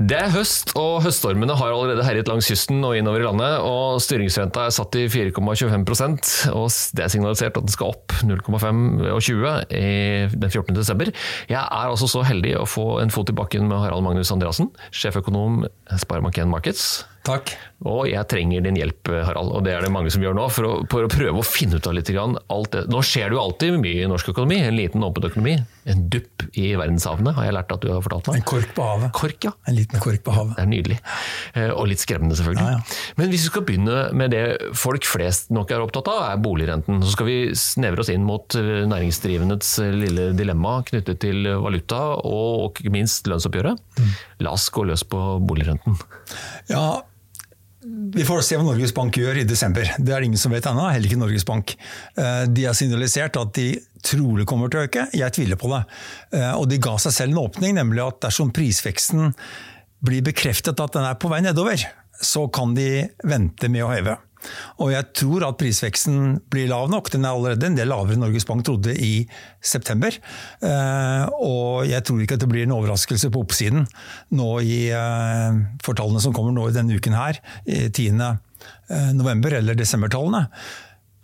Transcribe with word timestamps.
Det 0.00 0.16
er 0.16 0.30
høst, 0.32 0.70
og 0.80 1.02
høststormene 1.04 1.52
har 1.60 1.74
allerede 1.74 2.04
herjet 2.06 2.28
langs 2.30 2.46
kysten 2.48 2.78
og 2.88 2.94
innover 2.96 3.20
i 3.20 3.26
landet. 3.26 3.58
og 3.60 3.98
Styringsrenta 4.00 4.62
er 4.64 4.72
satt 4.72 4.96
i 4.96 5.02
4,25% 5.12 6.30
og 6.56 6.70
det 6.96 7.04
er 7.04 7.12
signalisert 7.12 7.60
at 7.60 7.66
den 7.66 7.74
skal 7.74 7.92
opp 7.92 8.16
0,5 8.24 8.80
og 9.12 9.20
20 9.20 9.52
den 10.40 10.48
14. 10.48 10.72
desember. 10.78 11.12
Jeg 11.52 11.60
er 11.60 11.92
altså 11.92 12.08
så 12.08 12.24
heldig 12.24 12.56
å 12.62 12.64
få 12.64 12.86
en 13.02 13.12
fot 13.12 13.28
i 13.28 13.36
bakken 13.36 13.68
med 13.68 13.84
Harald 13.84 14.06
Magnus 14.08 14.32
Andreassen, 14.32 14.72
sjeføkonom 14.88 15.66
Sparebank1 15.92 16.48
Markets. 16.48 16.88
Takk. 17.26 17.52
Og 17.88 18.04
jeg 18.10 18.28
trenger 18.28 18.64
din 18.64 18.76
hjelp, 18.76 19.08
Harald, 19.24 19.52
og 19.56 19.64
det 19.64 19.72
er 19.72 19.84
det 19.84 19.92
mange 19.92 20.10
som 20.12 20.20
gjør 20.24 20.34
nå, 20.36 20.46
for 20.52 20.68
å, 20.68 20.72
for 20.92 21.06
å 21.06 21.10
prøve 21.12 21.40
å 21.40 21.44
finne 21.46 21.78
ut 21.80 21.86
av 21.88 21.94
litt 21.96 22.10
alt 22.12 22.72
det. 22.74 22.82
Nå 22.92 23.00
skjer 23.04 23.30
det 23.30 23.36
jo 23.36 23.42
alltid 23.42 23.78
mye 23.80 24.04
i 24.04 24.08
norsk 24.10 24.32
økonomi, 24.34 24.58
en 24.64 24.76
liten 24.76 25.04
åpen 25.04 25.28
økonomi. 25.30 25.54
En 25.88 26.02
dupp 26.12 26.44
i 26.60 26.70
verdenshavene, 26.76 27.32
har 27.36 27.48
jeg 27.48 27.56
lært 27.56 27.72
at 27.72 27.84
du 27.84 27.88
har 27.92 28.02
fortalt 28.04 28.28
meg. 28.28 28.40
En 28.42 28.48
kork 28.50 28.74
på 28.76 28.84
havet. 28.84 29.12
Kork, 29.16 29.48
ja. 29.48 29.52
En 29.68 29.76
liten 29.78 30.02
kork 30.02 30.24
på 30.26 30.34
havet. 30.36 30.56
Det 30.58 30.64
er 30.64 30.70
nydelig. 30.70 30.98
Eh, 31.54 31.70
og 31.72 31.88
litt 31.88 32.04
skremmende, 32.04 32.36
selvfølgelig. 32.36 32.66
Ja, 32.68 32.78
ja. 32.78 33.12
Men 33.20 33.32
hvis 33.32 33.46
vi 33.46 33.52
skal 33.52 33.66
begynne 33.68 34.02
med 34.16 34.34
det 34.36 34.44
folk 34.76 35.08
flest 35.08 35.52
nok 35.54 35.72
er 35.72 35.84
opptatt 35.84 36.10
av, 36.12 36.22
er 36.28 36.42
boligrenten. 36.44 37.00
Så 37.04 37.14
skal 37.16 37.30
vi 37.30 37.38
snevre 37.56 38.04
oss 38.04 38.12
inn 38.12 38.26
mot 38.28 38.56
eh, 38.60 38.84
næringsdrivendes 38.90 39.72
eh, 39.84 39.94
lille 40.04 40.30
dilemma 40.36 40.80
knyttet 40.88 41.22
til 41.24 41.48
valuta, 41.64 42.02
og 42.28 42.80
ikke 42.80 42.92
minst 42.92 43.28
lønnsoppgjøret. 43.30 43.80
Mm. 44.00 44.12
La 44.44 44.56
oss 44.56 44.68
gå 44.72 44.84
løs 44.88 45.06
på 45.08 45.20
boligrenten. 45.48 45.96
Ja, 46.70 47.00
vi 48.14 48.24
får 48.28 48.42
se 48.44 48.58
hva 48.58 48.64
Norges 48.66 48.92
Bank 48.92 49.16
gjør 49.16 49.38
i 49.40 49.46
desember. 49.48 49.88
Det 49.96 50.12
er 50.12 50.20
det 50.20 50.28
ingen 50.28 50.40
som 50.40 50.52
vet 50.52 50.66
ennå, 50.68 50.84
heller 50.92 51.08
ikke 51.08 51.20
Norges 51.20 51.46
Bank. 51.48 51.72
Eh, 52.20 52.42
de 52.52 52.66
har 52.68 52.76
signalisert 52.76 53.38
at 53.40 53.54
de 53.56 53.70
trolig 54.04 54.44
kommer 54.48 54.68
til 54.72 54.82
å 54.82 54.88
øke, 54.88 55.06
jeg 55.16 55.36
tviler 55.36 55.60
på 55.60 55.70
det. 55.72 55.80
Eh, 56.36 56.52
og 56.58 56.68
de 56.68 56.80
ga 56.82 56.98
seg 57.00 57.16
selv 57.16 57.32
en 57.32 57.44
åpning, 57.46 57.78
nemlig 57.80 58.04
at 58.04 58.20
dersom 58.26 58.52
prisveksten 58.56 59.32
blir 60.04 60.24
bekreftet 60.26 60.80
at 60.80 60.96
den 60.96 61.08
er 61.08 61.16
på 61.20 61.32
vei 61.32 61.40
nedover, 61.44 61.80
så 62.20 62.46
kan 62.52 62.76
de 62.76 63.06
vente 63.24 63.72
med 63.72 63.86
å 63.86 63.92
heve. 63.94 64.18
Og 64.80 64.92
jeg 64.94 65.08
tror 65.16 65.44
at 65.48 65.58
prisveksten 65.60 66.40
blir 66.52 66.70
lav 66.70 66.90
nok. 66.92 67.10
Den 67.12 67.26
er 67.26 67.36
allerede 67.36 67.68
en 67.68 67.78
del 67.78 67.90
lavere 67.92 68.16
enn 68.16 68.24
Norges 68.24 68.46
Bank 68.48 68.64
trodde 68.66 68.94
i 68.96 69.24
september. 69.60 70.16
Eh, 70.64 71.24
og 71.44 71.88
jeg 71.88 72.04
tror 72.06 72.20
ikke 72.24 72.38
at 72.38 72.44
det 72.44 72.50
blir 72.50 72.66
en 72.66 72.76
overraskelse 72.76 73.32
på 73.32 73.44
oppsiden 73.44 73.88
nå 74.36 74.50
i 74.64 74.82
fortallene 75.84 76.22
som 76.22 76.34
kommer 76.36 76.54
nå 76.56 76.68
i 76.68 76.76
denne 76.76 76.96
uken 76.96 77.16
her, 77.16 77.40
10. 77.66 78.20
Eh, 78.20 79.10
november, 79.16 79.54
eller 79.60 79.76
desembertallene. 79.78 80.46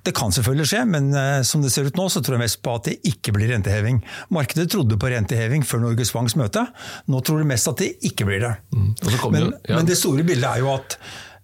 Det 0.07 0.13
kan 0.15 0.31
selvfølgelig 0.31 0.69
skje, 0.71 0.81
men 0.87 1.09
som 1.43 1.65
det 1.65 1.73
ser 1.75 1.89
ut 1.89 1.97
nå, 1.99 2.05
så 2.13 2.21
tror 2.23 2.37
jeg 2.37 2.45
mest 2.45 2.61
på 2.63 2.77
at 2.79 2.87
det 2.87 2.93
ikke 3.11 3.33
blir 3.35 3.51
renteheving. 3.51 3.97
Markedet 4.31 4.69
trodde 4.71 4.95
på 5.03 5.11
renteheving 5.11 5.65
før 5.67 5.83
Norges 5.83 6.13
Banks 6.15 6.37
møte. 6.39 6.63
Nå 7.11 7.23
tror 7.27 7.43
de 7.43 7.49
mest 7.51 7.67
at 7.73 7.83
det 7.83 7.89
ikke 8.07 8.29
blir 8.29 8.45
det. 8.45 8.53
Mm. 8.71 8.93
Men, 9.35 9.49
ja. 9.67 9.81
men 9.81 9.89
det 9.89 9.99
store 9.99 10.23
bildet 10.29 10.47
er 10.47 10.63
jo 10.63 10.71
at 10.77 10.95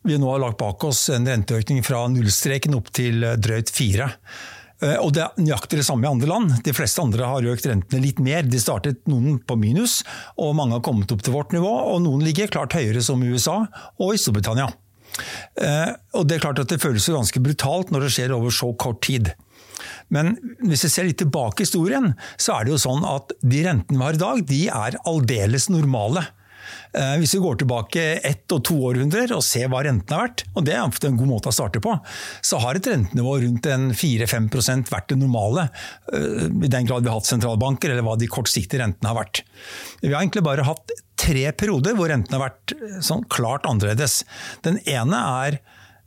vi 0.03 0.19
nå 0.19 0.31
har 0.31 0.43
lagt 0.43 0.59
bak 0.61 0.83
oss 0.85 1.07
en 1.15 1.29
renteøkning 1.29 1.83
fra 1.87 2.05
nullstreken 2.11 2.75
opp 2.79 2.91
til 2.95 3.23
eh, 3.27 3.39
drøyt 3.41 3.71
fire. 3.75 4.11
Eh, 4.83 4.99
og 4.99 5.13
Det 5.15 5.23
er 5.25 5.43
nøyaktig 5.43 5.79
det 5.79 5.87
samme 5.87 6.07
i 6.07 6.11
andre 6.11 6.31
land. 6.31 6.57
De 6.67 6.75
fleste 6.77 7.03
andre 7.03 7.29
har 7.31 7.51
økt 7.53 7.69
rentene 7.71 8.03
litt 8.03 8.23
mer. 8.23 8.43
De 8.43 8.61
startet 8.61 9.05
noen 9.11 9.39
på 9.39 9.57
minus, 9.61 10.01
og 10.37 10.57
mange 10.59 10.79
har 10.79 10.85
kommet 10.85 11.13
opp 11.15 11.23
til 11.23 11.37
vårt 11.37 11.55
nivå. 11.55 11.71
Og 11.95 12.03
noen 12.05 12.25
ligger 12.27 12.51
klart 12.53 12.77
høyere, 12.77 13.05
som 13.05 13.23
i 13.23 13.31
USA 13.31 13.63
og 14.03 14.15
i 14.15 14.21
Storbritannia. 14.21 14.73
Eh, 15.61 15.95
og 16.19 16.27
Det 16.27 16.37
er 16.37 16.45
klart 16.47 16.61
at 16.63 16.73
det 16.73 16.83
føles 16.83 17.09
ganske 17.09 17.45
brutalt 17.45 17.93
når 17.93 18.07
det 18.07 18.13
skjer 18.17 18.35
over 18.35 18.51
så 18.55 18.73
kort 18.75 19.03
tid. 19.07 19.33
Men 20.13 20.35
hvis 20.61 20.85
vi 20.87 20.91
ser 20.93 21.09
litt 21.09 21.21
tilbake 21.23 21.63
i 21.63 21.67
historien, 21.67 22.13
så 22.37 22.59
er 22.59 22.65
det 22.65 22.75
jo 22.75 22.83
sånn 22.83 23.05
at 23.07 23.33
de 23.41 23.63
rentene 23.65 23.99
vi 23.99 24.05
har 24.05 24.19
i 24.19 24.21
dag, 24.21 24.43
de 24.49 24.63
er 24.69 24.99
aldeles 25.09 25.69
normale. 25.73 26.27
Eh, 26.93 27.15
hvis 27.23 27.35
vi 27.37 27.43
går 27.43 27.61
tilbake 27.63 28.05
ett 28.29 28.53
og 28.55 28.65
to 28.69 28.77
århundrer 28.91 29.33
og 29.37 29.45
ser 29.47 29.71
hva 29.73 29.83
renten 29.87 30.15
har 30.15 30.27
vært, 30.27 30.45
og 30.55 30.67
det 30.67 30.77
er 30.77 30.83
en 30.85 31.21
god 31.21 31.31
måte 31.31 31.53
å 31.53 31.57
starte 31.57 31.83
på, 31.85 31.95
så 32.45 32.61
har 32.63 32.79
et 32.79 32.89
rentenivå 32.91 33.39
rundt 33.45 33.69
4-5% 33.99 34.93
vært 34.93 35.13
det 35.13 35.21
normale. 35.21 35.69
Eh, 36.13 36.49
I 36.49 36.73
den 36.73 36.89
grad 36.89 37.05
vi 37.05 37.13
har 37.13 37.21
hatt 37.21 37.31
sentralbanker, 37.31 37.93
eller 37.93 38.07
hva 38.07 38.19
de 38.21 38.31
kortsiktige 38.31 38.83
rentene 38.83 39.13
har 39.13 39.21
vært. 39.23 39.45
Vi 40.03 40.13
har 40.13 40.21
egentlig 40.21 40.45
bare 40.47 40.67
hatt 40.69 40.93
tre 41.23 41.45
perioder 41.55 41.95
hvor 41.97 42.11
rentene 42.11 42.39
har 42.39 42.49
vært 42.51 42.77
eh, 42.77 42.99
sånn 43.05 43.25
klart 43.33 43.69
annerledes. 43.69 44.23
Den 44.67 44.81
ene 44.85 45.23
er 45.47 45.63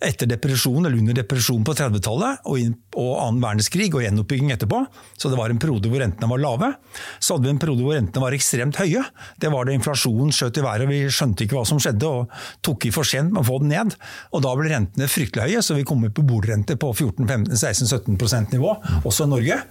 etter 0.05 0.29
depresjon 0.29 0.85
eller 0.85 0.97
under 0.97 1.17
depresjon 1.17 1.63
på 1.65 1.75
30-tallet 1.77 2.45
og, 2.49 2.75
og 2.99 3.11
annen 3.21 3.41
verdenskrig 3.43 3.89
og 3.93 4.03
gjenoppbygging 4.03 4.53
etterpå. 4.55 4.81
Så 5.17 5.31
det 5.31 5.39
var 5.39 5.53
en 5.53 5.61
periode 5.61 5.91
hvor 5.91 6.01
rentene 6.03 6.29
var 6.31 6.41
lave. 6.41 6.71
Så 7.19 7.35
hadde 7.35 7.47
vi 7.47 7.53
en 7.55 7.61
periode 7.61 7.85
hvor 7.85 7.97
rentene 7.97 8.23
var 8.23 8.37
ekstremt 8.37 8.79
høye. 8.81 9.03
Det 9.41 9.51
var 9.53 9.67
det 9.67 9.77
inflasjonen 9.79 10.33
skjøt 10.35 10.61
i 10.61 10.65
været, 10.65 10.85
og 10.85 10.93
vi 10.93 11.01
skjønte 11.09 11.45
ikke 11.45 11.59
hva 11.59 11.65
som 11.67 11.81
skjedde 11.81 12.09
og 12.09 12.35
tok 12.65 12.89
i 12.89 12.93
for 12.95 13.07
sent 13.07 13.33
med 13.33 13.43
å 13.43 13.47
få 13.49 13.61
den 13.63 13.73
ned. 13.75 13.95
Og 14.33 14.45
da 14.45 14.53
ble 14.57 14.71
rentene 14.71 15.09
fryktelig 15.11 15.49
høye, 15.49 15.63
så 15.65 15.77
vi 15.77 15.87
kom 15.87 16.05
på 16.05 16.25
bordrente 16.27 16.77
på 16.79 16.91
14-15-16-17% 16.93 18.55
nivå, 18.55 18.75
også 19.03 19.27
i 19.27 19.33
Norge. 19.33 19.61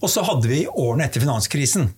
Og 0.00 0.12
så 0.12 0.24
hadde 0.26 0.50
vi 0.50 0.64
årene 0.68 1.08
etter 1.08 1.24
finanskrisen. 1.24 1.90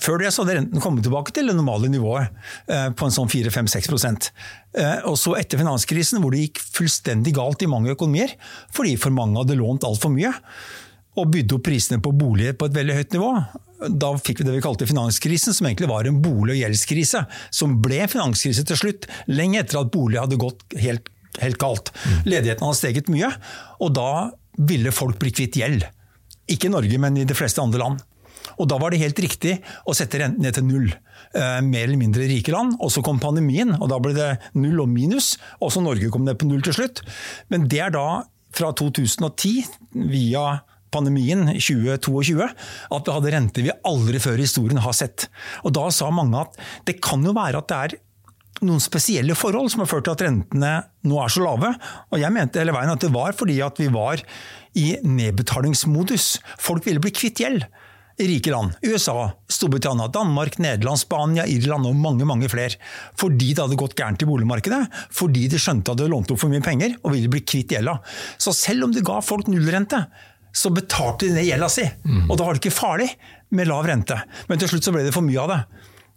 Før 0.00 0.20
det 0.20 0.28
så 0.34 0.44
hadde 0.44 0.58
renten 0.58 0.82
kommet 0.82 1.04
tilbake 1.06 1.32
til 1.32 1.48
det 1.48 1.56
normale 1.56 1.88
nivået, 1.88 2.28
eh, 2.68 2.90
på 2.92 3.06
en 3.06 3.14
sånn 3.14 3.30
4-5-6 3.32 4.30
eh, 4.76 5.00
Og 5.08 5.16
så 5.16 5.36
etter 5.40 5.60
finanskrisen, 5.60 6.20
hvor 6.20 6.34
det 6.34 6.44
gikk 6.44 6.60
fullstendig 6.60 7.32
galt 7.36 7.62
i 7.64 7.70
mange 7.70 7.94
økonomier, 7.94 8.34
fordi 8.76 8.96
for 9.00 9.14
mange 9.14 9.40
hadde 9.40 9.56
lånt 9.56 9.86
altfor 9.88 10.12
mye, 10.12 10.32
og 11.16 11.30
bydde 11.32 11.56
opp 11.56 11.64
prisene 11.66 12.00
på 12.02 12.12
boliger 12.12 12.56
på 12.58 12.68
et 12.68 12.76
veldig 12.76 12.96
høyt 12.98 13.16
nivå. 13.16 13.30
Da 13.88 14.10
fikk 14.20 14.42
vi 14.42 14.46
det 14.46 14.58
vi 14.58 14.64
kalte 14.64 14.88
finanskrisen, 14.88 15.56
som 15.56 15.66
egentlig 15.66 15.88
var 15.90 16.06
en 16.06 16.20
bolig- 16.22 16.54
og 16.54 16.60
gjeldskrise. 16.60 17.24
Som 17.50 17.80
ble 17.82 18.04
finanskrise 18.08 18.66
til 18.68 18.78
slutt, 18.78 19.08
lenge 19.32 19.62
etter 19.62 19.80
at 19.80 19.90
bolig 19.94 20.20
hadde 20.20 20.38
gått 20.40 20.62
helt, 20.78 21.08
helt 21.40 21.58
galt. 21.58 21.90
Ledigheten 22.28 22.68
hadde 22.68 22.78
steget 22.78 23.10
mye, 23.12 23.32
og 23.80 23.94
da 23.96 24.10
ville 24.60 24.92
folk 24.92 25.18
bli 25.18 25.32
kvitt 25.32 25.56
gjeld. 25.56 25.88
Ikke 26.50 26.68
i 26.68 26.74
Norge, 26.74 27.00
men 27.00 27.16
i 27.16 27.26
de 27.26 27.36
fleste 27.36 27.62
andre 27.62 27.80
land. 27.80 28.06
Og 28.58 28.68
Da 28.70 28.78
var 28.80 28.90
det 28.90 29.02
helt 29.02 29.18
riktig 29.22 29.58
å 29.86 29.94
sette 29.96 30.18
renten 30.22 30.42
ned 30.42 30.56
til 30.56 30.66
null. 30.66 30.88
Eh, 31.34 31.60
mer 31.62 31.86
eller 31.86 32.00
mindre 32.00 32.26
rike 32.30 32.52
land. 32.54 32.76
Og 32.80 32.90
så 32.90 33.04
kom 33.04 33.20
pandemien, 33.22 33.76
og 33.80 33.88
da 33.92 34.00
ble 34.02 34.14
det 34.16 34.30
null 34.54 34.80
og 34.80 34.88
minus. 34.88 35.36
Også 35.62 35.82
Norge 35.84 36.10
kom 36.10 36.24
ned 36.24 36.38
på 36.40 36.48
null 36.48 36.62
til 36.66 36.76
slutt. 36.76 37.04
Men 37.50 37.68
det 37.70 37.80
er 37.86 37.94
da 37.94 38.24
fra 38.50 38.72
2010, 38.74 39.64
via 40.10 40.60
pandemien 40.90 41.46
2022, 41.54 42.46
at 42.90 43.08
vi 43.08 43.14
hadde 43.14 43.34
renter 43.34 43.66
vi 43.66 43.74
aldri 43.86 44.20
før 44.22 44.40
i 44.40 44.46
historien 44.46 44.82
har 44.82 44.96
sett. 44.96 45.28
Og 45.64 45.74
Da 45.76 45.88
sa 45.94 46.10
mange 46.10 46.40
at 46.40 46.58
det 46.88 47.00
kan 47.02 47.22
jo 47.22 47.36
være 47.36 47.62
at 47.62 47.70
det 47.70 47.78
er 47.78 47.98
noen 48.66 48.82
spesielle 48.82 49.36
forhold 49.38 49.70
som 49.72 49.84
har 49.84 49.88
ført 49.88 50.04
til 50.08 50.16
at 50.16 50.24
rentene 50.26 50.72
nå 51.08 51.20
er 51.22 51.32
så 51.32 51.44
lave. 51.44 51.70
Og 52.10 52.20
jeg 52.20 52.34
mente 52.34 52.60
hele 52.60 52.74
veien 52.76 52.92
at 52.92 53.00
det 53.00 53.12
var 53.14 53.36
fordi 53.38 53.60
at 53.64 53.78
vi 53.80 53.88
var 53.92 54.20
i 54.76 54.88
nedbetalingsmodus. 55.02 56.40
Folk 56.60 56.84
ville 56.86 57.02
bli 57.02 57.14
kvitt 57.14 57.40
gjeld 57.40 57.64
rike 58.28 58.52
land. 58.52 58.76
USA, 58.84 59.30
Storbritannia, 59.50 60.08
Danmark, 60.12 60.58
Nederland, 60.62 61.00
Spania, 61.00 61.46
Irland 61.48 61.88
og 61.88 61.96
mange 61.96 62.26
mange 62.28 62.50
flere. 62.52 62.76
Fordi 63.20 63.52
det 63.54 63.64
hadde 63.64 63.78
gått 63.80 63.96
gærent 63.98 64.22
i 64.24 64.28
boligmarkedet. 64.28 64.82
Fordi 65.16 65.46
de 65.50 65.60
skjønte 65.60 65.92
at 65.92 66.00
de 66.00 66.06
hadde 66.06 66.14
lånt 66.14 66.32
opp 66.32 66.42
for 66.42 66.52
mye 66.52 66.64
penger 66.64 66.96
og 67.00 67.14
ville 67.14 67.30
bli 67.32 67.44
kvitt 67.44 67.76
gjelda. 67.76 67.98
Så 68.40 68.54
selv 68.56 68.88
om 68.88 68.94
de 68.94 69.04
ga 69.06 69.20
folk 69.24 69.50
nullrente, 69.50 70.04
så 70.52 70.72
betalte 70.74 71.28
de 71.28 71.36
ned 71.36 71.46
gjelda 71.46 71.68
si. 71.70 71.86
Mm. 72.04 72.26
Og 72.28 72.36
da 72.36 72.46
var 72.46 72.56
det 72.56 72.64
ikke 72.64 72.74
farlig 72.74 73.08
med 73.54 73.70
lav 73.70 73.86
rente. 73.86 74.18
Men 74.50 74.60
til 74.60 74.72
slutt 74.72 74.86
så 74.86 74.94
ble 74.94 75.06
det 75.06 75.14
for 75.14 75.26
mye 75.26 75.40
av 75.42 75.54
det. 75.54 75.60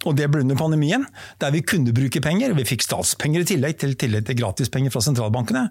Og 0.04 0.18
det 0.18 0.28
ble 0.32 0.44
under 0.44 0.60
pandemien, 0.60 1.06
der 1.40 1.54
vi 1.56 1.64
kunne 1.66 1.94
bruke 1.96 2.22
penger. 2.24 2.54
Vi 2.58 2.66
fikk 2.68 2.86
statspenger 2.86 3.44
i 3.44 3.48
tillegg 3.48 3.78
til, 3.82 3.96
tillegg 4.00 4.28
til 4.28 4.40
gratispenger 4.40 4.94
fra 4.94 5.04
sentralbankene. 5.06 5.66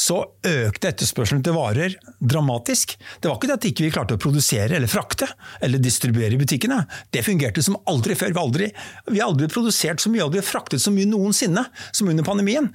Så 0.00 0.20
økte 0.48 0.90
etterspørselen 0.90 1.44
til 1.44 1.56
varer 1.56 1.96
dramatisk. 2.20 2.96
Det 3.20 3.30
var 3.30 3.38
ikke 3.38 3.50
det 3.50 3.58
at 3.58 3.68
ikke 3.70 3.84
vi 3.84 3.90
ikke 3.90 3.98
klarte 3.98 4.18
å 4.18 4.22
produsere 4.22 4.78
eller 4.78 4.90
frakte 4.90 5.28
eller 5.64 5.82
distribuere 5.82 6.32
i 6.34 6.40
butikkene. 6.40 6.82
Det 7.12 7.24
fungerte 7.26 7.64
som 7.64 7.78
aldri 7.90 8.16
før. 8.18 8.34
Vi 8.34 8.42
aldri, 8.44 8.70
vi 9.10 9.20
har 9.20 9.30
aldri 9.30 9.50
produsert 9.52 10.02
så 10.02 10.12
mye, 10.12 10.24
aldri 10.24 10.44
fraktet 10.44 10.82
så 10.82 10.92
mye 10.94 11.08
noensinne 11.10 11.66
som 11.92 12.10
under 12.10 12.26
pandemien. 12.26 12.70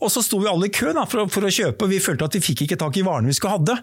Og 0.00 0.08
så 0.12 0.22
sto 0.24 0.38
vi 0.40 0.48
alle 0.48 0.70
i 0.70 0.72
kø 0.72 0.94
da, 0.96 1.04
for, 1.08 1.28
for, 1.32 1.44
å 1.44 1.52
kjøpe, 1.52 1.84
og 1.84 1.92
vi 1.92 2.00
følte 2.02 2.26
at 2.26 2.36
vi 2.36 2.42
fikk 2.44 2.64
ikke 2.64 2.78
tak 2.80 2.96
i 2.96 3.04
varene 3.04 3.28
vi 3.28 3.36
skulle 3.36 3.58
hadde. 3.58 3.76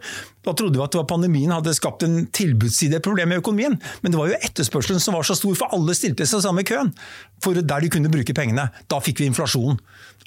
Da 0.45 0.53
trodde 0.57 0.79
vi 0.79 0.83
at 0.83 0.95
det 0.95 1.01
var 1.01 1.09
pandemien 1.11 1.53
hadde 1.53 1.75
skapt 1.77 2.05
en 2.07 2.23
tilbudsside 2.33 3.01
problem 3.05 3.35
i 3.35 3.39
økonomien. 3.41 3.77
Men 4.01 4.13
det 4.13 4.19
var 4.19 4.31
jo 4.31 4.39
etterspørselen 4.49 5.03
som 5.03 5.17
var 5.17 5.27
så 5.27 5.37
stor, 5.37 5.53
for 5.59 5.77
alle 5.77 5.95
stilte 5.97 6.25
seg 6.29 6.41
sammen 6.45 6.65
i 6.65 6.69
køen. 6.69 6.89
For 7.43 7.57
der 7.57 7.85
de 7.85 7.91
kunne 7.93 8.11
bruke 8.13 8.35
pengene. 8.37 8.69
Da 8.89 9.01
fikk 9.03 9.21
vi 9.21 9.29
inflasjon. 9.29 9.77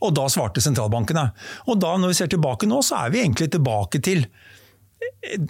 Og 0.00 0.14
da 0.16 0.28
svarte 0.32 0.62
sentralbankene. 0.64 1.26
Og 1.66 1.82
da, 1.82 1.96
når 1.98 2.14
vi 2.14 2.20
ser 2.22 2.30
tilbake 2.32 2.70
nå, 2.70 2.80
så 2.86 3.02
er 3.04 3.14
vi 3.14 3.24
egentlig 3.24 3.50
tilbake 3.52 4.02
til 4.04 4.24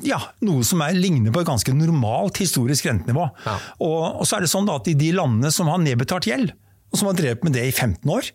ja, 0.07 0.19
noe 0.47 0.65
som 0.67 0.83
er, 0.85 0.97
ligner 0.99 1.35
på 1.35 1.43
et 1.43 1.49
ganske 1.49 1.75
normalt 1.75 2.41
historisk 2.43 2.89
rentenivå. 2.89 3.29
Ja. 3.45 3.57
Og, 3.83 4.23
og 4.23 4.27
så 4.27 4.39
er 4.39 4.47
det 4.47 4.53
sånn 4.53 4.71
at 4.73 4.89
i 4.91 4.97
de 4.99 5.13
landene 5.15 5.53
som 5.55 5.71
har 5.71 5.83
nedbetalt 5.83 6.27
gjeld, 6.31 6.55
og 6.91 6.99
som 6.99 7.11
har 7.11 7.19
drevet 7.19 7.45
med 7.47 7.55
det 7.55 7.69
i 7.69 7.75
15 7.75 8.11
år 8.11 8.31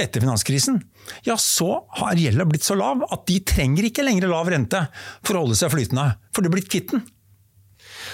etter 0.00 0.24
finanskrisen, 0.24 0.80
ja, 1.26 1.36
så 1.40 1.84
har 2.00 2.18
gjelda 2.20 2.46
blitt 2.48 2.66
så 2.66 2.76
lav 2.78 3.04
at 3.08 3.26
de 3.28 3.38
trenger 3.46 3.88
ikke 3.88 4.06
lenger 4.06 4.30
lav 4.30 4.50
rente 4.52 4.86
for 5.22 5.36
å 5.36 5.46
holde 5.46 5.58
seg 5.58 5.72
flytende. 5.74 6.10
For 6.34 6.44
de 6.44 6.50
er 6.50 6.58
blitt 6.58 6.70
kvitt 6.72 6.94
den. 6.94 7.06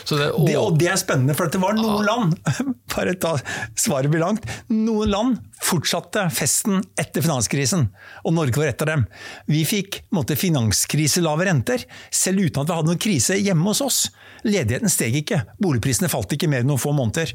Det, 0.09 0.17
det, 0.17 0.31
Det, 0.47 0.57
og 0.59 0.77
det 0.79 0.89
er 0.93 0.99
spennende, 1.01 1.35
for 1.37 1.51
det 1.51 1.61
var 1.63 1.77
noen 1.79 2.05
land 2.05 2.35
bare 2.95 3.15
ta 3.21 3.35
svaret 3.79 4.11
blir 4.13 4.23
langt, 4.23 4.45
noen 4.69 5.11
land 5.11 5.39
fortsatte 5.65 6.27
festen 6.35 6.83
etter 7.01 7.25
finanskrisen, 7.25 7.87
og 8.25 8.37
Norge 8.37 8.61
var 8.61 8.73
et 8.73 8.85
av 8.85 8.91
dem. 8.91 9.07
Vi 9.49 9.63
fikk 9.69 10.03
måtte, 10.15 10.37
finanskriselave 10.39 11.49
renter, 11.49 11.87
selv 12.13 12.45
uten 12.45 12.63
at 12.63 12.71
vi 12.71 12.79
hadde 12.79 12.93
noen 12.93 13.05
krise 13.07 13.39
hjemme 13.41 13.71
hos 13.71 13.83
oss. 13.85 14.01
Ledigheten 14.45 14.93
steg 14.93 15.17
ikke, 15.23 15.41
boligprisene 15.63 16.13
falt 16.13 16.37
ikke 16.37 16.51
mer 16.53 16.65
enn 16.65 16.73
noen 16.75 16.83
få 16.83 16.93
måneder. 16.97 17.33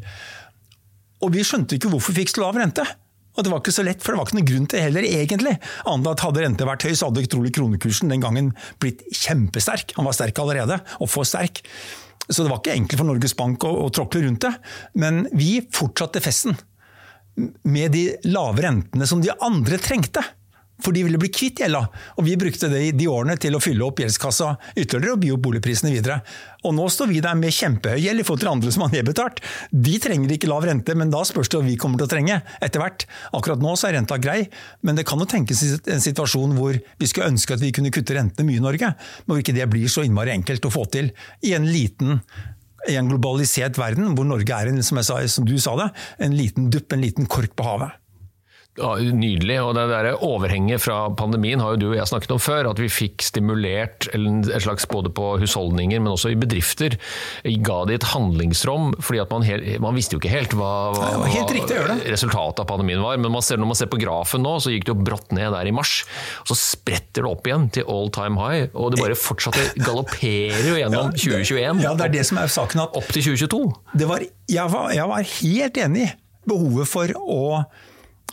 Og 1.26 1.34
vi 1.34 1.44
skjønte 1.44 1.76
ikke 1.76 1.92
hvorfor 1.92 2.14
vi 2.14 2.24
fikk 2.24 2.36
så 2.36 2.46
lav 2.46 2.60
rente. 2.60 2.86
Og 3.40 3.46
det 3.46 3.54
var 3.54 3.62
ikke 3.64 3.72
så 3.72 3.86
lett, 3.88 4.04
for 4.04 4.12
det 4.12 4.20
var 4.20 4.28
ikke 4.28 4.36
noen 4.36 4.50
grunn 4.50 4.68
til 4.68 4.76
det 4.76 4.86
heller, 4.90 5.06
egentlig. 5.08 5.56
Annet 5.88 6.12
at 6.12 6.24
hadde 6.26 6.44
renta 6.44 6.68
vært 6.68 6.84
høy, 6.84 6.92
så 6.92 7.08
hadde 7.08 7.24
trolig 7.32 7.54
kronekursen 7.56 8.12
den 8.12 8.24
gangen 8.24 8.50
blitt 8.84 9.06
kjempesterk. 9.16 9.96
Han 9.96 10.08
var 10.10 10.18
sterk 10.18 10.42
allerede, 10.44 10.82
og 11.00 11.08
for 11.12 11.28
sterk. 11.28 11.64
Så 12.28 12.44
det 12.44 12.52
var 12.52 12.60
ikke 12.60 12.76
enkelt 12.76 13.00
for 13.00 13.08
Norges 13.08 13.38
Bank 13.40 13.64
å, 13.64 13.72
å 13.86 13.94
tråkle 13.96 14.26
rundt 14.26 14.44
det. 14.44 14.52
Men 15.00 15.24
vi 15.32 15.62
fortsatte 15.74 16.22
festen 16.24 16.60
med 17.64 17.96
de 17.96 18.04
lave 18.28 18.66
rentene 18.66 19.08
som 19.08 19.24
de 19.24 19.32
andre 19.40 19.80
trengte. 19.80 20.26
For 20.84 20.96
de 20.96 21.04
ville 21.06 21.20
bli 21.22 21.32
kvitt 21.34 21.62
gjelda. 21.64 21.82
Og 22.18 22.26
vi 22.28 22.38
brukte 22.40 22.70
det 22.72 22.82
i 22.88 22.92
de 22.96 23.08
årene 23.12 23.36
til 23.42 23.56
å 23.56 23.62
fylle 23.64 23.86
opp 23.86 24.00
gjeldskassa 24.02 24.54
ytterligere 24.76 25.16
og 25.18 25.24
by 25.24 25.32
opp 25.36 25.44
boligprisene 25.48 25.92
videre. 25.94 26.20
Og 26.68 26.76
nå 26.76 26.86
står 26.92 27.10
vi 27.12 27.22
der 27.24 27.38
med 27.40 27.56
kjempehøy 27.56 28.02
gjeld 28.04 28.22
i 28.22 28.26
forhold 28.28 28.44
til 28.44 28.52
andre 28.52 28.74
som 28.76 28.84
har 28.86 28.94
nedbetalt. 28.94 29.42
De 29.72 29.96
trenger 30.04 30.36
ikke 30.36 30.52
lav 30.52 30.68
rente, 30.68 30.96
men 31.00 31.12
da 31.14 31.24
spørs 31.28 31.52
det 31.52 31.60
hva 31.60 31.68
vi 31.68 31.78
kommer 31.80 32.02
til 32.02 32.10
å 32.10 32.12
trenge 32.12 32.40
etter 32.60 32.84
hvert. 32.84 33.08
Akkurat 33.36 33.64
nå 33.64 33.76
så 33.80 33.90
er 33.90 33.98
renta 34.00 34.20
grei, 34.22 34.42
men 34.84 35.00
det 35.00 35.08
kan 35.08 35.20
jo 35.22 35.28
tenkes 35.30 35.64
en 35.80 36.04
situasjon 36.04 36.56
hvor 36.60 36.76
vi 36.76 37.10
skulle 37.10 37.32
ønske 37.32 37.56
at 37.56 37.64
vi 37.64 37.74
kunne 37.76 37.94
kutte 37.96 38.16
rentene 38.18 38.48
mye 38.48 38.60
i 38.60 38.64
Norge, 38.64 38.94
men 38.96 39.34
hvor 39.34 39.44
ikke 39.44 39.56
det 39.56 39.68
blir 39.72 39.92
så 39.92 40.04
innmari 40.08 40.36
enkelt 40.36 40.68
å 40.68 40.74
få 40.74 40.86
til 40.92 41.12
i 41.46 41.56
en 41.58 41.68
liten 41.70 42.20
i 42.88 42.96
en 42.96 43.10
globalisert 43.12 43.78
verden, 43.80 44.14
hvor 44.16 44.28
Norge 44.28 44.56
er 44.56 44.70
en, 44.72 44.84
som, 44.86 45.00
sa, 45.04 45.20
som 45.28 45.48
du 45.48 45.58
sa 45.62 45.76
det, 45.80 45.90
en 46.26 46.36
liten 46.36 46.70
dupp, 46.72 46.94
en 46.96 47.04
liten 47.04 47.28
kork 47.30 47.52
på 47.58 47.66
havet. 47.68 47.98
Ja, 48.80 48.96
nydelig. 49.00 49.58
og 49.64 49.74
Det 49.76 49.86
der 49.92 50.10
overhenget 50.26 50.82
fra 50.84 51.02
pandemien 51.18 51.62
har 51.62 51.76
jo 51.76 51.82
du 51.82 51.88
og 51.92 51.98
jeg 51.98 52.10
snakket 52.12 52.34
om 52.36 52.42
før. 52.42 52.70
At 52.72 52.80
vi 52.82 52.90
fikk 52.92 53.24
stimulert 53.26 54.08
en 54.16 54.42
slags 54.48 54.88
både 54.90 55.12
på 55.14 55.34
husholdninger, 55.42 56.00
men 56.00 56.14
også 56.14 56.32
i 56.34 56.40
bedrifter. 56.40 56.96
Ga 57.44 57.80
de 57.90 57.98
et 57.98 58.08
handlingsrom. 58.14 58.94
fordi 59.00 59.22
at 59.24 59.32
man, 59.34 59.44
helt, 59.44 59.68
man 59.84 59.98
visste 59.98 60.16
jo 60.16 60.22
ikke 60.22 60.34
helt 60.34 60.56
hva, 60.58 60.72
hva, 60.96 61.10
Det 61.26 61.34
helt 61.36 61.56
riktig 61.58 61.80
hva 61.80 61.98
resultatet 62.00 62.64
av 62.64 62.70
pandemien 62.70 63.04
var. 63.04 63.18
Men 63.18 63.34
man 63.36 63.46
ser, 63.46 63.60
når 63.60 63.74
man 63.74 63.80
ser 63.80 63.92
på 63.92 64.00
grafen 64.02 64.44
nå, 64.46 64.56
så 64.64 64.74
gikk 64.74 64.88
det 64.88 64.96
jo 64.96 65.08
brått 65.12 65.36
ned 65.36 65.52
der 65.56 65.70
i 65.70 65.76
mars. 65.76 66.04
Og 66.44 66.54
så 66.54 66.60
spretter 66.60 67.26
det 67.26 67.32
opp 67.32 67.48
igjen 67.50 67.70
til 67.76 67.88
all 67.90 68.10
time 68.16 68.40
high. 68.40 68.70
Og 68.74 68.94
det 68.94 69.04
bare 69.04 69.20
fortsatte 69.20 69.70
galopperer 69.84 70.72
jo 70.72 70.80
gjennom 70.80 71.14
2021. 71.16 71.84
Ja, 71.84 71.94
det 72.00 72.10
er 72.10 72.18
det 72.20 72.26
som 72.30 72.42
er 72.42 72.52
saken. 72.52 72.86
at 72.86 72.98
Opp 73.00 73.12
til 73.14 73.26
2022. 73.32 73.62
det 74.00 74.08
var, 74.10 74.24
jeg, 74.50 74.66
var, 74.72 74.92
jeg 74.96 75.08
var 75.12 75.32
helt 75.36 75.80
enig 75.86 76.08
i 76.08 76.12
behovet 76.50 76.90
for 76.90 77.12
å 77.20 77.40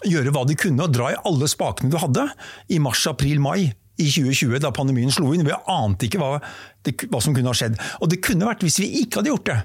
gjøre 0.04 0.32
hva 0.34 0.44
de 0.48 0.56
kunne 0.58 0.84
og 0.84 0.94
dra 0.94 1.12
i 1.12 1.18
alle 1.28 1.48
spakene 1.50 1.92
du 1.92 1.98
hadde 2.00 2.26
i 2.72 2.80
mars, 2.82 3.04
april, 3.08 3.40
mai 3.42 3.70
i 3.96 4.08
2020, 4.10 4.58
da 4.60 4.72
pandemien 4.76 5.12
slo 5.12 5.32
inn. 5.32 5.46
Vi 5.46 5.54
ante 5.72 6.08
ikke 6.08 6.20
hva, 6.20 6.36
det, 6.84 6.98
hva 7.08 7.22
som 7.24 7.36
kunne 7.36 7.52
ha 7.52 7.56
skjedd. 7.56 7.78
Og 8.04 8.12
det 8.12 8.20
kunne 8.24 8.48
vært 8.48 8.64
hvis 8.66 8.80
vi 8.82 8.90
ikke 9.02 9.22
hadde 9.22 9.32
gjort 9.32 9.48
det. 9.48 9.58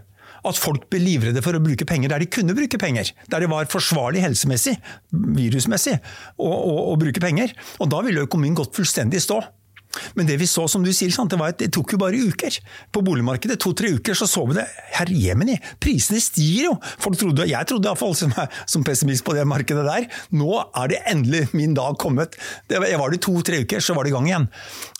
At 0.47 0.57
folk 0.57 0.87
ble 0.89 1.01
livredde 1.03 1.43
for 1.45 1.53
å 1.53 1.61
bruke 1.61 1.85
penger 1.85 2.09
der 2.09 2.23
de 2.23 2.29
kunne 2.31 2.55
bruke 2.57 2.79
penger. 2.81 3.11
Der 3.29 3.43
det 3.43 3.49
var 3.51 3.69
forsvarlig 3.69 4.23
helsemessig, 4.23 4.73
virusmessig, 5.11 5.99
å, 6.41 6.49
å, 6.49 6.77
å 6.93 6.95
bruke 7.01 7.21
penger. 7.21 7.53
Og 7.83 7.91
da 7.91 8.01
ville 8.05 8.23
økonomien 8.25 8.57
gått 8.57 8.73
fullstendig 8.79 9.19
i 9.19 9.25
stå. 9.27 9.41
Men 10.15 10.27
det 10.29 10.37
vi 10.41 10.47
så, 10.49 10.67
som 10.71 10.83
du 10.85 10.91
sier, 10.93 11.11
det, 11.11 11.37
var 11.39 11.53
at 11.53 11.59
det 11.61 11.71
tok 11.75 11.93
jo 11.95 11.99
bare 12.01 12.19
uker. 12.31 12.57
På 12.93 13.01
boligmarkedet, 13.05 13.59
to-tre 13.61 13.91
uker, 13.97 14.13
så 14.17 14.27
så 14.29 14.45
vi 14.49 14.55
det. 14.57 14.65
Herre 14.95 15.15
jemini, 15.17 15.57
prisene 15.83 16.21
stiger 16.23 16.69
jo! 16.71 16.75
Folk 17.01 17.17
trodde, 17.19 17.47
Jeg 17.49 17.67
trodde 17.69 17.89
iallfall, 17.89 18.15
som, 18.15 18.33
som 18.69 18.83
pessimist 18.87 19.25
på 19.27 19.35
det 19.37 19.45
markedet 19.49 19.83
der, 19.87 20.07
nå 20.37 20.51
er 20.61 20.91
det 20.93 21.01
endelig 21.11 21.47
min 21.57 21.73
dag 21.77 21.97
kommet. 22.01 22.37
Det, 22.71 22.79
var- 22.81 23.11
det 23.11 23.21
to-tre 23.25 23.63
uker, 23.65 23.79
så 23.83 23.93
var 23.97 24.03
det 24.07 24.11
i 24.13 24.15
gang 24.15 24.27
igjen. 24.29 24.47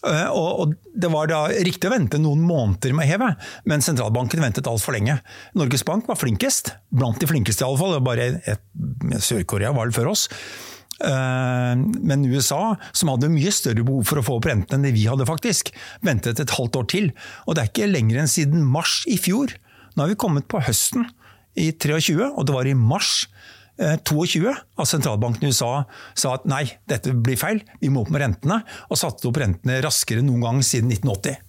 Eh, 0.08 0.28
Og, 0.32 0.50
og 0.66 0.74
Det 0.92 1.08
var 1.14 1.28
da 1.32 1.46
riktig 1.64 1.88
å 1.88 1.94
vente 1.94 2.20
noen 2.20 2.42
måneder 2.44 2.92
med 2.98 3.08
hevet, 3.08 3.38
men 3.70 3.82
sentralbanken 3.86 4.42
ventet 4.44 4.68
altfor 4.68 4.92
lenge. 4.98 5.20
Norges 5.56 5.86
Bank 5.88 6.08
var 6.10 6.20
flinkest, 6.20 6.74
blant 6.92 7.20
de 7.22 7.30
flinkeste 7.30 7.64
iallfall. 7.64 7.96
Bare 8.04 8.28
Sør-Korea 9.22 9.72
var 9.76 9.88
vel 9.88 9.96
før 9.96 10.12
oss. 10.12 10.28
Eh, 11.01 11.75
Men 12.01 12.25
USA, 12.25 12.75
som 12.94 13.12
hadde 13.12 13.31
mye 13.33 13.53
større 13.53 13.86
behov 13.86 14.06
for 14.09 14.21
å 14.21 14.25
få 14.25 14.38
opp 14.39 14.50
renten 14.50 14.77
enn 14.77 14.88
det 14.88 14.94
vi 14.95 15.07
hadde 15.09 15.27
faktisk, 15.30 15.71
ventet 16.06 16.39
et 16.39 16.56
halvt 16.57 16.77
år 16.81 16.88
til. 16.92 17.12
Og 17.48 17.56
det 17.56 17.63
er 17.63 17.71
ikke 17.71 17.92
lenger 17.92 18.21
enn 18.21 18.31
siden 18.31 18.65
mars 18.65 19.01
i 19.09 19.18
fjor. 19.21 19.53
Nå 19.95 20.06
har 20.06 20.12
vi 20.12 20.19
kommet 20.19 20.48
på 20.51 20.62
høsten 20.63 21.07
i 21.59 21.71
23, 21.74 22.31
og 22.31 22.45
det 22.48 22.56
var 22.56 22.69
i 22.69 22.77
mars 22.77 23.27
eh, 23.81 23.98
22 24.07 24.51
at 24.53 24.88
sentralbanken 24.89 25.48
i 25.48 25.51
USA 25.51 25.83
sa 26.15 26.36
at 26.38 26.48
nei, 26.50 26.63
dette 26.88 27.13
blir 27.15 27.39
feil, 27.39 27.63
vi 27.81 27.92
må 27.92 28.06
opp 28.06 28.13
med 28.13 28.24
rentene, 28.24 28.62
og 28.88 29.00
satte 29.00 29.27
opp 29.27 29.42
rentene 29.42 29.81
raskere 29.83 30.24
enn 30.24 30.30
noen 30.31 30.45
gang 30.45 30.62
siden 30.65 30.94
1980. 30.94 31.42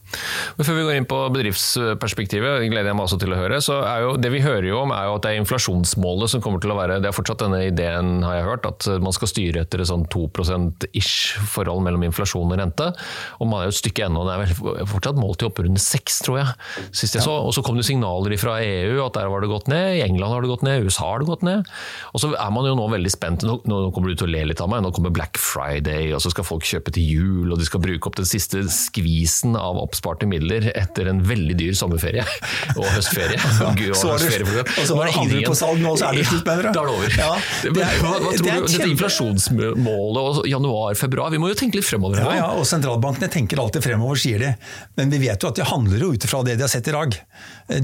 Men 0.58 0.68
før 0.68 0.78
vi 0.78 0.86
går 0.86 0.98
inn 1.00 1.08
på 1.10 1.20
bedriftsperspektivet, 1.34 2.66
gleder 2.68 2.92
jeg 2.92 2.98
meg 2.98 3.08
også 3.08 3.20
til 3.22 3.34
å 3.34 3.40
høre, 3.40 3.60
så 3.64 3.80
er 3.88 4.06
jo 4.06 4.14
det 4.20 4.32
vi 4.34 4.44
hører 4.44 4.68
jo 4.68 4.82
om 4.84 4.94
er 4.94 5.08
jo 5.08 5.16
at 5.16 5.26
det 5.26 5.32
er 5.32 5.42
inflasjonsmålet 5.42 6.34
som 6.34 6.44
kommer 6.44 6.62
til 6.62 6.74
å 6.74 6.78
være 6.78 7.00
Det 7.02 7.10
er 7.10 7.16
fortsatt 7.16 7.44
denne 7.44 7.62
ideen, 7.66 8.14
har 8.26 8.38
jeg 8.38 8.48
hørt, 8.50 8.68
at 8.68 8.88
man 9.02 9.16
skal 9.16 9.30
styre 9.30 9.64
etter 9.64 9.82
et 9.82 9.90
sånn 9.90 10.06
2% 10.12 10.88
ish 10.98 11.40
forhold 11.54 11.84
mellom 11.86 12.04
inflasjon 12.06 12.52
og 12.52 12.60
rente. 12.60 12.92
Og 13.40 13.48
man 13.48 13.62
er 13.62 13.70
jo 13.70 13.74
et 13.74 13.80
stykke 13.80 14.06
ennå, 14.06 14.26
det 14.28 14.36
er 14.36 14.44
vel 14.44 14.86
fortsatt 14.92 15.18
målt 15.18 15.42
i 15.42 15.48
oppunder 15.48 15.82
seks, 15.82 16.02
6, 16.02 16.20
tror 16.26 16.38
jeg. 16.40 16.54
Sist 16.94 17.16
jeg 17.16 17.24
så. 17.24 17.34
Og 17.46 17.52
så 17.56 17.64
kom 17.64 17.78
det 17.78 17.86
signaler 17.88 18.34
fra 18.40 18.58
EU 18.64 19.00
at 19.04 19.16
der 19.16 19.30
var 19.32 19.42
det 19.42 19.50
gått 19.52 19.70
ned, 19.70 19.98
i 19.98 20.02
England 20.04 20.34
har 20.34 20.44
det 20.44 20.50
gått 20.52 20.64
ned, 20.66 20.80
i 20.80 20.88
USA 20.88 21.08
har 21.12 21.22
det 21.22 21.30
gått 21.30 21.44
ned. 21.46 21.68
Og 22.12 22.22
så 22.22 22.32
er 22.34 22.52
man 22.54 22.68
jo 22.68 22.74
nå 22.78 22.88
veldig 22.92 23.12
spent. 23.12 23.46
Nå, 23.46 23.58
nå 23.68 23.80
kommer 23.94 24.12
du 24.12 24.18
til 24.18 24.28
å 24.28 24.32
le 24.32 24.44
litt 24.50 24.62
av 24.62 24.70
meg, 24.72 24.82
nå 24.84 24.92
kommer 24.94 25.14
Black 25.14 25.40
Friday, 25.40 26.12
og 26.16 26.22
så 26.24 26.32
skal 26.34 26.46
folk 26.46 26.66
kjøpe 26.68 26.94
til 26.94 27.06
jul, 27.06 27.52
og 27.52 27.60
de 27.60 27.68
skal 27.68 27.82
bruke 27.82 28.10
opp 28.10 28.18
den 28.18 28.28
siste 28.28 28.64
skvisen 28.72 29.56
av 29.58 29.80
oppsparte 30.02 30.26
midler 30.26 30.64
etter 30.74 31.06
en 31.12 31.20
veldig 31.22 31.54
dyr 31.58 31.74
sommerferie 31.78 32.24
og 32.78 32.86
høstferie. 32.90 33.38
Og 33.62 33.76
gud, 33.78 33.92
det- 33.92 34.02
høstferie 34.02 34.64
og 34.64 34.86
så 34.88 34.96
var 34.98 35.06
det 35.06 35.14
handel 35.14 35.44
på 35.46 35.54
salg 35.58 35.78
nå, 35.82 35.92
så 36.00 36.08
er 36.10 36.18
det 36.18 36.24
slutt, 36.26 36.44
bedre. 36.46 36.66
Ja, 36.66 36.72
Da 36.74 36.82
er 36.82 36.88
det 36.88 36.94
over. 36.96 37.14
Ja, 37.18 37.30
Det- 37.62 37.72
det 37.76 37.84
er- 37.86 38.00
hva, 38.02 38.12
hva 38.18 38.32
det 38.32 38.40
tror 38.42 38.50
er 38.50 38.60
du? 38.66 38.66
Dette 38.72 38.88
inflasjonsmålet 38.90 40.40
og 40.42 40.48
januar-februar, 40.50 41.30
vi 41.34 41.38
må 41.42 41.52
jo 41.52 41.58
tenke 41.62 41.78
litt 41.78 41.86
fremover. 41.86 42.18
Ja, 42.24 42.34
ja, 42.40 42.48
og 42.58 42.66
sentralbankene 42.68 43.30
tenker 43.32 43.62
alltid 43.62 43.84
fremover, 43.86 44.18
sier 44.18 44.42
de. 44.42 44.50
Men 44.98 45.12
vi 45.14 45.22
vet 45.22 45.42
jo 45.46 45.52
at 45.52 45.60
de 45.60 45.68
handler 45.70 46.02
jo 46.06 46.10
ut 46.16 46.26
ifra 46.26 46.42
det 46.46 46.58
de 46.58 46.66
har 46.66 46.72
sett 46.72 46.90
i 46.90 46.96
dag. 46.96 47.16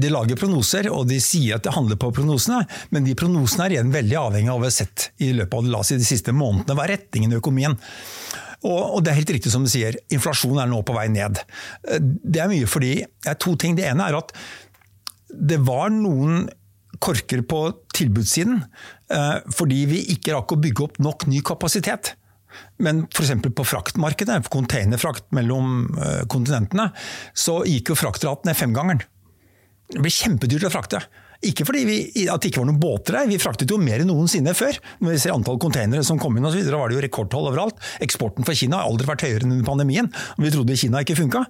De 0.03 0.11
lager 0.11 0.39
prognoser, 0.39 0.89
og 0.91 1.07
de 1.09 1.21
sier 1.23 1.55
at 1.59 1.63
de 1.65 1.73
handler 1.75 1.99
på 2.01 2.11
prognosene, 2.15 2.65
men 2.93 3.07
de 3.07 3.15
prognosene 3.17 3.69
er 3.69 3.77
igjen 3.77 3.93
veldig 3.95 4.19
avhengig 4.25 4.51
av 4.51 4.59
hva 4.59 4.67
vi 4.67 4.71
har 4.73 4.77
sett 4.81 5.09
i 5.23 5.31
løpet 5.37 5.55
av 5.61 5.71
la 5.71 5.81
oss 5.85 5.93
si, 5.93 5.99
de 6.01 6.07
siste 6.07 6.35
månedene. 6.35 6.75
Hva 6.77 6.85
er 6.89 6.95
retningen 6.97 7.33
i 7.33 7.39
økonomien? 7.39 7.77
Og, 8.67 8.99
det 9.03 9.11
er 9.11 9.19
helt 9.21 9.33
riktig 9.37 9.51
som 9.53 9.63
du 9.63 9.71
sier, 9.71 9.95
inflasjonen 10.11 10.65
er 10.65 10.71
nå 10.71 10.81
på 10.83 10.95
vei 10.95 11.07
ned. 11.11 11.39
Det 11.87 12.41
er 12.43 12.49
mye 12.51 12.67
fordi 12.67 12.95
det 13.05 13.31
er 13.31 13.37
to 13.39 13.55
ting. 13.59 13.77
Det 13.77 13.87
ene 13.87 14.09
er 14.09 14.17
at 14.19 14.33
det 15.29 15.61
var 15.63 15.93
noen 15.93 16.47
korker 16.99 17.43
på 17.47 17.59
tilbudssiden 17.95 18.57
eh, 19.13 19.37
fordi 19.55 19.83
vi 19.87 20.01
ikke 20.15 20.33
rakk 20.35 20.55
å 20.55 20.59
bygge 20.59 20.87
opp 20.87 20.99
nok 20.99 21.27
ny 21.31 21.39
kapasitet. 21.45 22.15
Men 22.81 23.05
f.eks. 23.13 23.31
på 23.55 23.67
fraktmarkedet, 23.67 24.41
containerfrakt 24.51 25.29
mellom 25.37 25.85
eh, 25.95 26.25
kontinentene, 26.31 26.89
så 27.37 27.61
gikk 27.67 27.93
jo 27.93 27.99
fraktraten 27.99 28.49
ned 28.49 28.59
femgangeren. 28.59 29.03
Det 29.89 30.03
ble 30.03 30.11
kjempedyrt 30.13 30.67
å 30.67 30.73
frakte. 30.73 31.03
Ikke 31.39 31.63
fordi 31.63 31.85
vi, 31.87 31.97
at 32.27 32.41
det 32.41 32.49
ikke 32.49 32.59
var 32.59 32.67
noen 32.67 32.81
båter 32.81 33.15
der, 33.15 33.27
vi 33.29 33.37
fraktet 33.39 33.71
jo 33.71 33.77
mer 33.79 34.01
enn 34.03 34.09
noensinne 34.11 34.51
før. 34.57 34.75
Når 34.99 35.13
vi 35.13 35.19
ser 35.23 35.31
antall 35.31 35.59
containere 35.61 36.03
som 36.03 36.19
kom 36.19 36.35
inn 36.35 36.47
så 36.49 36.57
videre, 36.57 36.79
var 36.81 36.91
det 36.91 36.97
jo 36.97 37.03
rekordtall 37.05 37.47
overalt. 37.47 37.79
Eksporten 38.03 38.47
fra 38.47 38.55
Kina 38.59 38.81
har 38.81 38.89
aldri 38.89 39.07
vært 39.07 39.23
høyere 39.23 39.47
enn 39.47 39.53
under 39.55 39.69
pandemien, 39.69 40.09
og 40.35 40.43
vi 40.43 40.51
trodde 40.51 40.75
Kina 40.79 41.03
ikke 41.05 41.15
funka. 41.21 41.45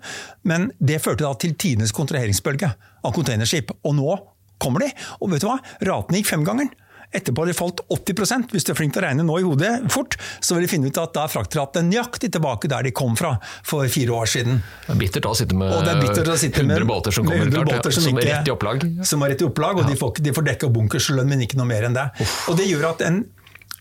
Men 0.50 0.70
det 0.78 1.02
førte 1.02 1.26
da 1.26 1.34
til 1.42 1.56
tidenes 1.58 1.96
kontraheringsbølge 1.98 2.70
av 2.70 3.16
containerskip. 3.16 3.74
Og 3.82 3.98
nå 3.98 4.20
kommer 4.62 4.86
de, 4.86 4.92
og 5.18 5.34
vet 5.34 5.42
du 5.42 5.50
hva? 5.50 5.58
Ratene 5.90 6.22
gikk 6.22 6.36
femgangeren. 6.36 6.70
Etterpå 7.10 7.42
har 7.42 7.50
de 7.50 7.56
falt 7.58 7.80
80% 7.90 8.52
Hvis 8.54 8.68
du 8.68 8.70
er 8.74 8.78
flink 8.78 8.94
til 8.94 9.02
å 9.02 9.06
regne 9.08 9.24
nå 9.26 9.40
i 9.42 9.46
hodet 9.46 9.72
fort, 9.90 10.14
så 10.46 10.56
vil 10.56 10.68
de 10.68 10.70
finne 10.70 10.92
ut 10.92 11.00
at 11.02 11.16
da 11.16 11.24
er 11.26 11.32
fraktraten 11.34 11.90
nøyaktig 11.90 12.30
tilbake 12.36 12.70
der 12.70 12.86
de 12.86 12.92
kom 12.96 13.16
fra 13.18 13.32
for 13.66 13.90
fire 13.90 14.14
år 14.14 14.30
siden. 14.30 14.60
Det 14.86 14.94
er 14.94 15.00
bittert 15.02 15.30
å 15.30 15.34
sitte 15.38 15.58
med, 15.58 15.74
å 15.74 16.38
sitte 16.38 16.62
100 16.62 16.86
båter 16.90 17.16
som 17.16 17.26
kommer 17.26 17.48
100 17.48 17.56
klart, 17.56 17.72
båter 17.72 17.96
som, 17.98 18.06
som, 18.06 18.22
er 18.22 18.30
rett 18.30 18.52
i 18.52 18.54
opplag. 18.54 18.86
Som 19.10 19.26
er 19.26 19.34
rett 19.34 19.42
i 19.42 19.48
opplag, 19.48 19.82
og 19.82 19.90
de 19.90 19.98
får, 19.98 20.22
de 20.28 20.36
får 20.38 20.48
dekka 20.52 20.70
bunkerslønn, 20.76 21.30
men 21.30 21.42
ikke 21.48 21.58
noe 21.58 21.70
mer 21.72 21.90
enn 21.90 21.98
det. 21.98 22.06
Og 22.52 22.60
det 22.60 22.70
gjør 22.70 22.92
at, 22.92 23.04
en, 23.10 23.24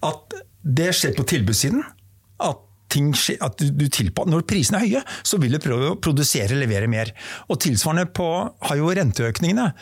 at 0.09 0.41
det 0.81 0.89
skjer 0.97 1.13
på 1.19 1.29
tilbudssiden. 1.29 1.85
At 2.49 2.65
ting 2.89 3.13
skje, 3.17 3.37
at 3.45 3.61
du, 3.61 3.69
du 3.69 3.87
Når 4.25 4.45
prisene 4.49 4.81
er 4.81 4.87
høye, 4.87 5.03
så 5.27 5.37
vil 5.41 5.53
du 5.53 5.61
prøve 5.63 5.93
å 5.93 5.99
produsere, 6.01 6.57
og 6.57 6.63
levere 6.63 6.89
mer. 6.89 7.13
Og 7.53 7.61
Tilsvarende 7.61 8.09
på, 8.09 8.29
har 8.69 8.81
jo 8.81 8.89
renteøkningene 8.97 9.73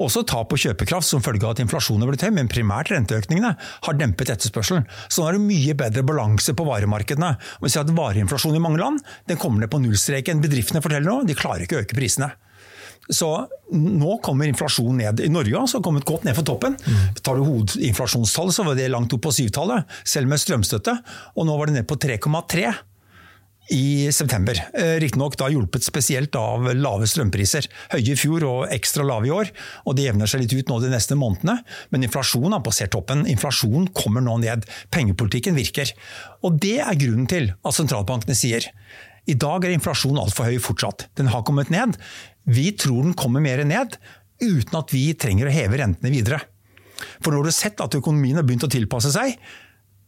også 0.00 0.24
tap 0.28 0.50
på 0.50 0.58
kjøpekraft 0.64 1.08
som 1.08 1.22
følge 1.24 1.46
av 1.46 1.54
at 1.54 1.62
inflasjonen 1.64 2.04
er 2.04 2.12
blitt 2.12 2.24
høy, 2.26 2.32
men 2.36 2.50
primært 2.50 2.92
renteøkningene 2.92 3.54
har 3.56 3.98
dempet 3.98 4.32
etterspørselen. 4.34 4.86
Så 5.08 5.22
nå 5.22 5.30
er 5.30 5.38
det 5.38 5.46
mye 5.46 5.76
bedre 5.78 6.04
balanse 6.06 6.54
på 6.56 6.66
varemarkedene. 6.68 7.32
Og 7.60 7.66
vi 7.66 7.72
ser 7.72 7.84
at 7.84 7.94
Vareinflasjonen 7.96 8.60
i 8.60 8.64
mange 8.64 8.80
land 8.82 9.02
den 9.30 9.40
kommer 9.40 9.62
ned 9.62 9.72
på 9.72 9.82
nullstreken. 9.82 10.42
Bedriftene 10.44 10.82
forteller 10.84 11.08
nå 11.08 11.22
de 11.28 11.36
klarer 11.38 11.66
ikke 11.66 11.80
å 11.80 11.84
øke 11.84 11.98
prisene. 11.98 12.32
Så 13.10 13.26
nå 13.74 14.18
kommer 14.22 14.46
inflasjonen 14.46 15.00
ned. 15.02 15.22
I 15.24 15.30
Norge 15.32 15.56
har 15.56 15.70
den 15.72 15.84
kommet 15.84 16.06
godt 16.06 16.26
ned 16.28 16.36
for 16.36 16.46
toppen. 16.46 16.76
Mm. 16.78 17.16
Tar 17.18 17.38
du 17.38 17.46
hovedinflasjonstallet, 17.46 18.54
så 18.54 18.66
var 18.66 18.78
det 18.78 18.90
langt 18.92 19.12
opp 19.16 19.24
på 19.26 19.34
syvtallet, 19.34 19.98
selv 20.06 20.30
med 20.30 20.42
strømstøtte. 20.42 20.94
Og 21.34 21.48
nå 21.48 21.56
var 21.58 21.70
det 21.70 21.80
ned 21.80 21.88
på 21.90 21.98
3,3 21.98 22.70
i 23.70 24.12
september. 24.12 24.58
Eh, 24.74 24.96
riktignok 25.02 25.36
da 25.38 25.48
hjulpet 25.50 25.84
spesielt 25.86 26.34
av 26.38 26.66
lave 26.74 27.06
strømpriser. 27.06 27.68
Høye 27.92 28.14
i 28.14 28.18
fjor 28.18 28.46
og 28.48 28.72
ekstra 28.74 29.06
lave 29.06 29.28
i 29.28 29.34
år. 29.34 29.52
og 29.86 29.96
Det 29.96 30.08
jevner 30.08 30.26
seg 30.26 30.42
litt 30.42 30.54
ut 30.58 30.72
nå 30.72 30.80
de 30.82 30.90
neste 30.90 31.14
månedene. 31.14 31.60
Men 31.90 32.06
inflasjonen 32.06 32.56
har 32.56 32.64
passert 32.66 32.90
toppen. 32.90 33.26
Inflasjonen 33.30 33.88
kommer 33.94 34.24
nå 34.26 34.40
ned. 34.42 34.66
Pengepolitikken 34.90 35.54
virker. 35.54 35.92
Og 36.42 36.58
Det 36.58 36.80
er 36.80 36.98
grunnen 36.98 37.28
til 37.30 37.52
at 37.54 37.74
sentralbankene 37.78 38.34
sier 38.34 38.66
i 39.28 39.36
dag 39.38 39.64
er 39.64 39.74
inflasjonen 39.76 40.18
altfor 40.18 40.48
høy 40.48 40.58
fortsatt. 40.58 41.06
Den 41.14 41.30
har 41.30 41.44
kommet 41.46 41.70
ned. 41.70 41.98
Vi 42.48 42.72
tror 42.72 43.04
den 43.04 43.14
kommer 43.14 43.42
mer 43.44 43.62
ned, 43.64 43.98
uten 44.40 44.78
at 44.80 44.94
vi 44.94 45.12
trenger 45.14 45.46
å 45.46 45.54
heve 45.54 45.78
rentene 45.78 46.10
videre. 46.10 46.40
For 47.20 47.30
når 47.30 47.44
du 47.44 47.50
har 47.52 47.58
sett 47.58 47.82
at 47.84 47.94
økonomien 47.94 48.40
har 48.40 48.46
begynt 48.48 48.66
å 48.66 48.72
tilpasse 48.72 49.12
seg, 49.14 49.36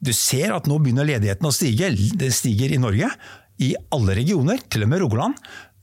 du 0.02 0.10
ser 0.16 0.50
at 0.50 0.66
nå 0.66 0.80
begynner 0.82 1.06
ledigheten 1.06 1.46
å 1.46 1.54
stige. 1.54 1.92
Det 2.18 2.32
stiger 2.34 2.72
i 2.74 2.80
Norge, 2.82 3.12
i 3.62 3.74
alle 3.94 4.16
regioner, 4.18 4.60
til 4.70 4.84
og 4.86 4.90
med 4.92 5.04
Rogaland. 5.04 5.38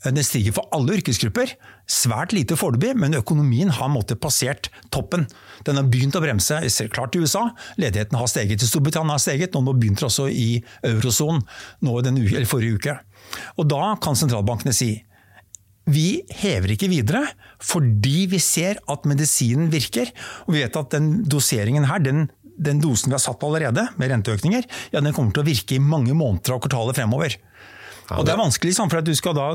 Den 0.05 0.23
stiger 0.23 0.55
for 0.55 0.69
alle 0.75 0.95
yrkesgrupper. 0.95 1.51
Svært 1.89 2.31
lite 2.35 2.55
foreløpig, 2.59 2.93
men 2.95 3.17
økonomien 3.17 3.71
har 3.75 3.91
måttet 3.91 4.21
passert 4.23 4.69
toppen. 4.95 5.25
Den 5.67 5.75
har 5.75 5.89
begynt 5.91 6.15
å 6.15 6.21
bremse. 6.23 6.61
Klart 6.93 7.17
i 7.17 7.23
USA. 7.23 7.49
Ledigheten 7.81 8.15
har 8.15 8.31
steget. 8.31 8.63
I 8.63 8.69
Storbritannia 8.69 9.17
har 9.17 9.23
steget, 9.23 9.57
og 9.59 9.67
nå 9.67 9.75
begynte 9.75 10.05
det 10.05 10.09
også 10.11 10.29
i 10.31 10.63
eurosonen 10.87 11.43
forrige 12.47 12.79
uke. 12.79 12.95
Og 13.59 13.67
Da 13.67 13.95
kan 14.01 14.15
sentralbankene 14.15 14.73
si 14.75 14.93
vi 15.89 16.21
hever 16.37 16.75
ikke 16.75 16.89
videre 16.91 17.23
fordi 17.65 18.27
vi 18.29 18.39
ser 18.39 18.77
at 18.87 19.07
medisinen 19.09 19.71
virker. 19.73 20.11
Og 20.47 20.55
vi 20.55 20.63
vet 20.63 20.79
at 20.79 20.93
den 20.95 21.25
doseringen 21.27 21.87
her, 21.89 21.99
den, 21.99 22.29
den 22.55 22.79
dosen 22.79 23.09
vi 23.09 23.17
har 23.17 23.23
satt 23.23 23.43
allerede, 23.43 23.87
med 23.97 24.13
renteøkninger, 24.13 24.67
ja, 24.93 25.01
den 25.01 25.15
kommer 25.15 25.35
til 25.35 25.43
å 25.43 25.49
virke 25.49 25.75
i 25.75 25.83
mange 25.83 26.15
måneder 26.15 26.55
og 26.55 26.63
kvartaler 26.63 26.95
fremover. 26.95 27.35
Og 28.17 28.25
Det 28.25 28.33
er 28.33 28.39
vanskelig, 28.39 28.75
for 28.79 28.99
at 29.01 29.07
du 29.07 29.13
skal 29.17 29.35
da 29.37 29.47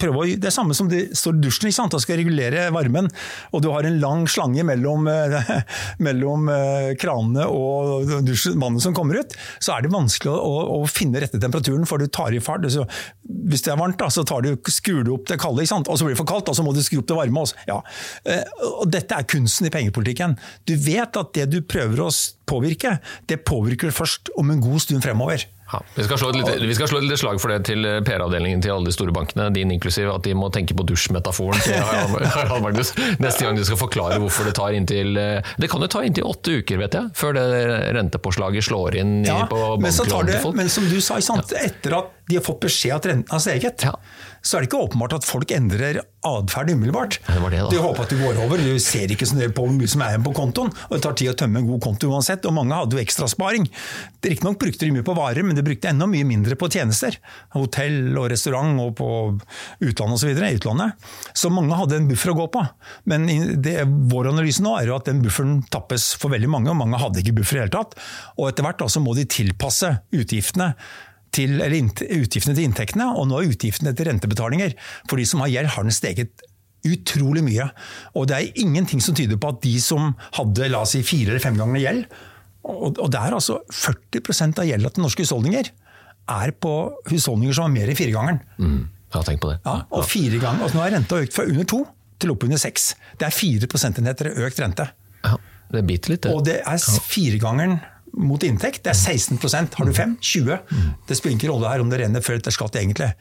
prøve 0.00 0.22
å, 0.22 0.26
det 0.28 0.48
er 0.48 0.54
samme 0.54 0.76
som 0.76 0.88
det 0.90 1.08
står 1.18 1.36
i 1.36 1.42
dusjen, 1.44 1.68
ikke 1.68 1.76
sant? 1.76 1.94
da 1.94 2.00
skal 2.02 2.20
regulere 2.20 2.68
varmen, 2.74 3.10
og 3.52 3.62
du 3.64 3.70
har 3.72 3.86
en 3.88 3.98
lang 4.02 4.24
slange 4.30 4.64
mellom, 4.66 5.08
eh, 5.10 5.52
mellom 6.06 6.48
eh, 6.52 6.92
kranene 7.00 7.46
og 7.52 8.08
vannet 8.08 8.84
som 8.84 8.96
kommer 8.96 9.20
ut, 9.20 9.36
så 9.60 9.76
er 9.76 9.84
det 9.84 9.92
vanskelig 9.92 10.32
å, 10.32 10.54
å, 10.78 10.80
finne 10.88 11.20
rette 11.22 11.40
temperaturen, 11.42 11.86
for 11.88 12.00
du 12.00 12.08
tar 12.12 12.34
i 12.36 12.42
fart. 12.42 12.66
Så, 12.72 12.86
hvis 13.48 13.64
det 13.66 13.74
er 13.74 13.80
varmt, 13.80 13.98
da, 14.00 14.10
så 14.12 14.24
du, 14.24 14.52
skrur 14.72 15.04
du 15.06 15.12
opp 15.16 15.28
det 15.30 15.40
kalde, 15.40 15.64
ikke 15.64 15.74
sant? 15.74 15.90
og 15.90 16.00
så 16.00 16.08
blir 16.08 16.16
det 16.16 16.22
for 16.22 16.30
kaldt, 16.30 16.50
og 16.50 16.58
så 16.58 16.64
må 16.66 16.74
du 16.76 16.82
skru 16.84 17.02
opp 17.02 17.10
det 17.10 17.18
varme. 17.18 17.44
Også. 17.44 17.58
Ja. 17.68 17.80
Eh, 18.28 18.56
og 18.70 18.88
dette 18.92 19.18
er 19.18 19.28
kunsten 19.28 19.68
i 19.68 19.74
pengepolitikken. 19.74 20.38
Du 20.68 20.74
vet 20.80 21.20
at 21.20 21.34
det 21.36 21.48
du 21.52 21.60
prøver 21.66 22.06
å 22.06 22.10
påvirke, 22.48 22.98
det 23.28 23.42
påvirker 23.46 23.94
først 23.94 24.32
om 24.40 24.52
en 24.52 24.62
god 24.64 24.84
stund 24.84 25.04
fremover. 25.04 25.44
Ja, 25.72 25.82
vi, 25.94 26.04
skal 26.06 26.20
slå 26.20 26.30
et 26.32 26.38
lite, 26.40 26.54
vi 26.64 26.74
skal 26.76 26.88
slå 26.88 27.00
et 27.02 27.06
lite 27.08 27.18
slag 27.20 27.40
for 27.42 27.52
det 27.52 27.58
til 27.68 27.84
PR-avdelingen 28.06 28.62
til 28.64 28.72
alle 28.72 28.88
de 28.88 28.94
store 28.94 29.12
bankene, 29.12 29.50
din 29.52 29.72
inklusiv, 29.74 30.08
at 30.14 30.24
de 30.24 30.32
må 30.38 30.48
tenke 30.54 30.76
på 30.78 30.86
dusjmetaforen 30.88 31.60
neste 33.24 33.44
gang 33.44 33.58
de 33.58 33.66
skal 33.66 33.80
forklare 33.80 34.18
hvorfor 34.22 34.48
det 34.48 34.54
tar 34.56 34.76
inntil 34.76 35.16
eh, 35.20 35.50
Det 35.60 35.68
kan 35.70 35.82
jo 35.84 35.88
ta 35.90 36.02
inntil 36.06 36.26
åtte 36.28 36.58
uker, 36.62 36.80
vet 36.80 36.96
jeg, 36.96 37.12
før 37.16 37.36
det 37.36 37.46
rentepåslaget 37.96 38.68
slår 38.68 38.98
inn 39.02 39.18
ja, 39.26 39.42
på 39.50 39.60
banklånet 39.82 40.34
til 40.34 40.44
folk. 40.46 40.56
Men 40.58 40.72
som 40.72 40.88
du 40.88 40.98
sa, 41.04 41.20
etter 41.20 41.98
at 42.00 42.17
de 42.28 42.36
har 42.36 42.44
fått 42.44 42.60
beskjed 42.66 42.94
at 42.98 43.08
renten 43.08 43.32
har 43.32 43.40
steget, 43.42 43.84
ja. 43.86 43.94
så 44.44 44.58
er 44.58 44.64
det 44.64 44.68
ikke 44.68 44.82
åpenbart 44.84 45.16
at 45.16 45.26
folk 45.26 45.52
endrer 45.54 46.02
atferd 46.28 46.70
umiddelbart. 46.74 47.18
Det 47.24 47.50
det, 47.54 47.60
de 47.72 47.80
håper 47.80 48.04
at 48.04 48.12
det 48.12 48.18
går 48.20 48.40
over, 48.42 48.60
du 48.60 48.78
ser 48.82 49.12
ikke 49.14 49.26
så 49.28 49.38
nøye 49.38 49.52
på 49.54 49.64
hvor 49.64 49.72
mye 49.72 49.90
som 49.90 50.02
er 50.04 50.12
igjen 50.12 50.26
på 50.26 50.34
kontoen, 50.36 50.72
og 50.88 50.92
det 50.94 51.00
tar 51.06 51.16
tid 51.18 51.32
å 51.32 51.36
tømme 51.40 51.62
en 51.62 51.68
god 51.70 51.80
konto 51.86 52.10
uansett, 52.12 52.44
og 52.48 52.56
mange 52.58 52.76
hadde 52.76 52.98
jo 52.98 53.02
ekstrasparing. 53.02 53.68
Riktignok 54.26 54.58
brukte 54.60 54.84
de 54.84 54.92
mye 54.96 55.06
på 55.06 55.16
varer, 55.16 55.46
men 55.46 55.56
de 55.56 55.64
brukte 55.64 55.88
enda 55.92 56.08
mye 56.10 56.26
mindre 56.28 56.58
på 56.58 56.68
tjenester. 56.74 57.16
Hotell 57.56 58.12
og 58.18 58.28
restaurant 58.34 58.82
og 58.84 58.92
på 58.98 59.08
utlandet 59.86 60.18
osv. 60.18 60.34
i 60.34 60.58
utlandet. 60.58 61.10
Så 61.32 61.52
mange 61.54 61.78
hadde 61.78 62.00
en 62.02 62.10
buffer 62.10 62.34
å 62.34 62.38
gå 62.42 62.48
på. 62.58 62.64
Men 63.08 63.28
det, 63.62 63.78
vår 64.12 64.32
analyse 64.34 64.64
nå 64.64 64.74
er 64.76 64.90
jo 64.90 64.98
at 64.98 65.08
den 65.08 65.22
bufferen 65.24 65.62
tappes 65.72 66.10
for 66.20 66.34
veldig 66.34 66.50
mange, 66.52 66.72
og 66.74 66.80
mange 66.82 67.00
hadde 67.00 67.22
ikke 67.22 67.38
buffer 67.40 67.56
i 67.56 67.62
det 67.62 67.68
hele 67.68 67.76
tatt. 67.78 67.96
Og 68.36 68.50
etter 68.50 68.66
hvert 68.66 68.86
så 68.88 69.02
må 69.02 69.14
de 69.16 69.26
tilpasse 69.28 69.96
utgiftene 70.14 70.72
til, 71.34 71.58
utgiftene 71.60 72.54
til 72.54 72.66
inntektene, 72.66 73.10
og 73.14 73.28
nå 73.30 73.40
er 73.40 73.52
utgiftene 73.52 73.94
til 73.96 74.08
rentebetalinger. 74.10 74.76
For 75.08 75.20
de 75.20 75.26
som 75.28 75.44
har 75.44 75.52
gjeld, 75.52 75.72
har 75.74 75.86
den 75.86 75.94
steget 75.94 76.46
utrolig 76.86 77.42
mye. 77.44 77.68
Og 78.16 78.28
det 78.30 78.38
er 78.38 78.62
ingenting 78.62 79.02
som 79.04 79.16
tyder 79.18 79.40
på 79.40 79.52
at 79.52 79.62
de 79.64 79.74
som 79.82 80.12
hadde 80.38 80.70
la 80.70 80.82
oss 80.84 80.94
si, 80.96 81.02
fire 81.06 81.34
eller 81.34 81.42
fem 81.42 81.58
ganger 81.58 81.82
gjeld, 81.82 82.04
og, 82.68 82.98
det 83.08 83.20
er 83.20 83.32
altså 83.32 83.62
40% 83.72 84.58
av 84.60 84.66
gjelda 84.68 84.90
til 84.92 85.04
norske 85.04 85.24
husholdninger, 85.24 85.70
er 86.28 86.50
på 86.60 86.72
husholdninger 87.08 87.56
som 87.56 87.64
har 87.64 87.72
mer 87.72 87.88
enn 87.88 87.96
firegangeren. 87.96 88.40
Mm, 88.60 88.80
ja, 89.14 89.22
tenk 89.24 89.40
på 89.40 89.52
det. 89.54 89.60
Ja, 89.64 89.78
og 89.88 90.04
fire 90.04 90.40
ganger, 90.42 90.66
altså 90.66 90.76
Nå 90.76 90.84
er 90.84 90.94
renta 90.98 91.20
økt 91.22 91.36
fra 91.36 91.46
under 91.48 91.68
to 91.70 91.84
til 92.20 92.34
opp 92.34 92.44
under 92.44 92.60
seks. 92.60 92.90
Det 93.16 93.28
er 93.28 93.32
fire 93.32 93.70
prosentenheter 93.70 94.34
økt 94.44 94.60
rente. 94.60 94.88
Ja, 95.24 95.38
det 95.72 95.84
biter 95.88 96.12
litt, 96.12 96.26
det. 96.26 96.34
Og 96.34 96.44
det 96.44 96.58
er 96.60 96.82
firegangeren 97.08 97.78
mot 98.16 98.42
inntekt. 98.46 98.84
Det 98.84 98.94
er 98.94 98.98
16% 98.98 99.78
Har 99.78 99.86
du 99.86 99.92
5? 99.94 100.16
20 100.20 100.58
Det 101.08 101.16
spiller 101.18 101.36
ikke 101.36 101.52
rolle 101.52 101.70
her 101.72 101.84
om 101.84 101.90
det 101.92 102.02
renner 102.02 102.24
før 102.24 102.40
etter 102.40 102.54
skatt, 102.54 102.78
egentlig. 102.80 103.12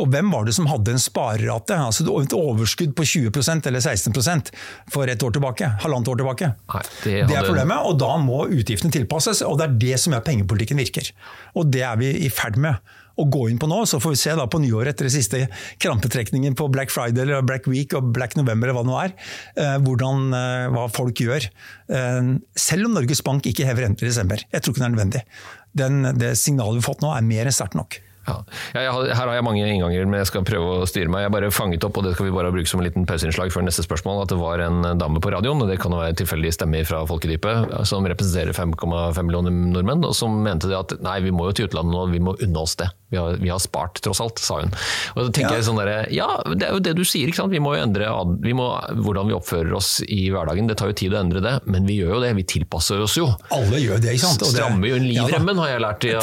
Og 0.00 0.08
hvem 0.10 0.30
var 0.32 0.46
det 0.48 0.54
som 0.56 0.66
hadde 0.70 0.94
en 0.94 1.02
sparerate, 1.02 1.76
altså 1.76 2.06
et 2.22 2.34
overskudd 2.34 2.94
på 2.98 3.04
20% 3.06 3.68
eller 3.68 3.84
16% 3.84 4.50
for 4.90 5.10
et 5.10 5.22
år 5.22 5.34
tilbake? 5.36 5.68
Halvannet 5.84 6.10
år 6.10 6.22
tilbake? 6.22 6.48
Nei, 6.72 6.82
det, 7.04 7.12
hadde... 7.12 7.28
det, 7.28 7.36
er 7.38 7.46
problemet, 7.46 7.84
og 7.86 8.00
da 8.00 8.16
må 8.22 8.40
utgiftene 8.48 8.94
tilpasses. 8.94 9.44
Og 9.46 9.60
det 9.60 9.68
er 9.68 9.78
det 9.84 10.00
som 10.02 10.16
gjør 10.16 10.24
pengepolitikken 10.26 10.80
virker. 10.80 11.12
Og 11.54 11.70
det 11.70 11.84
er 11.86 12.00
vi 12.00 12.10
i 12.24 12.32
ferd 12.32 12.58
med 12.60 12.80
å 13.20 13.26
gå 13.28 13.46
inn 13.50 13.60
på 13.60 13.68
nå. 13.70 13.82
Så 13.88 14.00
får 14.02 14.14
vi 14.14 14.20
se 14.22 14.36
da 14.38 14.46
på 14.50 14.60
nyåret 14.62 14.94
etter 14.94 15.08
den 15.08 15.14
siste 15.14 15.42
krampetrekningen 15.82 16.56
på 16.58 16.68
Black 16.72 16.92
Friday 16.94 17.24
eller 17.24 17.44
Black 17.46 17.68
Week 17.70 17.94
og 17.98 18.12
Black 18.16 18.36
November 18.38 18.70
eller 18.70 18.78
hva 18.78 18.84
det 18.86 18.92
nå 18.92 19.00
er, 19.02 19.16
eh, 19.56 19.78
hvordan, 19.86 20.22
eh, 20.38 20.68
hva 20.74 20.86
folk 20.92 21.24
gjør. 21.24 21.48
Eh, 21.88 22.22
selv 22.56 22.86
om 22.86 22.94
Norges 22.94 23.24
Bank 23.24 23.48
ikke 23.48 23.66
hever 23.68 23.86
renter 23.86 24.06
i 24.06 24.12
desember. 24.12 24.44
Jeg 24.52 24.62
tror 24.62 24.74
ikke 24.74 24.84
det 24.84 24.88
er 24.88 24.96
nødvendig. 24.96 25.22
Den, 25.74 26.02
det 26.18 26.36
signalet 26.36 26.80
vi 26.80 26.84
har 26.84 26.90
fått 26.92 27.04
nå 27.04 27.12
er 27.16 27.22
mer 27.26 27.48
enn 27.48 27.54
sterkt 27.54 27.78
nok. 27.78 28.00
Ja. 28.26 28.38
Har, 28.74 29.08
her 29.08 29.26
har 29.26 29.34
jeg 29.34 29.46
mange 29.46 29.64
innganger, 29.66 30.06
men 30.06 30.20
jeg 30.20 30.30
skal 30.30 30.46
prøve 30.46 30.78
å 30.82 30.88
styre 30.88 31.10
meg. 31.12 31.26
Jeg 31.26 31.34
bare 31.34 31.50
fanget 31.54 31.86
opp, 31.86 31.98
og 31.98 32.06
det 32.06 32.14
skal 32.14 32.28
vi 32.28 32.34
bare 32.36 32.52
bruke 32.54 32.70
som 32.70 32.82
en 32.82 32.86
liten 32.86 33.06
pauseinnslag 33.08 33.52
før 33.54 33.66
neste 33.66 33.84
spørsmål, 33.86 34.24
at 34.24 34.32
det 34.34 34.40
var 34.40 34.62
en 34.62 34.86
dame 35.00 35.22
på 35.22 35.32
radioen, 35.34 35.62
og 35.64 35.70
det 35.70 35.80
kan 35.82 35.94
jo 35.94 36.02
være 36.02 36.18
tilfeldig 36.22 36.54
stemme 36.54 36.84
fra 36.88 37.02
folkedypet, 37.08 37.76
som 37.88 38.06
representerer 38.08 38.54
5,5 38.56 39.22
millioner 39.26 39.54
nordmenn, 39.74 40.06
og 40.06 40.16
som 40.16 40.38
mente 40.44 40.70
det 40.70 40.78
at 40.78 40.96
nei, 41.02 41.18
vi 41.26 41.34
må 41.34 41.50
jo 41.50 41.58
til 41.58 41.70
utlandet 41.70 41.96
nå, 41.96 42.08
vi 42.14 42.22
må 42.22 42.36
unne 42.38 42.62
oss 42.62 42.78
det. 42.80 42.92
Vi 43.12 43.18
har, 43.18 43.34
vi 43.36 43.50
har, 43.52 43.58
spart, 43.60 44.00
tross 44.00 44.22
alt, 44.24 44.40
sa 44.40 44.62
hun. 44.62 44.70
Og 45.12 45.26
da 45.26 45.32
tenker 45.36 45.52
ja. 45.52 45.58
jeg 45.60 45.66
sånn 45.66 45.76
der, 45.82 45.90
ja, 46.16 46.28
det 46.48 46.64
er 46.64 46.78
jo 46.78 46.80
det 46.80 46.94
du 46.96 47.02
sier, 47.04 47.28
ikke 47.28 47.42
sant? 47.42 47.52
vi 47.52 47.60
må 47.60 47.74
jo 47.76 47.82
endre 47.84 48.08
vi 48.40 48.54
må, 48.56 48.70
hvordan 49.04 49.28
vi 49.28 49.34
oppfører 49.36 49.74
oss 49.76 49.98
i 50.06 50.30
hverdagen. 50.32 50.70
Det 50.70 50.78
tar 50.80 50.88
jo 50.88 50.96
tid 50.96 51.12
å 51.12 51.18
endre 51.20 51.42
det, 51.44 51.52
men 51.68 51.84
vi 51.84 51.98
gjør 51.98 52.14
jo 52.14 52.20
det. 52.24 52.30
Vi 52.38 52.46
tilpasser 52.54 53.02
oss 53.04 53.18
jo. 53.20 53.26
Alle 53.52 53.82
gjør 53.82 54.00
det, 54.00 54.14
ikke 54.16 54.30
sant? 54.30 54.46
Strammer 54.48 54.94
jo 54.94 55.02
livremmen, 55.02 55.60
ja, 55.60 55.66
har 55.66 55.74
jeg 55.74 55.84
lært. 55.84 56.06
Ja, 56.08 56.22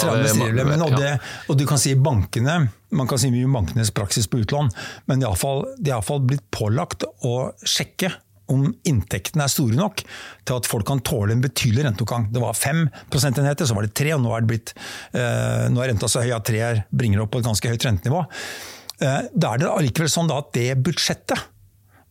og, 0.79 0.97
det, 0.97 1.13
og 1.45 1.59
du 1.61 1.65
kan 1.69 1.81
si 1.81 1.88
bankene 1.97 2.67
man 2.95 3.09
kan 3.09 3.19
si 3.21 3.29
mye 3.33 3.45
om 3.45 3.53
bankenes 3.53 3.91
praksis 3.93 4.27
på 4.29 4.41
utlån, 4.41 4.71
men 5.09 5.21
de 5.21 5.29
har 5.29 5.67
iallfall 5.85 6.25
blitt 6.25 6.45
pålagt 6.53 7.05
å 7.25 7.51
sjekke 7.61 8.11
om 8.49 8.65
inntektene 8.89 9.45
er 9.45 9.51
store 9.51 9.77
nok 9.77 10.01
til 10.01 10.55
at 10.57 10.67
folk 10.69 10.87
kan 10.89 11.03
tåle 11.05 11.35
en 11.35 11.43
betydelig 11.43 11.85
renteoppgang. 11.85 12.31
Det 12.33 12.41
var 12.41 12.57
fem 12.57 12.87
prosentenheter, 13.13 13.69
så 13.69 13.77
var 13.77 13.85
det 13.85 13.93
tre, 13.97 14.15
og 14.15 14.23
nå 14.23 14.33
er, 14.33 14.41
det 14.41 14.49
blitt, 14.49 14.73
eh, 15.13 15.67
nå 15.69 15.83
er 15.83 15.91
renta 15.93 16.09
så 16.09 16.23
høy 16.25 16.33
at 16.33 16.47
tre 16.49 16.63
bringer 16.89 17.21
opp 17.21 17.33
på 17.35 17.43
et 17.43 17.45
ganske 17.45 17.69
høyt 17.69 17.85
rentenivå. 17.85 18.23
Eh, 19.05 19.29
da 19.29 19.53
er 19.53 19.61
det 19.61 19.69
allikevel 19.69 20.09
sånn 20.11 20.33
at 20.33 20.49
det 20.57 20.71
budsjettet 20.81 21.45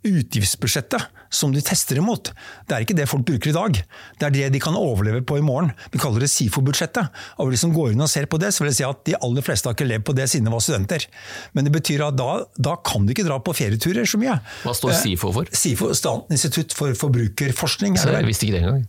utgiftsbudsjettet 0.08 1.06
som 1.30 1.52
de 1.52 1.60
tester 1.60 1.98
imot. 2.00 2.30
Det 2.64 2.72
er 2.72 2.84
ikke 2.86 2.94
det 2.96 3.04
folk 3.10 3.26
bruker 3.28 3.50
i 3.50 3.52
dag. 3.52 3.74
Det 4.18 4.24
er 4.26 4.30
det 4.32 4.46
de 4.54 4.60
kan 4.64 4.72
overleve 4.78 5.20
på 5.28 5.36
i 5.36 5.42
morgen. 5.44 5.74
Vi 5.92 5.98
kaller 6.00 6.24
det 6.24 6.30
SIFO-budsjettet. 6.32 7.10
Og 7.36 7.50
hvis 7.52 7.60
de 7.66 7.68
går 7.74 7.92
inn 7.92 8.00
og 8.00 8.08
ser 8.08 8.24
på 8.32 8.38
det, 8.40 8.48
så 8.56 8.62
vil 8.64 8.70
jeg 8.70 8.78
si 8.78 8.86
at 8.88 9.02
de 9.04 9.14
aller 9.20 9.44
fleste 9.44 9.68
har 9.68 9.74
ikke 9.76 9.88
levd 9.90 10.06
på 10.08 10.14
det 10.16 10.24
siden 10.32 10.48
de 10.48 10.54
var 10.54 10.62
studenter. 10.64 11.04
Men 11.52 11.68
det 11.68 11.72
betyr 11.74 12.06
at 12.06 12.16
da, 12.16 12.28
da 12.56 12.76
kan 12.80 13.04
du 13.04 13.12
ikke 13.12 13.26
dra 13.28 13.36
på 13.44 13.52
ferieturer 13.58 14.08
så 14.08 14.16
mye. 14.22 14.38
Hva 14.64 14.72
står 14.72 14.94
Eh, 14.94 15.00
SIFO 15.02 15.32
for? 15.36 15.44
SIFO, 15.52 15.90
Statens 15.98 16.32
institutt 16.38 16.72
for 16.78 16.96
forbrukerforskning. 16.96 17.98
er 17.98 18.00
Så 18.00 18.08
jeg 18.14 18.24
visste 18.30 18.46
ikke 18.48 18.56
det 18.56 18.62
engang. 18.64 18.86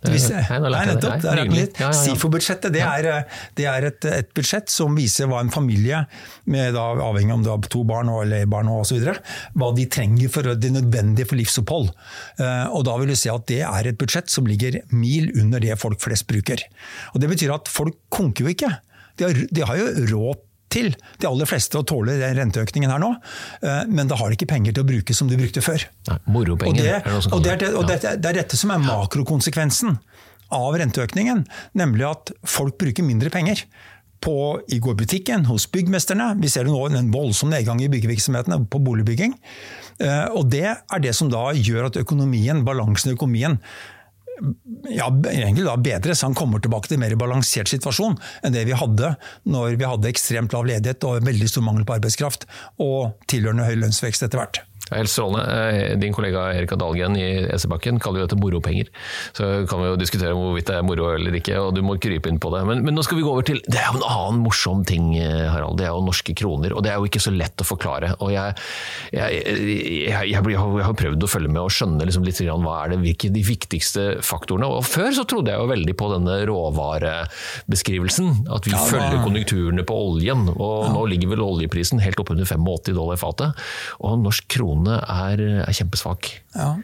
Nei, 0.79 0.85
nettopp. 0.95 1.21
Det 1.21 1.29
er 1.33 1.43
litt. 1.59 1.75
SIFO-budsjettet 2.05 2.71
det 2.71 2.81
er, 2.87 3.09
det 3.59 3.65
er 3.67 3.89
et, 3.91 4.05
et 4.05 4.31
budsjett 4.33 4.69
som 4.71 4.95
viser 4.95 5.27
hva 5.27 5.41
en 5.43 5.51
familie, 5.51 6.05
med 6.45 6.73
da, 6.73 6.87
avhengig 7.03 7.33
om 7.35 7.43
du 7.43 7.49
har 7.51 7.59
to 7.67 7.83
barn 7.83 8.07
og- 8.09 8.23
eller 8.23 8.45
barn 8.47 8.67
og 8.71 8.85
osv., 8.85 9.11
hva 9.59 9.75
de 9.75 9.85
trenger 9.91 10.29
for 10.31 10.41
det 10.55 10.71
nødvendige 10.71 11.07
for 11.17 11.35
livsopphold. 11.39 11.89
Eh, 12.39 12.67
Og 12.73 12.83
da 12.85 12.97
vil 12.97 13.07
du 13.09 13.15
si 13.15 13.29
at 13.29 13.45
det 13.47 13.61
er 13.65 13.87
et 13.87 13.97
budsjett 13.97 14.29
som 14.29 14.45
ligger 14.45 14.81
mil 14.91 15.31
under 15.39 15.59
det 15.59 15.77
folk 15.79 15.99
flest 15.99 16.27
bruker. 16.27 16.61
Og 17.13 17.21
Det 17.21 17.29
betyr 17.29 17.53
at 17.55 17.67
folk 17.67 17.95
konker 18.09 18.43
jo 18.45 18.49
ikke. 18.53 18.69
De 19.17 19.23
har, 19.25 19.33
de 19.51 19.65
har 19.65 19.77
jo 19.77 19.89
råd 20.13 20.45
til 20.69 20.91
de 21.17 21.25
aller 21.25 21.49
fleste 21.49 21.79
å 21.79 21.83
tåle 21.83 22.19
den 22.19 22.35
renteøkningen 22.37 22.91
her 22.93 22.99
nå, 23.01 23.15
eh, 23.65 23.85
men 23.89 24.07
da 24.07 24.15
har 24.15 24.29
de 24.29 24.37
ikke 24.37 24.51
penger 24.53 24.75
til 24.77 24.83
å 24.85 24.89
bruke 24.91 25.15
som 25.17 25.27
de 25.27 25.37
brukte 25.39 25.63
før. 25.65 25.81
Nei, 26.07 26.17
moropenger, 26.29 26.69
Og 26.69 26.77
det, 26.77 26.91
er 26.93 27.03
det 27.09 27.23
som 27.23 27.33
og 27.33 27.43
det, 27.43 27.51
er, 27.51 27.57
det, 27.57 27.69
og 27.73 27.87
det. 27.89 28.01
det, 28.03 28.11
det 28.21 28.29
er 28.29 28.37
dette 28.43 28.59
som 28.59 28.69
er 28.75 28.83
makrokonsekvensen 28.85 29.97
av 30.53 30.77
renteøkningen, 30.77 31.45
nemlig 31.77 32.05
at 32.09 32.31
folk 32.45 32.77
bruker 32.81 33.05
mindre 33.05 33.29
penger. 33.33 33.65
På, 34.19 34.59
I 34.67 34.81
går 34.83 34.97
butikken, 34.99 35.45
hos 35.47 35.65
byggmesterne. 35.71 36.33
Vi 36.43 36.49
ser 36.51 36.67
nå 36.67 36.75
en 36.91 37.11
voldsom 37.13 37.53
nedgang 37.53 37.79
i 37.79 37.87
byggevirksomhetene 37.87 38.65
på 38.67 38.81
boligbygging. 38.83 39.37
Eh, 39.99 40.27
Og 40.35 40.49
det 40.51 40.65
er 40.65 41.01
det 41.03 41.15
som 41.17 41.31
da 41.31 41.49
gjør 41.55 41.89
at 41.89 42.01
økonomien, 42.01 42.63
balansen 42.67 43.11
i 43.11 43.17
økonomien 43.17 43.59
ja, 44.87 45.09
egentlig 45.09 45.65
da 45.65 45.75
bedre, 45.75 46.15
så 46.15 46.29
han 46.29 46.37
kommer 46.37 46.61
tilbake 46.63 46.87
til 46.87 46.95
en 46.95 47.03
mer 47.03 47.15
balansert 47.19 47.67
situasjon 47.71 48.15
enn 48.45 48.55
det 48.55 48.65
vi 48.69 48.77
hadde 48.77 49.13
når 49.51 49.75
vi 49.75 49.87
hadde 49.87 50.07
ekstremt 50.07 50.55
lav 50.55 50.67
ledighet 50.69 51.03
og 51.07 51.25
veldig 51.27 51.49
stor 51.51 51.65
mangel 51.65 51.83
på 51.87 51.97
arbeidskraft, 51.97 52.47
og 52.79 53.17
tilhørende 53.27 53.67
høy 53.67 53.75
lønnsvekst 53.81 54.23
etter 54.23 54.39
hvert. 54.39 54.61
Ja, 54.89 54.97
Helt 54.99 55.09
strålende. 55.09 55.43
Eh, 55.91 55.97
Din 56.01 56.13
kollega 56.13 56.47
Erika 56.53 56.75
Dahlgren 56.79 57.15
i 57.17 57.27
SE-bakken 57.57 57.99
kaller 58.01 58.23
jo 58.23 58.27
dette 58.27 58.39
moropenger. 58.39 58.89
Så 59.37 59.67
kan 59.69 59.81
vi 59.83 59.89
jo 59.91 59.97
diskutere 59.99 60.33
om 60.35 60.41
hvorvidt 60.47 60.69
det 60.69 60.75
er 60.79 60.85
moro 60.85 61.11
eller 61.15 61.35
ikke, 61.39 61.57
og 61.61 61.73
du 61.77 61.81
må 61.85 61.97
krype 62.01 62.29
inn 62.31 62.39
på 62.41 62.51
det. 62.53 62.63
Men, 62.67 62.83
men 62.85 62.95
nå 62.97 63.03
skal 63.05 63.19
vi 63.19 63.25
gå 63.25 63.31
over 63.33 63.45
til 63.47 63.61
Det 63.67 63.79
er 63.79 63.89
jo 63.91 63.99
en 63.99 64.07
annen 64.09 64.41
morsom 64.45 64.83
ting, 64.87 65.11
eh, 65.17 65.47
Harald. 65.51 65.77
Det 65.79 65.85
er 65.87 65.93
jo 65.93 66.03
norske 66.05 66.35
kroner. 66.37 66.73
Og 66.75 66.83
det 66.85 66.91
er 66.93 66.99
jo 66.99 67.09
ikke 67.09 67.21
så 67.23 67.33
lett 67.35 67.61
å 67.63 67.67
forklare. 67.67 68.13
Og 68.23 68.33
jeg, 68.33 68.55
jeg, 69.15 69.43
jeg, 70.09 70.31
jeg, 70.33 70.57
har 70.59 70.97
prøvd 70.99 71.25
å 71.25 71.31
følge 71.31 71.51
med 71.51 71.61
og 71.63 71.73
skjønne 71.73 72.07
liksom 72.09 72.25
litt 72.27 72.39
grann 72.43 72.65
hva 72.65 72.79
er 72.85 72.93
det, 72.93 73.01
hvilke 73.03 73.31
de 73.35 73.43
viktigste 73.45 74.07
faktorene. 74.25 74.69
Og 74.79 74.85
før 74.87 75.11
så 75.15 75.25
trodde 75.29 75.53
jeg 75.53 75.61
jo 75.61 75.69
veldig 75.71 75.95
på 75.99 76.09
denne 76.15 76.39
råvarebeskrivelsen. 76.49 78.31
At 78.49 78.65
vi 78.67 78.73
Ja, 78.73 78.77
var- 78.79 78.89
følger 78.93 79.23
konjunkturene 79.25 79.85
på 79.85 79.95
oljen. 80.09 80.47
Og 80.55 80.89
nå 80.93 81.05
ligger 81.09 81.33
vel 81.35 81.43
oljeprisen 81.45 81.99
helt 82.01 82.19
oppunder 82.19 82.45
85 82.47 82.93
dollar 82.95 83.17
fatet. 83.19 83.53
Og 83.99 84.19
norsk 84.23 84.47
krone 84.49 84.78
er, 84.87 85.43
er 85.65 85.75
kjempesvak. 85.75 86.31
Ja. 86.55 86.75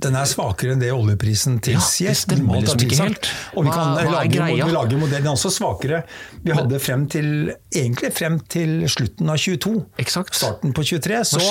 Den 0.00 0.16
er 0.16 0.28
svakere 0.28 0.74
enn 0.74 0.80
det 0.80 0.90
oljeprisen 0.94 1.58
tilsier. 1.64 2.08
Ja, 2.08 2.14
det 2.14 2.20
stemmer 2.22 2.60
liksom 2.62 2.84
ikke 2.86 3.00
helt. 3.02 3.30
Og 3.52 3.66
vi 3.66 3.74
kan 3.74 3.90
hva 3.98 4.22
er 4.22 4.30
lage, 4.32 4.68
lager 4.72 5.00
modellen 5.00 5.32
også 5.34 5.50
svakere. 5.52 6.02
Vi 6.44 6.54
hadde 6.56 6.80
frem 6.82 7.04
til, 7.12 7.28
egentlig 7.68 8.12
frem 8.16 8.38
til 8.48 8.86
slutten 8.88 9.32
av 9.32 9.40
22, 9.40 9.74
Exakt. 10.00 10.38
starten 10.38 10.72
på 10.76 10.86
23, 10.88 11.20
så 11.28 11.42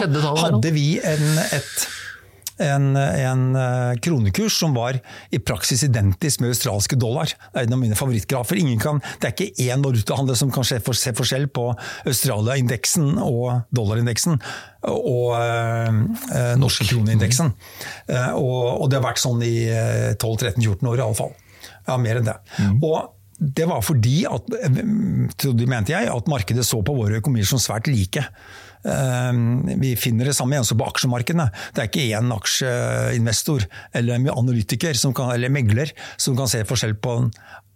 hadde 0.41 0.73
vi 0.73 0.87
en, 0.97 1.27
et, 1.53 1.85
en, 2.61 2.95
en 2.97 3.43
eh, 3.55 3.93
kronekurs 4.03 4.57
som 4.59 4.75
var 4.77 4.99
i 5.33 5.39
praksis 5.39 5.83
identisk 5.87 6.41
med 6.43 6.53
australske 6.53 6.97
dollar. 6.99 7.31
Det 7.53 7.63
er 7.63 7.67
en 7.67 7.77
av 7.77 7.81
mine 7.81 7.97
favorittgrafer. 7.97 8.59
Ingen 8.61 8.81
kan, 8.81 9.01
det 9.21 9.29
er 9.29 9.35
ikke 9.35 9.69
én 9.69 9.85
valutahandel 9.85 10.37
som 10.37 10.51
kan 10.53 10.67
se, 10.67 10.79
forskjell 10.83 11.47
på 11.53 11.69
Australia-indeksen 12.09 13.17
og 13.23 13.63
dollarindeksen 13.75 14.39
og 14.91 15.33
eh, 15.39 16.53
norske 16.59 16.87
kroneindeksen. 16.89 17.53
Eh, 18.11 18.31
og, 18.37 18.83
og 18.83 18.91
det 18.91 18.99
har 18.99 19.07
vært 19.07 19.23
sånn 19.23 19.43
i 19.45 19.55
eh, 19.71 20.13
12-13-14 20.17 20.93
år 20.93 21.03
iallfall. 21.03 21.35
Ja, 21.87 21.97
mer 21.99 22.19
enn 22.19 22.29
det. 22.29 22.37
Og 22.83 23.13
det 23.43 23.65
var 23.67 23.81
fordi 23.83 24.23
at, 24.29 24.45
trodde, 25.41 25.67
mente 25.67 25.91
jeg, 25.91 26.07
at 26.11 26.29
markedet 26.31 26.63
så 26.67 26.79
på 26.85 26.95
våre 26.95 27.19
økonomier 27.19 27.47
som 27.47 27.59
svært 27.59 27.89
like. 27.91 28.23
Eh, 28.83 29.31
Vi 29.79 29.95
finner 29.99 30.29
det 30.29 30.35
samme 30.37 30.59
også 30.59 30.77
på 30.79 30.87
aksjemarkedene. 30.91 31.49
Det 31.73 31.83
er 31.83 31.91
ikke 31.91 32.07
én 32.19 32.33
aksjeinvestor 32.35 33.67
eller 33.93 34.31
analytiker 34.33 34.93
kan, 35.15 35.33
eller 35.35 35.53
megler 35.53 35.91
som 36.17 36.37
kan 36.37 36.47
se 36.51 36.63
forskjell 36.67 36.95
på 36.99 37.19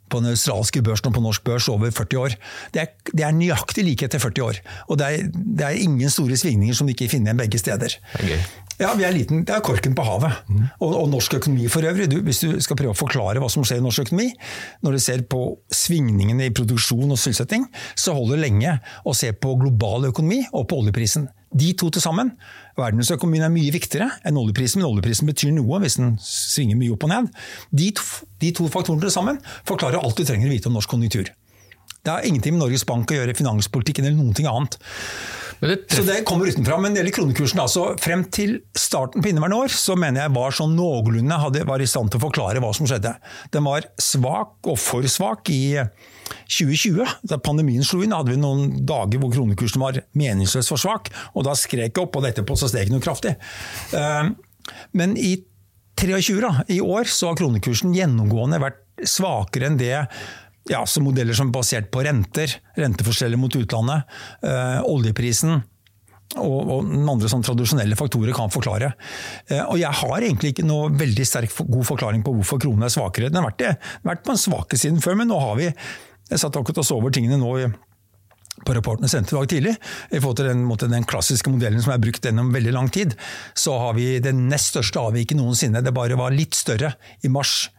på 0.09 0.21
den 0.21 0.31
australske 0.31 0.83
børsen 0.85 1.09
og 1.09 1.17
på 1.17 1.23
norsk 1.23 1.43
børs 1.47 1.67
over 1.71 1.91
40 1.91 2.21
år. 2.21 2.37
Det 2.73 2.83
er, 2.83 2.93
det 3.11 3.25
er 3.25 3.35
nøyaktig 3.35 3.85
like 3.87 4.07
etter 4.07 4.21
40 4.23 4.45
år. 4.45 4.61
Og 4.87 4.99
det 4.99 5.07
er, 5.07 5.27
det 5.33 5.67
er 5.67 5.83
ingen 5.83 6.13
store 6.13 6.37
svingninger 6.39 6.77
som 6.77 6.87
du 6.87 6.95
ikke 6.95 7.09
finner 7.11 7.31
igjen 7.31 7.43
begge 7.43 7.61
steder. 7.61 7.97
Er. 8.19 8.47
Ja, 8.77 8.91
vi 8.93 9.07
er 9.07 9.15
liten, 9.15 9.41
Det 9.45 9.55
er 9.55 9.63
korken 9.65 9.95
på 9.97 10.05
havet. 10.05 10.43
Og, 10.79 10.91
og 10.91 11.07
norsk 11.09 11.39
økonomi 11.39 11.67
for 11.71 11.85
øvrig. 11.85 12.09
Du, 12.11 12.19
hvis 12.21 12.43
du 12.43 12.51
skal 12.61 12.77
prøve 12.77 12.93
å 12.93 12.97
forklare 12.97 13.41
hva 13.41 13.49
som 13.49 13.65
skjer 13.65 13.81
i 13.81 13.85
norsk 13.85 14.05
økonomi, 14.05 14.29
når 14.85 14.97
du 14.97 15.01
ser 15.01 15.23
på 15.29 15.41
svingningene 15.73 16.49
i 16.49 16.53
produksjon 16.53 17.09
og 17.09 17.17
sysselsetting, 17.17 17.65
så 17.97 18.13
holder 18.17 18.37
det 18.37 18.45
lenge 18.45 18.77
å 19.05 19.15
se 19.17 19.33
på 19.33 19.55
global 19.57 20.11
økonomi 20.11 20.43
og 20.51 20.69
på 20.69 20.83
oljeprisen. 20.83 21.27
De 21.57 21.71
to 21.79 21.89
til 21.93 22.03
sammen. 22.03 22.33
Verdensøkonomien 22.77 23.47
er 23.47 23.53
mye 23.53 23.73
viktigere 23.73 24.11
enn 24.27 24.37
oljeprisen, 24.37 24.81
men 24.81 24.91
oljeprisen 24.91 25.29
betyr 25.29 25.55
noe 25.55 25.81
hvis 25.81 25.97
den 25.99 26.15
svinger 26.21 26.77
mye 26.77 26.93
opp 26.93 27.07
og 27.07 27.13
ned. 27.13 27.31
De 27.73 27.89
to, 27.97 28.05
de 28.43 28.53
to 28.59 28.69
faktorene 28.73 29.05
til 29.05 29.13
sammen 29.13 29.41
forklarer 29.67 30.03
alt 30.03 30.19
du 30.19 30.27
trenger 30.27 30.49
å 30.49 30.53
vite 30.53 30.69
om 30.69 30.77
norsk 30.77 30.93
konjunktur. 30.93 31.31
Det 32.07 32.13
har 32.13 32.23
ingenting 32.23 32.55
med 32.55 32.63
Norges 32.63 32.85
Bank 32.87 33.11
å 33.11 33.17
gjøre, 33.19 33.35
finanspolitikken 33.35 34.07
eller 34.07 34.15
noen 34.15 34.35
ting 34.37 34.47
annet. 34.47 34.79
Det 35.59 35.75
Så 35.89 36.03
det 36.05 36.21
kommer 36.23 36.47
utenfra. 36.47 36.77
Men 36.79 36.93
det 36.93 37.01
gjelder 37.01 37.15
kronekursen. 37.17 37.59
Altså, 37.59 37.87
frem 37.99 38.23
til 38.31 38.59
starten 38.77 39.23
på 39.23 39.31
inneværende 39.31 39.57
år 39.65 39.73
så 39.73 39.97
mener 39.97 40.23
jeg 40.23 40.35
var 40.37 40.53
sånn 40.55 40.75
noenlunde 40.77 41.39
hadde, 41.41 41.65
var 41.67 41.81
i 41.81 41.89
stand 41.89 42.13
til 42.13 42.21
å 42.21 42.25
forklare 42.27 42.61
hva 42.63 42.69
som 42.77 42.87
skjedde. 42.87 43.15
Den 43.51 43.65
var 43.65 43.89
svak 43.99 44.69
og 44.69 44.77
for 44.79 45.07
svak 45.09 45.49
i 45.51 45.75
2020. 46.45 47.17
Da 47.27 47.41
pandemien 47.41 47.83
slo 47.83 48.03
inn, 48.05 48.15
hadde 48.15 48.35
vi 48.35 48.39
noen 48.39 48.85
dager 48.87 49.19
hvor 49.19 49.33
kronekursen 49.33 49.81
var 49.81 49.99
meningsløst 50.17 50.71
for 50.71 50.81
svak. 50.81 51.11
Og 51.33 51.47
da 51.49 51.57
skrek 51.57 51.89
jeg 51.89 52.05
opp, 52.05 52.15
og 52.15 52.29
etterpå 52.29 52.55
så 52.59 52.69
steg 52.71 52.91
den 52.91 53.01
jo 53.01 53.03
kraftig. 53.03 53.35
Eh, 53.97 54.33
Men 54.93 55.15
i 55.17 55.37
23, 55.97 56.41
da, 56.43 56.51
i 56.69 56.81
år, 56.83 57.09
så 57.09 57.31
har 57.31 57.39
kronekursen 57.39 57.95
gjennomgående 57.95 58.59
vært 58.61 58.83
svakere 59.07 59.71
enn 59.71 59.79
det 59.79 60.05
ja, 60.71 60.83
så 60.85 61.01
modeller 61.03 61.37
som 61.37 61.49
er 61.49 61.55
basert 61.55 61.89
på 61.93 62.03
renter, 62.05 62.51
renteforskjeller 62.77 63.39
mot 63.39 63.55
utlandet, 63.55 64.19
eh, 64.43 64.79
oljeprisen 64.87 65.61
og, 66.35 66.57
og 66.59 66.91
andre 67.13 67.29
sånn 67.31 67.45
tradisjonelle 67.45 67.97
faktorer 67.97 68.35
kan 68.35 68.51
forklare. 68.53 68.91
Eh, 69.47 69.63
og 69.63 69.79
jeg 69.79 69.93
har 70.01 70.17
egentlig 70.19 70.53
ikke 70.53 70.67
noe 70.67 70.91
veldig 70.97 71.25
sterk 71.27 71.55
god 71.63 71.87
forklaring 71.87 72.25
på 72.25 72.35
hvorfor 72.39 72.61
kronen 72.61 72.87
er 72.87 72.93
svakere. 72.93 73.31
Den 73.31 73.41
har 73.41 73.49
vært, 73.49 73.63
det, 73.63 73.73
vært 74.07 74.25
på 74.25 74.33
den 74.33 74.43
svake 74.43 74.79
siden 74.79 75.01
før, 75.03 75.19
men 75.21 75.31
nå 75.31 75.39
har 75.41 75.57
vi 75.59 75.71
Jeg 76.27 76.41
satt 76.41 76.57
akkurat 76.59 76.81
og 76.81 76.83
så 76.83 76.95
over 76.97 77.11
tingene 77.15 77.37
nå 77.39 77.51
i 77.55 77.67
på 78.65 78.73
rapportene 78.73 79.07
sendte 79.07 79.31
i 79.31 79.37
dag 79.37 79.49
tidlig, 79.51 79.73
i 80.11 80.19
forhold 80.19 80.39
til 80.39 80.47
den, 80.49 80.63
måte, 80.65 80.89
den 80.91 81.05
klassiske 81.07 81.51
modellen 81.53 81.79
som 81.83 81.93
er 81.93 82.01
brukt 82.01 82.25
gjennom 82.25 82.49
veldig 82.51 82.73
lang 82.73 82.89
tid, 82.91 83.13
så 83.55 83.77
har 83.79 83.93
vi 83.95 84.07
det 84.23 84.33
nest 84.35 84.73
største 84.73 84.99
avviket 84.99 85.37
noensinne. 85.37 85.83
Det 85.85 85.93
bare 85.95 86.17
var 86.19 86.35
litt 86.35 86.57
større 86.57 86.95
i 87.21 87.31
mars 87.31 87.69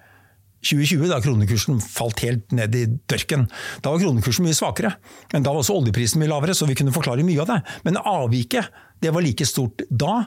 2020, 0.64 1.06
da 1.10 1.20
kronekursen 1.22 1.78
falt 1.82 2.24
helt 2.24 2.50
ned 2.56 2.74
i 2.74 2.84
dørken. 3.10 3.46
Da 3.84 3.92
var 3.92 4.02
kronekursen 4.02 4.46
mye 4.46 4.56
svakere, 4.58 4.94
men 5.32 5.46
da 5.46 5.54
var 5.54 5.62
også 5.62 5.76
oljeprisen 5.78 6.22
mye 6.22 6.32
lavere, 6.32 6.56
så 6.56 6.66
vi 6.68 6.76
kunne 6.78 6.94
forklare 6.94 7.26
mye 7.26 7.44
av 7.44 7.50
det. 7.52 7.58
Men 7.86 8.00
avviket 8.02 8.70
det 9.02 9.14
var 9.14 9.22
like 9.22 9.46
stort 9.46 9.86
da, 9.88 10.24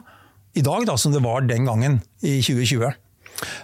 i 0.56 0.64
dag 0.64 0.86
da, 0.88 0.96
som 1.00 1.12
det 1.12 1.22
var 1.24 1.44
den 1.48 1.68
gangen 1.68 2.00
i 2.24 2.38
2020. 2.44 2.92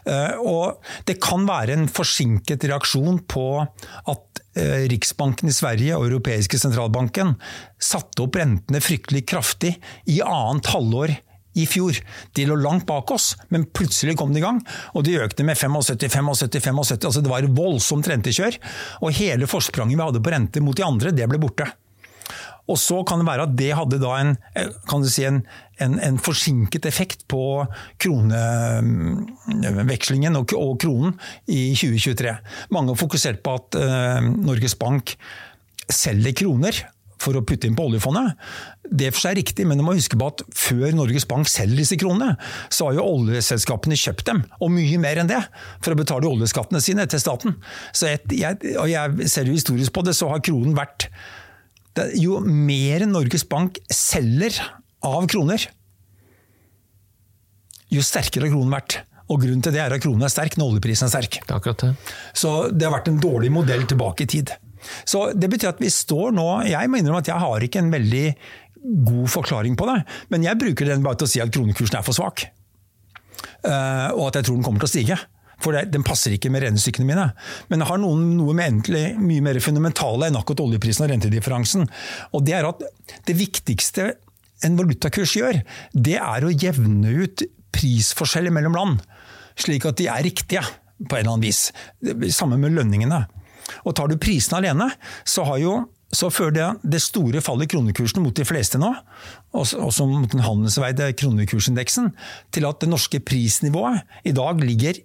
Eh, 0.09 0.35
Og 0.41 0.81
det 1.09 1.19
kan 1.23 1.47
være 1.49 1.77
en 1.77 1.89
forsinket 1.93 2.67
reaksjon 2.69 3.23
på 3.31 3.47
at 3.63 4.43
eh, 4.59 4.85
Riksbanken 4.91 5.51
i 5.51 5.57
Sverige 5.57 5.97
og 5.97 6.09
Europeiske 6.09 6.61
sentralbanken 6.61 7.37
satte 7.81 8.25
opp 8.25 8.39
rentene 8.41 8.83
fryktelig 8.83 9.27
kraftig 9.29 9.77
i 10.11 10.21
annet 10.25 10.73
halvår 10.73 11.15
i 11.59 11.67
fjor. 11.69 11.99
De 12.37 12.47
lå 12.49 12.57
langt 12.63 12.87
bak 12.89 13.11
oss, 13.15 13.33
men 13.55 13.67
plutselig 13.67 14.17
kom 14.19 14.33
de 14.35 14.43
i 14.43 14.45
gang. 14.45 14.59
Og 14.95 15.05
de 15.07 15.21
økte 15.23 15.47
med 15.47 15.59
75, 15.59 16.39
75, 16.39 16.71
75. 16.71 17.05
Altså 17.11 17.25
det 17.25 17.33
var 17.33 17.53
voldsomt 17.59 18.09
rentekjør. 18.11 18.55
Og 19.03 19.17
hele 19.19 19.51
forspranget 19.51 19.99
vi 19.99 20.07
hadde 20.07 20.25
på 20.25 20.35
rente 20.35 20.59
mot 20.65 20.77
de 20.79 20.87
andre, 20.87 21.15
det 21.15 21.31
ble 21.31 21.43
borte. 21.43 21.67
Og 22.69 22.77
så 22.77 23.01
kan 23.09 23.17
det 23.21 23.29
være 23.29 23.45
at 23.49 23.57
det 23.57 23.77
hadde 23.77 23.99
da 24.03 24.13
en, 24.21 24.37
du 24.37 25.09
si 25.09 25.25
en, 25.25 25.43
en, 25.81 25.99
en 26.05 26.19
forsinket 26.21 26.87
effekt 26.89 27.27
på 27.31 27.67
kronevekslingen 28.05 30.37
og, 30.37 30.53
og 30.53 30.81
kronen 30.83 31.15
i 31.49 31.73
2023. 31.73 32.39
Mange 32.77 32.91
har 32.93 32.99
fokusert 33.01 33.43
på 33.45 33.55
at 33.57 33.75
uh, 33.81 34.21
Norges 34.21 34.77
Bank 34.81 35.17
selger 35.89 36.33
kroner 36.45 36.75
for 37.23 37.39
å 37.39 37.43
putte 37.47 37.69
inn 37.69 37.77
på 37.79 37.87
oljefondet. 37.89 38.37
Det 38.89 39.09
er 39.09 39.15
for 39.15 39.27
seg 39.27 39.39
riktig, 39.41 39.67
men 39.69 39.81
du 39.81 39.85
må 39.85 39.97
huske 39.97 40.19
på 40.19 40.31
at 40.31 40.45
før 40.57 40.95
Norges 40.97 41.27
Bank 41.29 41.51
selger 41.51 41.83
disse 41.83 41.99
kronene, 42.01 42.37
så 42.73 42.89
har 42.89 42.99
jo 42.99 43.07
oljeselskapene 43.07 43.99
kjøpt 43.99 44.27
dem, 44.31 44.45
og 44.63 44.73
mye 44.75 45.01
mer 45.03 45.23
enn 45.23 45.31
det, 45.31 45.41
for 45.85 45.95
å 45.95 45.99
betale 45.99 46.31
oljeskattene 46.31 46.83
sine 46.85 47.07
til 47.11 47.23
staten. 47.23 47.59
Så 47.93 48.13
jeg, 48.13 48.23
jeg, 48.39 48.77
og 48.79 48.89
jeg 48.91 49.31
ser 49.31 49.51
jo 49.51 49.57
historisk 49.57 49.95
på 49.97 50.07
det, 50.07 50.17
så 50.19 50.31
har 50.33 50.45
kronen 50.45 50.77
vært 50.79 51.11
det, 51.99 52.13
Jo 52.21 52.39
mer 52.45 53.07
Norges 53.11 53.45
Bank 53.49 53.81
selger 53.93 54.61
av 55.05 55.27
kroner, 55.31 55.69
jo 57.89 58.03
sterkere 58.05 58.49
har 58.49 58.53
kronen 58.53 58.75
vært. 58.75 59.01
Og 59.29 59.43
Grunnen 59.43 59.61
til 59.65 59.75
det 59.75 59.81
er 59.83 59.93
at 59.93 60.01
kronen 60.01 60.25
er 60.25 60.33
sterk 60.33 60.57
når 60.57 60.75
oljeprisen 60.75 61.09
er 61.09 61.13
sterk. 61.13 61.39
Det 61.43 61.53
er 61.53 61.59
akkurat 61.59 61.83
det. 61.85 61.91
Så 62.37 62.53
det 62.73 62.87
har 62.87 62.95
vært 62.95 63.11
en 63.13 63.21
dårlig 63.21 63.51
modell 63.53 63.85
tilbake 63.89 64.25
i 64.25 64.31
tid. 64.39 64.55
Så 65.09 65.29
det 65.35 65.51
betyr 65.51 65.73
at 65.73 65.83
vi 65.83 65.91
står 65.93 66.33
nå 66.37 66.47
Jeg 66.69 66.91
må 66.91 67.01
innrømme 67.01 67.23
at 67.23 67.31
jeg 67.31 67.43
har 67.43 67.65
ikke 67.65 67.83
en 67.83 67.93
veldig 67.93 68.27
god 69.09 69.27
forklaring 69.33 69.75
på 69.79 69.89
det, 69.89 69.97
men 70.33 70.45
jeg 70.47 70.59
bruker 70.61 70.87
den 70.87 71.03
bare 71.05 71.19
til 71.19 71.27
å 71.27 71.33
si 71.33 71.41
at 71.43 71.51
kronekursen 71.53 71.99
er 71.99 72.07
for 72.07 72.17
svak. 72.17 72.47
Eh, 73.67 74.09
og 74.15 74.29
at 74.29 74.39
jeg 74.39 74.49
tror 74.49 74.59
den 74.59 74.65
kommer 74.67 74.85
til 74.85 74.89
å 74.89 74.93
stige. 74.93 75.19
For 75.59 75.75
det, 75.75 75.89
den 75.91 76.05
passer 76.07 76.35
ikke 76.35 76.51
med 76.55 76.63
regnestykkene 76.63 77.09
mine. 77.09 77.27
Men 77.71 77.83
jeg 77.83 77.91
har 77.91 78.01
noen, 78.01 78.25
noe 78.39 78.55
med 78.55 78.73
endelig, 78.73 79.05
mye 79.19 79.45
mer 79.45 79.59
fundamentale 79.63 80.29
enn 80.29 80.39
akkurat 80.39 80.63
oljeprisen 80.69 81.07
og 81.07 81.13
rentedifferansen. 81.13 81.89
Og 82.39 82.45
det 82.47 82.55
er 82.61 82.69
at 82.69 82.85
det 83.27 83.37
viktigste 83.39 84.13
en 84.67 84.79
valutakurs 84.79 85.35
gjør, 85.39 85.61
det 85.95 86.19
er 86.19 86.47
å 86.47 86.55
jevne 86.55 87.15
ut 87.25 87.45
prisforskjeller 87.75 88.55
mellom 88.55 88.79
land. 88.79 89.03
Slik 89.59 89.87
at 89.91 89.99
de 89.99 90.09
er 90.11 90.25
riktige, 90.27 90.63
på 90.99 91.15
en 91.15 91.21
eller 91.21 91.35
annen 91.37 91.47
vis. 91.47 91.69
Sammen 92.35 92.63
med 92.63 92.75
lønningene. 92.75 93.25
Og 93.85 93.97
tar 93.97 94.11
du 94.11 94.19
prisene 94.21 94.61
alene, 94.61 94.91
så 95.29 95.47
har 95.49 95.63
jo 95.63 95.79
så 96.15 96.31
fører 96.33 96.55
det, 96.57 96.69
det 96.95 97.03
store 97.05 97.43
fallet 97.45 97.69
i 97.69 97.73
kronekursen 97.75 98.23
mot 98.25 98.37
de 98.37 98.47
fleste 98.49 98.79
nå, 98.81 98.95
også 99.53 100.07
mot 100.09 100.31
den 100.33 100.41
handelsveide 100.41 101.11
kronekursindeksen, 101.21 102.15
til 102.55 102.65
at 102.65 102.81
det 102.81 102.89
norske 102.89 103.21
prisnivået 103.21 104.01
i 104.25 104.33
dag 104.33 104.63
ligger 104.63 105.03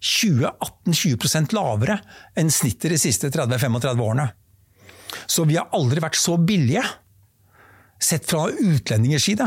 20-18-20 0.00 1.54
lavere 1.54 2.00
enn 2.38 2.50
snittet 2.50 2.90
de 2.90 2.98
siste 2.98 3.30
30-35 3.30 4.02
årene. 4.02 4.26
Så 5.30 5.46
vi 5.46 5.58
har 5.58 5.70
aldri 5.76 6.02
vært 6.02 6.18
så 6.18 6.34
billige, 6.40 6.82
sett 8.00 8.26
fra 8.26 8.48
utlendingers 8.48 9.28
side, 9.28 9.46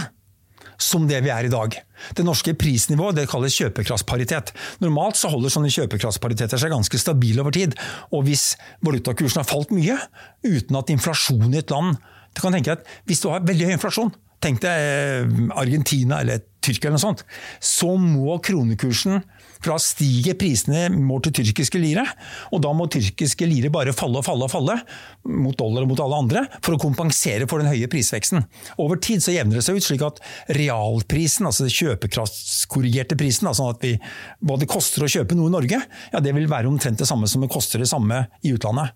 som 0.83 1.07
det 1.07 1.21
vi 1.25 1.31
er 1.33 1.47
i 1.47 1.51
dag. 1.51 1.77
Det 2.17 2.25
norske 2.25 2.53
prisnivået 2.59 3.17
det 3.17 3.29
kalles 3.31 3.55
kjøpekraftsparitet. 3.59 4.51
Normalt 4.83 5.19
så 5.19 5.31
holder 5.31 5.53
sånne 5.53 5.71
kjøpekraftspariteter 5.73 6.59
seg 6.59 6.73
ganske 6.73 6.99
stabile 6.99 7.43
over 7.43 7.55
tid. 7.55 7.77
Og 8.11 8.27
hvis 8.27 8.53
valutakursen 8.83 9.41
har 9.41 9.49
falt 9.49 9.71
mye, 9.75 9.97
uten 10.43 10.79
at 10.79 10.91
inflasjon 10.93 11.53
i 11.53 11.61
et 11.63 11.73
land 11.73 11.95
du 12.33 12.41
kan 12.41 12.55
tenke 12.55 12.73
at 12.73 12.87
Hvis 13.05 13.21
du 13.21 13.29
har 13.29 13.43
veldig 13.45 13.67
høy 13.69 13.75
inflasjon, 13.75 14.09
tenk 14.41 14.63
deg 14.63 14.73
eh, 14.73 15.33
Argentina 15.53 16.19
eller 16.23 16.41
Tyrkia 16.63 16.89
eller 16.89 16.97
noe 16.97 17.03
sånt, 17.03 17.23
så 17.61 17.93
må 17.99 18.39
kronekursen 18.43 19.21
for 19.63 19.73
da 19.73 19.81
stiger 19.81 20.37
prisene 20.39 20.85
målt 20.93 21.29
til 21.29 21.35
tyrkiske 21.39 21.79
lire, 21.81 22.03
og 22.51 22.61
da 22.65 22.73
må 22.75 22.89
tyrkiske 22.91 23.47
lire 23.49 23.71
bare 23.73 23.95
falle 23.95 24.19
og 24.19 24.27
falle 24.27 24.47
og 24.47 24.51
falle 24.53 24.77
mot 25.23 25.57
dollar 25.59 25.85
og 25.85 25.93
mot 25.93 26.03
alle 26.03 26.21
andre 26.25 26.45
for 26.59 26.75
å 26.75 26.81
kompensere 26.81 27.47
for 27.49 27.63
den 27.63 27.71
høye 27.71 27.89
prisveksten. 27.91 28.43
Over 28.83 28.99
tid 29.03 29.23
så 29.23 29.35
jevner 29.35 29.59
det 29.59 29.65
seg 29.65 29.79
ut 29.79 29.87
slik 29.87 30.05
at 30.05 30.21
realprisen, 30.59 31.47
altså 31.49 31.69
kjøpekraftskorrigerte 31.71 33.17
prisen, 33.19 33.49
altså 33.51 33.71
at 33.73 33.83
vi, 33.85 33.95
hva 34.43 34.59
det 34.59 34.69
koster 34.71 35.05
å 35.05 35.11
kjøpe 35.15 35.37
noe 35.39 35.51
i 35.51 35.55
Norge, 35.55 35.79
ja 36.13 36.23
det 36.23 36.35
vil 36.35 36.51
være 36.51 36.69
omtrent 36.71 37.01
det 37.01 37.09
samme 37.09 37.29
som 37.31 37.43
det 37.43 37.51
koster 37.53 37.81
det 37.81 37.89
samme 37.91 38.25
i 38.43 38.53
utlandet. 38.55 38.93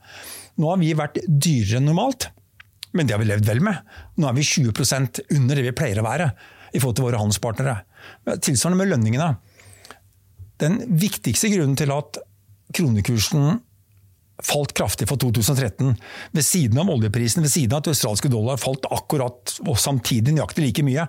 Nå 0.57 0.71
har 0.71 0.81
vi 0.81 0.93
vært 0.97 1.21
dyrere 1.27 1.81
enn 1.81 1.89
normalt. 1.91 2.31
Men 2.95 3.07
det 3.07 3.13
har 3.13 3.21
vi 3.21 3.27
levd 3.29 3.45
vel 3.45 3.59
med. 3.61 3.81
Nå 4.17 4.29
er 4.29 4.37
vi 4.37 4.45
20% 4.47 5.19
under 5.35 5.59
det 5.59 5.65
vi 5.67 5.75
pleier 5.75 5.99
å 6.01 6.05
være 6.07 6.31
i 6.73 6.79
forhold 6.79 6.97
til 6.97 7.07
våre 7.07 7.19
handelspartnere. 7.21 7.75
Tilsvarende 8.43 8.79
med 8.79 8.91
lønningene. 8.93 9.27
Den 10.61 10.79
viktigste 10.99 11.51
grunnen 11.53 11.77
til 11.77 11.91
at 11.93 12.19
kronekursen 12.75 13.59
falt 14.45 14.73
kraftig 14.77 15.07
for 15.09 15.17
2013, 15.21 15.95
ved 16.35 16.45
siden 16.45 16.77
av 16.81 16.91
oljeprisen, 16.93 17.41
ved 17.45 17.53
siden 17.53 17.73
av 17.73 17.81
at 17.81 17.91
australske 17.93 18.29
dollar 18.29 18.59
falt 18.61 18.85
akkurat 18.93 19.55
og 19.65 19.79
samtidig 19.81 20.35
nøyaktig 20.35 20.65
like 20.65 20.85
mye. 20.85 21.07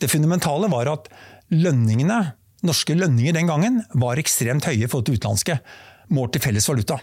Det 0.00 0.08
fundamentale 0.08 0.70
var 0.72 0.88
at 0.88 1.10
lønningene, 1.52 2.22
norske 2.64 2.96
lønninger 2.96 3.36
den 3.36 3.50
gangen 3.50 3.80
var 4.00 4.20
ekstremt 4.20 4.68
høye 4.68 4.84
i 4.84 4.88
forhold 4.88 5.10
til 5.10 5.20
utenlandske, 5.20 5.58
målt 6.16 6.36
i 6.36 6.42
felles 6.42 6.68
valuta. 6.70 6.98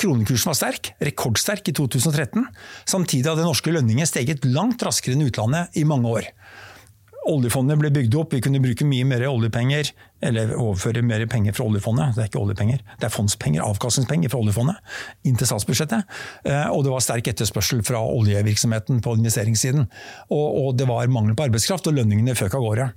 Kronekursen 0.00 0.50
var 0.50 0.58
sterk, 0.58 0.90
rekordsterk 1.04 1.68
i 1.70 1.76
2013. 1.76 2.42
Samtidig 2.88 3.28
hadde 3.28 3.44
norske 3.46 3.72
lønninger 3.72 4.08
steget 4.08 4.48
langt 4.48 4.82
raskere 4.82 5.14
enn 5.14 5.28
utlandet 5.28 5.76
i 5.78 5.84
mange 5.88 6.10
år 6.10 6.32
oljefondet 7.30 7.78
ble 7.80 7.90
bygd 7.94 8.16
opp, 8.18 8.34
vi 8.34 8.42
kunne 8.44 8.60
bruke 8.62 8.86
mye 8.88 9.06
mer 9.08 9.24
oljepenger, 9.28 9.90
eller 10.26 10.52
overføre 10.56 11.02
mer 11.06 11.24
penger 11.30 11.56
fra 11.56 11.66
oljefondet, 11.68 12.14
det 12.16 12.24
er 12.24 12.30
ikke 12.30 12.42
oljepenger, 12.42 12.82
det 13.00 13.08
er 13.08 13.14
fondspenger, 13.14 13.64
avkastningspenger 13.66 14.32
fra 14.32 14.40
oljefondet, 14.42 14.92
inn 15.28 15.38
til 15.38 15.50
statsbudsjettet. 15.50 16.18
Eh, 16.48 16.68
og 16.72 16.84
det 16.86 16.92
var 16.94 17.04
sterk 17.04 17.32
etterspørsel 17.32 17.82
fra 17.86 18.02
oljevirksomheten 18.04 19.02
på 19.04 19.16
investeringssiden. 19.20 19.88
Og, 20.30 20.46
og 20.62 20.70
det 20.80 20.88
var 20.90 21.10
mangel 21.12 21.36
på 21.36 21.48
arbeidskraft, 21.48 21.90
og 21.90 21.98
lønningene 21.98 22.36
føk 22.38 22.56
av 22.58 22.64
gårde. 22.66 22.92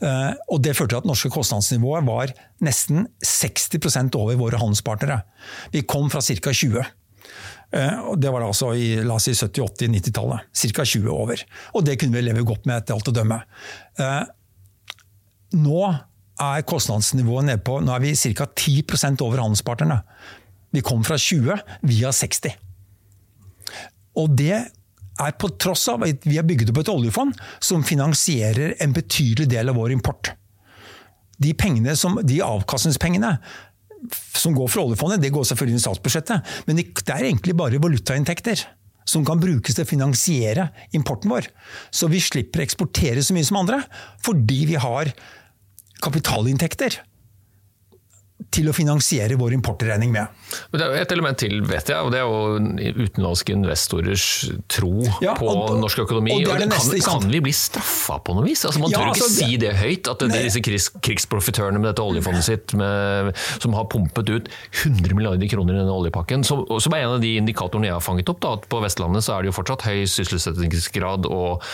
Uh, 0.00 0.32
og 0.48 0.62
Det 0.64 0.72
førte 0.72 0.94
til 0.94 1.02
at 1.02 1.08
norske 1.08 1.28
kostnadsnivået 1.32 2.06
var 2.06 2.30
nesten 2.64 3.10
60% 3.20 4.16
over 4.16 4.38
våre 4.40 4.60
handelspartnere. 4.60 5.20
Vi 5.74 5.84
kom 5.84 6.08
fra 6.12 6.22
ca. 6.24 6.52
20 6.52 6.86
Eh, 7.74 8.14
det 8.16 8.30
var 8.30 8.46
altså 8.46 8.72
i 8.78 8.94
la 9.02 9.16
oss 9.18 9.26
si 9.28 9.34
70-, 9.34 9.62
80-, 9.66 9.94
90-tallet. 9.98 10.50
Ca. 10.54 10.84
20 10.84 11.10
over. 11.12 11.42
Og 11.74 11.86
det 11.86 11.98
kunne 12.00 12.16
vi 12.16 12.24
leve 12.26 12.46
godt 12.46 12.66
med, 12.68 12.82
etter 12.82 12.96
alt 12.96 13.10
å 13.10 13.14
dømme. 13.16 13.40
Eh, 14.00 14.22
nå 15.56 15.82
er 16.36 16.64
kostnadsnivået 16.68 17.46
nede 17.48 17.64
på 17.64 17.78
nå 17.80 17.94
er 17.94 18.02
vi 18.04 18.14
ca. 18.36 18.46
10% 18.46 19.24
over 19.24 19.42
handelspartnerne. 19.42 20.00
Vi 20.74 20.82
kom 20.84 21.04
fra 21.06 21.16
20, 21.18 21.56
vi 21.88 22.00
har 22.02 22.12
60. 22.12 22.56
Og 24.20 24.32
det 24.36 24.56
er 25.16 25.36
på 25.40 25.48
tross 25.60 25.86
av 25.88 26.04
at 26.04 26.26
vi 26.28 26.36
har 26.36 26.44
bygget 26.44 26.72
opp 26.72 26.82
et 26.82 26.92
oljefond 26.92 27.38
som 27.64 27.84
finansierer 27.86 28.76
en 28.84 28.92
betydelig 28.96 29.48
del 29.48 29.72
av 29.72 29.78
vår 29.80 29.94
import. 29.96 30.34
De, 31.40 31.52
som, 31.96 32.18
de 32.24 32.40
avkastningspengene 32.44 33.34
som 34.36 34.54
går 34.56 34.70
fra 34.72 34.84
oljefondet, 34.86 35.22
det 35.22 35.32
går 35.34 35.46
selvfølgelig 35.48 35.76
inn 35.76 35.82
i 35.82 35.86
statsbudsjettet, 35.86 36.56
men 36.68 36.80
det 36.80 36.86
er 37.06 37.28
egentlig 37.28 37.56
bare 37.58 37.80
valutainntekter 37.82 38.66
som 39.06 39.24
kan 39.26 39.40
brukes 39.40 39.76
til 39.76 39.86
å 39.86 39.88
finansiere 39.88 40.68
importen 40.96 41.30
vår. 41.30 41.48
Så 41.94 42.10
vi 42.10 42.22
slipper 42.22 42.62
å 42.62 42.66
eksportere 42.66 43.22
så 43.22 43.36
mye 43.36 43.46
som 43.46 43.60
andre, 43.60 43.80
fordi 44.26 44.64
vi 44.72 44.80
har 44.82 45.12
kapitalinntekter 46.02 46.98
til 48.54 48.70
å 48.70 48.74
finansiere 48.76 49.36
vår 49.38 49.56
importregning 49.56 50.12
med. 50.14 50.32
Men 50.70 50.80
det 50.80 50.86
er 50.86 51.02
et 51.02 51.12
element 51.14 51.38
til, 51.40 51.58
vet 51.66 51.90
jeg, 51.90 51.98
og 51.98 52.12
det 52.14 52.20
er 52.20 52.26
jo 52.28 53.02
utenlandske 53.06 53.54
investorers 53.56 54.26
tro 54.70 54.92
ja, 55.24 55.34
på 55.36 55.48
og, 55.50 55.74
norsk 55.82 56.04
økonomi. 56.06 56.36
Og 56.36 56.52
og 56.54 56.62
neste, 56.62 57.00
kan, 57.02 57.20
kan, 57.22 57.32
vi 57.32 57.40
bli 57.44 57.54
straffa 57.56 58.18
på 58.24 58.36
noe 58.36 58.46
vis? 58.46 58.62
Altså, 58.68 58.82
man 58.82 58.92
ja, 58.92 59.00
tør 59.00 59.10
ikke 59.12 59.26
altså, 59.26 59.48
si 59.48 59.58
det 59.60 59.72
høyt, 59.80 60.10
at 60.12 60.22
det, 60.22 60.42
disse 60.46 60.62
krigs, 60.64 60.88
krigsprofitørene 61.04 61.82
med 61.82 61.90
dette 61.90 62.04
oljefondet 62.04 62.46
sitt, 62.46 62.76
med, 62.78 63.32
som 63.62 63.76
har 63.76 63.88
pumpet 63.92 64.32
ut 64.32 64.50
100 64.84 65.18
milliarder 65.18 65.50
kroner 65.50 65.76
i 65.76 65.82
denne 65.82 65.96
oljepakken, 65.96 66.46
som, 66.46 66.64
som, 66.82 66.96
er 66.96 67.06
en 67.06 67.16
av 67.16 67.24
de 67.24 67.34
indikatorene 67.40 67.90
jeg 67.90 67.96
har 67.98 68.04
fanget 68.04 68.32
opp, 68.32 68.40
da, 68.44 68.54
at 68.60 68.68
på 68.72 68.80
Vestlandet 68.84 69.26
så 69.26 69.36
er 69.36 69.44
det 69.44 69.52
jo 69.52 69.56
fortsatt 69.58 69.86
høy 69.88 70.06
sysselsettingsgrad 70.10 71.28
og 71.30 71.66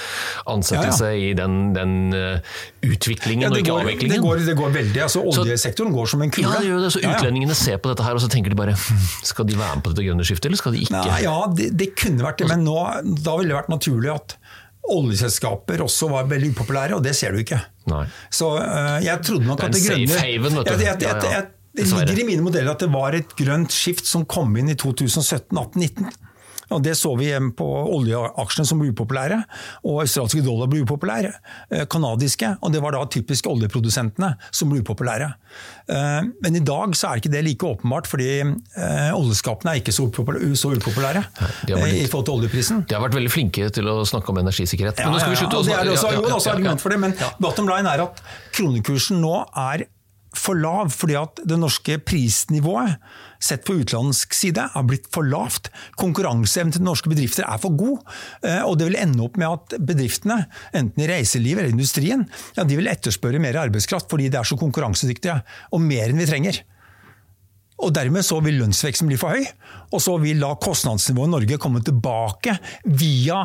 ansettelse 0.50 1.12
ja, 1.12 1.20
i 1.30 1.32
den, 1.38 1.61
den 1.76 1.94
uh, 2.16 2.56
utviklingen 2.87 3.52
og 3.52 3.61
ikke 3.61 3.76
avviklingen. 3.76 4.16
Det 4.16 4.24
går, 4.24 4.44
det 4.48 4.56
går 4.58 4.76
veldig, 4.80 5.04
altså 5.06 5.22
Oljesektoren 5.32 5.94
går 5.94 6.12
som 6.14 6.24
en 6.24 6.32
kule. 6.32 6.62
Ja, 6.62 6.68
gjør 6.70 6.85
det. 6.87 6.90
Så 6.94 7.03
utlendingene 7.03 7.57
ser 7.59 7.81
på 7.83 7.92
dette 7.92 8.07
her 8.07 8.18
og 8.18 8.22
så 8.22 8.31
tenker 8.33 8.55
de 8.55 8.59
bare 8.59 8.75
hm, 8.79 9.07
skal 9.29 9.48
de 9.48 9.59
være 9.59 9.79
med 9.79 9.87
på 9.87 9.94
dette 9.94 10.07
grønne 10.07 10.27
skiftet, 10.27 10.51
eller 10.51 10.61
skal 10.61 10.77
de 10.77 10.83
ikke? 10.87 10.96
Nei, 10.96 11.22
ja, 11.27 11.37
det, 11.59 11.70
det, 11.79 11.88
kunne 11.98 12.27
vært 12.27 12.42
det, 12.42 12.51
men 12.53 12.66
nå, 12.66 12.77
da 13.22 13.37
ville 13.38 13.53
det 13.53 13.59
vært 13.59 13.72
naturlig 13.72 14.12
at 14.14 14.37
oljeselskaper 14.92 15.83
også 15.85 16.11
var 16.11 16.31
veldig 16.31 16.53
upopulære, 16.57 16.96
og 16.98 17.05
det 17.05 17.14
ser 17.18 17.35
du 17.35 17.42
ikke. 17.42 17.61
Nei. 17.90 18.05
Så 18.35 18.51
uh, 18.59 18.98
jeg 19.03 19.22
trodde 19.27 19.46
nok 19.46 19.62
at 19.66 19.75
det 19.75 19.83
grønne 19.85 20.11
safe 20.11 20.25
haven, 20.27 20.59
vet 20.59 20.70
du. 20.72 20.87
Jeg, 20.87 20.98
jeg, 21.03 21.35
jeg, 21.37 21.51
det 21.72 21.87
ligger 21.88 22.20
i 22.20 22.29
mine 22.29 22.44
modeller 22.44 22.75
at 22.75 22.83
det 22.85 22.90
var 22.92 23.14
et 23.16 23.31
grønt 23.38 23.72
skift 23.72 24.09
som 24.09 24.27
kom 24.29 24.51
inn 24.61 24.68
i 24.72 24.77
2017, 24.77 25.57
18, 25.57 25.81
19. 25.81 26.11
Og 26.70 26.83
Det 26.83 26.94
så 26.98 27.12
vi 27.18 27.29
igjen 27.29 27.51
på 27.57 27.66
oljeaksjene 27.66 28.68
som 28.68 28.81
ble 28.81 28.92
upopulære, 28.92 29.42
og 29.88 30.03
australske 30.05 30.42
dollar 30.44 30.70
ble 30.70 30.85
upopulære. 30.87 31.33
Kanadiske, 31.90 32.55
eh, 32.55 32.61
og 32.62 32.72
det 32.72 32.83
var 32.85 32.96
da 32.96 33.03
typisk 33.11 33.48
oljeprodusentene 33.51 34.35
som 34.51 34.72
ble 34.72 34.83
upopulære. 34.83 35.33
Eh, 35.92 36.20
men 36.44 36.59
i 36.59 36.64
dag 36.64 36.96
så 36.98 37.11
er 37.11 37.22
ikke 37.22 37.33
det 37.33 37.44
like 37.46 37.66
åpenbart, 37.66 38.09
fordi 38.11 38.31
eh, 38.40 39.11
oljeskapene 39.12 39.75
er 39.75 39.83
ikke 39.83 39.94
så 39.94 40.09
upopulære 40.09 41.25
i 41.92 42.07
forhold 42.07 42.27
til 42.29 42.37
oljeprisen. 42.37 42.85
De 42.88 42.96
har 42.96 43.05
vært 43.05 43.18
veldig 43.18 43.33
flinke 43.33 43.70
til 43.75 43.90
å 43.90 44.03
snakke 44.09 44.33
om 44.33 44.42
energisikkerhet. 44.42 45.03
Men 45.03 45.16
nå 45.16 45.22
skal 45.22 45.35
vi 45.35 45.40
slutte 45.42 45.61
å 45.61 45.66
snakke. 45.66 45.88
Det 45.88 45.92
er 45.92 45.98
også, 45.98 46.14
jo, 46.16 46.29
også 46.38 46.55
argument 46.55 46.85
for 46.85 46.94
det, 46.94 47.01
men 47.03 47.16
bottom 47.42 47.68
line 47.70 47.90
er 47.90 48.07
at 48.07 48.22
kronekursen 48.55 49.20
nå 49.22 49.42
er 49.68 49.88
for 50.37 50.59
lav 50.59 50.92
fordi 50.95 51.16
at 51.21 51.42
det 51.49 51.59
norske 51.61 51.99
prisnivået 52.07 52.97
sett 53.42 53.64
på 53.66 53.75
utenlandsk 53.81 54.35
side 54.37 54.64
har 54.75 54.85
blitt 54.87 55.09
for 55.12 55.27
lavt. 55.27 55.71
Konkurranseevnen 55.99 56.77
til 56.77 56.85
norske 56.87 57.11
bedrifter 57.11 57.47
er 57.49 57.61
for 57.62 57.75
god. 57.79 58.03
eh, 58.47 58.62
Og 58.62 58.79
det 58.79 58.88
vil 58.88 59.01
ende 59.01 59.25
opp 59.25 59.37
med 59.40 59.49
at 59.49 59.79
bedriftene, 59.83 60.47
enten 60.73 61.03
i 61.03 61.09
reiseliv 61.11 61.59
eller 61.59 61.73
industrien, 61.75 62.27
ja, 62.57 62.64
de 62.64 62.79
vil 62.79 62.90
etterspørre 62.90 63.42
mer 63.42 63.59
arbeidskraft 63.59 64.11
fordi 64.11 64.31
de 64.31 64.38
er 64.38 64.47
så 64.47 64.59
konkurransedyktige, 64.61 65.42
og 65.73 65.83
mer 65.83 66.09
enn 66.09 66.23
vi 66.23 66.29
trenger. 66.31 66.62
Og 67.83 67.90
Dermed 67.95 68.23
så 68.23 68.38
vil 68.45 68.61
lønnsveksten 68.61 69.09
bli 69.11 69.18
for 69.18 69.35
høy, 69.35 69.47
og 69.90 70.01
så 70.01 70.14
vil 70.23 70.38
da 70.42 70.53
kostnadsnivået 70.55 71.29
i 71.29 71.35
Norge 71.35 71.59
komme 71.59 71.83
tilbake 71.83 72.55
via 72.87 73.42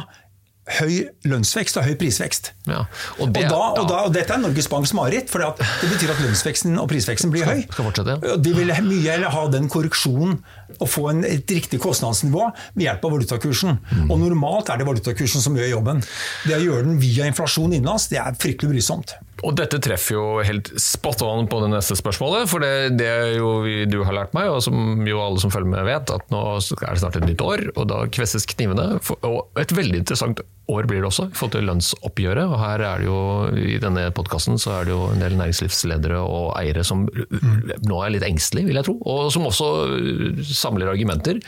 høy 0.67 1.08
lønnsvekst 1.23 1.77
og 1.80 1.86
høy 1.88 1.93
prisvekst. 1.99 2.51
Ja, 2.67 2.82
Og, 3.17 3.30
og 3.30 3.34
da, 3.38 3.56
og, 3.56 3.84
da, 3.88 3.99
og 4.08 4.13
dette 4.15 4.36
er 4.36 4.41
Norges 4.43 4.67
Banks 4.71 4.91
mareritt, 4.97 5.30
for 5.32 5.39
det 5.39 5.89
betyr 5.93 6.12
at 6.12 6.19
lønnsveksten 6.25 6.75
og 6.82 6.89
prisveksten 6.91 7.32
blir 7.32 7.47
høy. 7.47 7.62
skal 7.71 7.91
skal 7.93 8.12
ja. 8.12 8.36
De 8.36 8.53
vil 8.58 8.73
mye 8.84 9.12
heller 9.13 9.32
ha 9.32 9.45
den 9.53 9.69
korreksjonen 9.71 10.41
og 10.82 10.89
få 10.91 11.06
en, 11.13 11.23
et 11.23 11.47
riktig 11.56 11.80
kostnadsnivå 11.80 12.49
ved 12.75 12.84
hjelp 12.84 13.06
av 13.08 13.15
valutakursen. 13.15 13.77
Mm. 13.93 14.12
Og 14.12 14.19
normalt 14.25 14.69
er 14.73 14.82
det 14.82 14.89
valutakursen 14.89 15.41
som 15.43 15.56
gjør 15.56 15.71
jobben. 15.77 16.03
Det 16.43 16.58
å 16.58 16.63
gjøre 16.65 16.84
den 16.89 16.99
via 16.99 17.30
inflasjon 17.32 17.71
innenlands, 17.77 18.10
det 18.12 18.19
er 18.19 18.36
fryktelig 18.38 18.75
brysomt. 18.75 19.15
Og 19.45 19.53
dette 19.56 19.77
treffer 19.86 20.15
jo 20.15 20.25
helt 20.41 20.71
spot 20.82 21.21
on 21.21 21.45
på 21.47 21.60
det 21.62 21.69
neste 21.69 21.95
spørsmålet, 21.99 22.47
for 22.49 22.60
det, 22.65 22.97
det 22.97 23.06
er 23.08 23.36
jo 23.38 23.62
vi- 23.62 23.86
du 23.86 23.99
har 24.03 24.15
lært 24.17 24.34
meg, 24.34 24.49
og 24.49 24.63
som 24.65 25.06
jo 25.06 25.21
alle 25.21 25.39
som 25.39 25.51
følger 25.53 25.69
med 25.77 25.86
vet, 25.86 26.10
at 26.12 26.25
nå 26.34 26.41
er 26.58 26.89
det 26.89 26.99
snart 27.03 27.19
et 27.21 27.27
nytt 27.30 27.43
år, 27.45 27.67
og 27.77 27.88
da 27.88 28.01
kvesses 28.10 28.47
knivene. 28.49 28.97
For- 29.06 29.21
Og 29.23 29.47
et 29.62 29.69
veldig 29.77 30.01
interessant 30.01 30.41
år 30.71 30.88
blir 30.89 31.01
det 31.01 31.08
også, 31.10 31.27
i 31.30 31.36
forhold 31.38 31.53
til 31.56 31.67
lønnsoppgjøret. 31.69 32.43
Og 32.47 32.58
her 32.62 32.84
er 32.84 33.01
det 33.01 33.08
jo, 33.08 33.19
i 33.56 33.77
denne 33.82 34.08
podkasten, 34.15 34.60
er 34.60 34.88
det 34.88 34.93
jo 34.93 35.08
en 35.13 35.23
del 35.23 35.38
næringslivsledere 35.39 36.19
og 36.19 36.51
eiere 36.60 36.84
som 36.88 37.06
nå 37.08 37.99
er 38.03 38.13
litt 38.13 38.25
engstelige, 38.27 38.69
vil 38.69 38.80
jeg 38.80 38.88
tro, 38.89 38.97
og 39.08 39.32
som 39.34 39.47
også 39.47 39.69
samler 40.47 40.91
argumenter, 40.91 41.39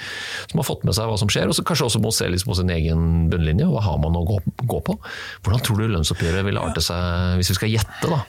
som 0.51 0.62
har 0.62 0.67
fått 0.67 0.86
med 0.88 0.95
seg 0.97 1.10
hva 1.10 1.17
som 1.19 1.32
skjer, 1.32 1.51
og 1.51 1.67
kanskje 1.67 1.89
også 1.89 2.03
må 2.03 2.13
se 2.15 2.29
litt 2.32 2.45
på 2.47 2.58
sin 2.58 2.71
egen 2.73 3.27
bunnlinje, 3.32 3.67
hva 3.69 3.84
har 3.86 3.99
man 4.01 4.17
å 4.19 4.25
gå, 4.27 4.39
på? 4.69 4.95
Hvordan 5.43 5.65
tror 5.65 5.82
du 5.82 5.89
lønnsoppgjøret 5.91 6.47
vil 6.47 6.62
arte 6.62 6.84
seg, 6.84 7.36
hvis 7.39 7.51
vi 7.53 7.60
skal 7.60 7.75
gjette, 7.75 8.12
da? 8.12 8.23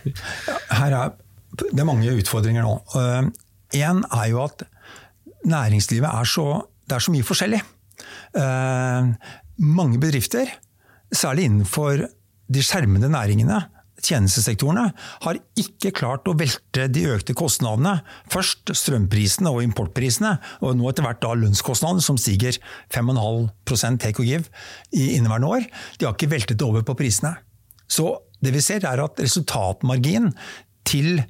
her 0.81 0.97
er, 0.97 1.15
det 1.61 1.79
er 1.79 1.89
mange 1.89 2.19
utfordringer 2.19 2.67
nå. 2.67 2.75
Én 3.77 4.03
er 4.11 4.27
jo 4.33 4.43
at 4.43 4.65
næringslivet 5.47 6.11
er 6.11 6.27
så, 6.29 6.47
det 6.89 6.99
er 6.99 7.05
så 7.05 7.15
mye 7.15 7.27
forskjellig. 7.27 7.61
Eh, 8.41 9.13
mange 9.61 10.01
bedrifter, 10.01 10.51
særlig 11.15 11.49
innenfor 11.49 12.07
de 12.51 12.65
skjermede 12.65 13.11
næringene, 13.13 13.61
tjenestesektorene, 14.01 14.87
har 15.25 15.39
ikke 15.61 15.93
klart 15.97 16.29
å 16.29 16.35
velte 16.39 16.87
de 16.93 17.05
økte 17.13 17.35
kostnadene. 17.37 17.99
Først 18.33 18.73
strømprisene 18.77 19.53
og 19.53 19.65
importprisene, 19.67 20.37
og 20.65 20.79
nå 20.79 20.89
etter 20.91 21.05
hvert 21.07 21.21
da 21.23 21.35
lønnskostnadene, 21.37 22.05
som 22.05 22.19
stiger 22.21 22.57
5,5 22.95 24.01
take 24.01 24.23
or 24.23 24.29
give 24.29 24.49
i 24.97 25.13
inneværende 25.19 25.53
år. 25.53 25.69
De 25.99 26.09
har 26.09 26.17
ikke 26.17 26.33
veltet 26.33 26.61
det 26.61 26.67
over 26.67 26.87
på 26.87 26.97
prisene. 26.99 27.35
Så 27.91 28.15
det 28.41 28.55
vi 28.55 28.65
ser 28.65 28.87
er 28.89 29.03
at 29.05 29.21
resultatmarginen 29.21 30.33
til, 30.89 31.21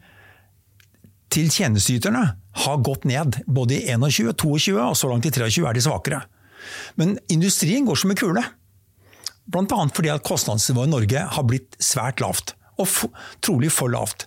til 1.33 1.51
tjenesteyterne 1.51 2.25
har 2.65 2.85
gått 2.87 3.07
ned. 3.09 3.41
Både 3.51 3.81
i 3.81 3.97
21, 3.97 4.35
22 4.39 4.77
og 4.79 4.97
så 4.99 5.11
langt 5.11 5.27
i 5.27 5.35
23 5.35 5.67
er 5.67 5.77
de 5.77 5.85
svakere. 5.85 6.23
Men 7.01 7.17
industrien 7.33 7.87
går 7.89 7.99
som 7.99 8.13
en 8.13 8.21
kule. 8.21 8.45
Bl.a. 9.51 9.83
fordi 9.95 10.13
at 10.13 10.25
kostnadsnivået 10.27 10.89
i 10.89 10.95
Norge 10.95 11.27
har 11.35 11.47
blitt 11.49 11.77
svært 11.83 12.23
lavt. 12.23 12.55
Og 12.81 12.89
trolig 13.45 13.71
for 13.75 13.93
lavt. 13.93 14.25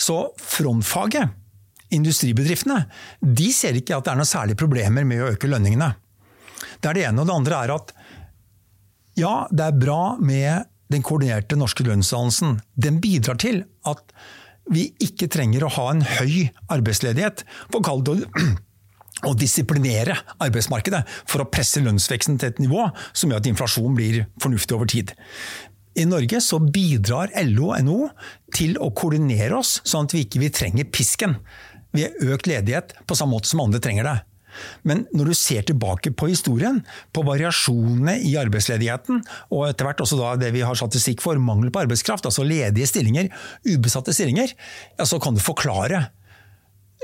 Så 0.00 0.30
frontfaget, 0.40 1.34
industribedriftene, 1.92 2.84
de 3.20 3.50
ser 3.52 3.76
ikke 3.76 3.96
at 3.98 4.06
det 4.06 4.12
er 4.12 4.20
noen 4.20 4.30
særlige 4.30 4.60
problemer 4.60 5.04
med 5.04 5.24
å 5.24 5.32
øke 5.34 5.50
lønningene. 5.50 5.92
Det 6.80 6.90
er 6.90 6.96
det 6.96 7.06
ene. 7.08 7.22
Og 7.22 7.28
det 7.28 7.36
andre 7.36 7.62
er 7.64 7.74
at 7.74 7.94
ja, 9.18 9.34
det 9.50 9.66
er 9.66 9.80
bra 9.80 10.02
med 10.22 10.70
den 10.90 11.04
koordinerte 11.06 11.58
norske 11.58 11.84
lønnsdannelsen. 11.86 12.60
Den 12.74 13.00
bidrar 13.02 13.38
til 13.42 13.64
at 13.86 14.14
vi 14.70 14.88
ikke 15.02 15.28
trenger 15.30 15.66
å 15.66 15.74
ha 15.76 15.86
en 15.92 16.02
høy 16.06 16.50
arbeidsledighet. 16.70 17.44
For 17.72 17.84
kall 17.84 18.04
det 18.06 18.20
å 19.26 19.34
disiplinere 19.36 20.16
arbeidsmarkedet 20.40 21.02
for 21.28 21.42
å 21.42 21.48
presse 21.52 21.82
lønnsveksten 21.84 22.38
til 22.40 22.52
et 22.52 22.62
nivå 22.62 22.86
som 23.12 23.30
gjør 23.30 23.42
at 23.42 23.50
inflasjon 23.50 23.96
blir 23.98 24.24
fornuftig 24.42 24.76
over 24.76 24.90
tid. 24.90 25.14
I 25.98 26.06
Norge 26.06 26.38
så 26.44 26.60
bidrar 26.62 27.32
LO 27.48 27.72
og 27.72 27.84
NHO 27.84 28.08
til 28.54 28.76
å 28.78 28.92
koordinere 28.96 29.58
oss, 29.58 29.80
sånn 29.84 30.06
at 30.06 30.14
vi 30.14 30.24
ikke 30.24 30.42
vi 30.44 30.52
trenger 30.54 30.90
pisken 30.92 31.40
Vi 31.90 32.04
har 32.06 32.34
økt 32.36 32.46
ledighet 32.46 32.94
på 33.02 33.16
samme 33.18 33.34
måte 33.34 33.50
som 33.50 33.64
andre 33.64 33.80
trenger 33.82 34.06
det. 34.06 34.18
Men 34.86 35.04
når 35.14 35.30
du 35.30 35.34
ser 35.38 35.64
tilbake 35.66 36.12
på 36.14 36.28
historien, 36.30 36.80
på 37.14 37.24
variasjonene 37.26 38.16
i 38.26 38.36
arbeidsledigheten, 38.40 39.22
og 39.54 39.66
etter 39.68 39.88
hvert 39.88 40.02
også 40.04 40.18
det 40.40 40.52
vi 40.54 40.64
har 40.66 40.78
statistikk 40.78 41.22
for, 41.24 41.38
mangel 41.42 41.72
på 41.74 41.82
arbeidskraft, 41.84 42.26
altså 42.28 42.46
ledige 42.46 42.88
stillinger, 42.90 43.30
ubesatte 43.66 44.14
stillinger, 44.14 44.54
ja, 44.98 45.06
så 45.06 45.20
kan 45.22 45.36
du 45.36 45.42
forklare 45.42 46.08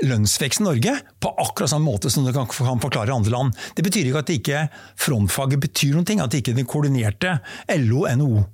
lønnsveksten 0.05 0.65
i 0.65 0.67
Norge 0.67 0.93
på 1.23 1.31
akkurat 1.41 1.71
samme 1.71 1.89
måte 1.89 2.11
som 2.13 2.25
du 2.25 2.33
kan, 2.35 2.49
forklare 2.49 3.15
andre 3.15 3.33
land. 3.33 3.55
Det 3.77 3.85
betyr 3.85 4.09
ikke 4.09 4.21
at 4.21 4.35
ikke 4.35 4.67
frontfaget 4.99 5.63
betyr 5.63 5.95
noen 5.95 6.07
ting, 6.07 6.21
at 6.21 6.37
ikke 6.37 6.55
den 6.57 6.69
koordinerte 6.69 7.39
LO, 7.81 8.05
NHO 8.19 8.45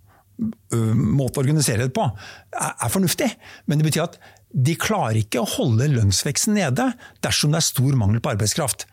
måte 0.94 1.40
å 1.40 1.44
organisere 1.44 1.88
det 1.88 1.94
på 1.96 2.06
er, 2.08 2.72
er 2.74 2.92
fornuftig. 2.92 3.30
Men 3.68 3.80
det 3.80 3.90
betyr 3.90 4.08
at 4.08 4.18
de 4.54 4.76
klarer 4.78 5.22
ikke 5.24 5.42
å 5.42 5.50
holde 5.56 5.90
lønnsveksten 5.92 6.58
nede 6.58 6.92
dersom 7.26 7.54
det 7.54 7.62
er 7.62 7.70
stor 7.70 7.98
mangel 7.98 8.22
på 8.22 8.34
arbeidskraft. 8.34 8.88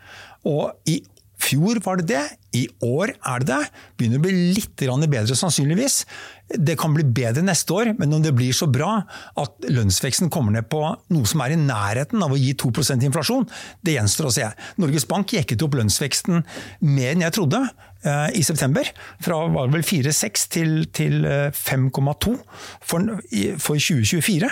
Og 0.48 0.72
i 0.88 1.00
fjor 1.40 1.80
var 1.84 2.00
det 2.00 2.08
det, 2.10 2.24
i 2.56 2.66
år 2.84 3.14
er 3.14 3.44
det 3.44 3.48
det. 3.50 3.60
Begynner 3.96 4.20
å 4.20 4.24
bli 4.24 4.52
litt 4.56 4.74
bedre 4.80 5.36
sannsynligvis. 5.38 6.02
Det 6.50 6.74
kan 6.80 6.90
bli 6.96 7.04
bedre 7.06 7.44
neste 7.46 7.74
år, 7.76 7.92
men 7.98 8.12
om 8.16 8.22
det 8.24 8.32
blir 8.34 8.50
så 8.56 8.66
bra 8.66 9.04
at 9.38 9.68
lønnsveksten 9.70 10.30
kommer 10.34 10.56
ned 10.56 10.66
på 10.72 10.80
noe 11.14 11.28
som 11.30 11.42
er 11.44 11.54
i 11.54 11.58
nærheten 11.60 12.22
av 12.26 12.32
å 12.34 12.38
gi 12.40 12.54
2% 12.58 13.04
inflasjon, 13.06 13.46
det 13.86 13.94
gjenstår 13.94 14.26
å 14.26 14.32
se. 14.34 14.48
Norges 14.82 15.06
Bank 15.10 15.30
jekket 15.36 15.62
opp 15.62 15.76
lønnsveksten 15.78 16.42
mer 16.88 17.12
enn 17.12 17.22
jeg 17.22 17.36
trodde 17.36 17.60
eh, 17.62 18.32
i 18.34 18.42
september. 18.46 18.90
Fra 19.22 19.44
var 19.54 19.70
det 19.70 19.78
vel 19.78 19.86
4,6 19.86 20.48
til, 20.56 20.74
til 20.96 21.22
eh, 21.28 21.52
5,2 21.54 22.34
for, 22.82 23.14
for 23.62 23.78
2024. 23.78 24.50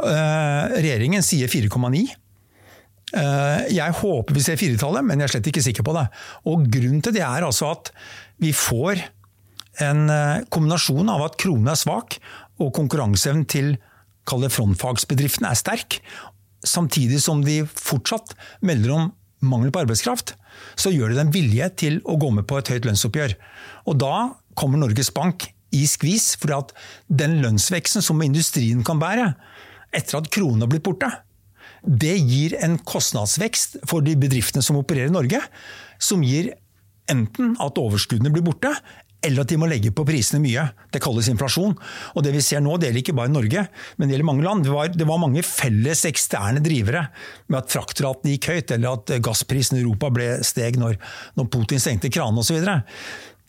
Eh, 0.00 0.74
Regjeringen 0.80 1.22
sier 1.26 1.50
4,9. 1.52 2.02
Eh, 3.10 3.62
Jeg 3.74 3.96
håper 4.02 4.34
vi 4.34 4.42
ser 4.44 4.58
firetallet, 4.60 5.06
men 5.06 5.22
jeg 5.22 5.28
er 5.30 5.36
slett 5.36 5.48
ikke 5.52 5.64
sikker 5.64 5.86
på 5.86 5.94
det. 5.96 6.08
Og 6.50 6.66
Grunnen 6.70 7.02
til 7.06 7.14
det 7.16 7.24
er 7.26 7.46
altså 7.46 7.70
at 7.76 7.94
vi 8.42 8.52
får 8.56 9.06
en 9.82 10.10
eh, 10.12 10.42
kombinasjon 10.52 11.08
av 11.12 11.24
at 11.28 11.38
kronen 11.40 11.72
er 11.72 11.78
svak, 11.78 12.18
og 12.60 12.74
konkurranseevnen 12.76 13.46
til 13.50 13.76
frontfagsbedriftene 14.30 15.48
er 15.50 15.58
sterk, 15.58 15.96
samtidig 16.62 17.18
som 17.24 17.40
de 17.42 17.64
fortsatt 17.66 18.36
melder 18.62 18.92
om 18.94 19.08
mangel 19.40 19.72
på 19.72 19.80
arbeidskraft, 19.82 20.34
så 20.78 20.92
gjør 20.92 21.10
det 21.10 21.18
dem 21.18 21.32
vilje 21.34 21.70
til 21.82 21.98
å 22.04 22.18
gå 22.20 22.28
med 22.36 22.46
på 22.46 22.60
et 22.60 22.70
høyt 22.70 22.86
lønnsoppgjør. 22.86 23.34
Og 23.88 23.96
da 23.98 24.14
kommer 24.58 24.78
Norges 24.78 25.10
Bank 25.16 25.48
i 25.74 25.86
skvis, 25.88 26.34
fordi 26.40 26.58
at 26.58 26.74
den 27.08 27.38
lønnsveksten 27.42 28.04
som 28.04 28.20
industrien 28.22 28.84
kan 28.86 29.00
bære, 29.00 29.32
etter 29.96 30.20
at 30.20 30.30
kronen 30.30 30.62
har 30.66 30.70
blitt 30.70 30.86
borte, 30.86 31.10
det 31.80 32.16
gir 32.18 32.58
en 32.60 32.76
kostnadsvekst 32.84 33.80
for 33.88 34.04
de 34.04 34.14
bedriftene 34.20 34.62
som 34.62 34.78
opererer 34.78 35.08
i 35.08 35.16
Norge, 35.16 35.40
som 35.98 36.22
gir 36.26 36.52
enten 37.10 37.54
at 37.62 37.80
overskuddene 37.80 38.32
blir 38.34 38.44
borte, 38.46 38.74
eller 39.20 39.44
at 39.44 39.52
de 39.52 39.58
må 39.60 39.68
legge 39.68 39.92
på 39.92 40.04
prisene 40.08 40.40
mye. 40.42 40.64
Det 40.92 41.02
kalles 41.02 41.28
inflasjon. 41.32 41.74
Og 42.16 42.24
det 42.24 42.32
vi 42.34 42.42
ser 42.44 42.62
nå, 42.64 42.76
det 42.80 42.88
gjelder 42.88 43.02
ikke 43.02 43.16
bare 43.18 43.32
Norge, 43.32 43.66
men 43.96 44.08
det 44.08 44.16
gjelder 44.16 44.30
mange 44.30 44.46
land. 44.46 44.64
Det 44.64 44.74
var, 44.74 44.92
det 44.94 45.08
var 45.08 45.20
mange 45.20 45.44
felles 45.46 46.04
eksterne 46.08 46.62
drivere 46.64 47.06
med 47.50 47.60
at 47.62 47.74
fraktratene 47.74 48.36
gikk 48.36 48.50
høyt, 48.52 48.76
eller 48.76 48.96
at 48.96 49.12
gassprisen 49.24 49.78
i 49.78 49.82
Europa 49.84 50.12
ble 50.14 50.30
steg 50.46 50.80
når, 50.80 50.96
når 51.36 51.50
Putin 51.52 51.82
stengte 51.82 52.12
kranene 52.12 52.40
osv. 52.40 52.62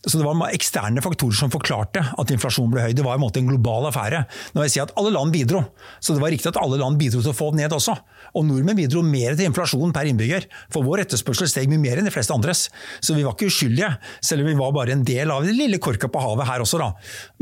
Så, 0.02 0.18
det 0.18 0.26
var 0.26 0.40
eksterne 0.50 1.02
faktorer 1.04 1.36
som 1.38 1.50
forklarte 1.52 2.02
at 2.18 2.30
inflasjonen 2.34 2.72
ble 2.74 2.88
høy. 2.88 2.94
Det 2.98 3.04
var 3.06 3.16
en, 3.16 3.24
en 3.24 3.50
global 3.52 3.86
affære. 3.88 4.24
Når 4.52 4.66
jeg 4.66 4.74
sier 4.74 4.88
at 4.88 4.96
alle 4.98 5.12
land 5.14 5.32
bidro, 5.34 5.62
så 6.02 6.16
det 6.16 6.24
var 6.24 6.34
riktig 6.34 6.50
at 6.50 6.58
alle 6.58 6.80
land 6.80 6.98
bidro 7.00 7.22
til 7.22 7.30
å 7.30 7.36
få 7.38 7.52
den 7.54 7.62
ned 7.62 7.76
også. 7.76 7.94
Og 8.38 8.46
nordmenn 8.48 8.78
bidro 8.78 9.02
mer 9.04 9.36
til 9.36 9.48
inflasjon 9.50 9.92
per 9.94 10.08
innbygger, 10.08 10.48
for 10.72 10.86
vår 10.86 11.04
etterspørsel 11.04 11.50
steg 11.50 11.70
mye 11.70 11.82
mer 11.82 12.00
enn 12.00 12.08
de 12.08 12.14
fleste 12.14 12.34
andres. 12.34 12.66
Så 13.04 13.16
vi 13.16 13.24
var 13.26 13.36
ikke 13.36 13.50
uskyldige, 13.52 13.92
selv 14.24 14.44
om 14.44 14.50
vi 14.50 14.58
var 14.58 14.74
bare 14.76 14.96
en 14.96 15.04
del 15.06 15.32
av 15.34 15.46
den 15.46 15.58
lille 15.58 15.80
korka 15.82 16.10
på 16.12 16.22
havet 16.22 16.48
her 16.48 16.64
også. 16.64 16.80
da. 16.80 16.92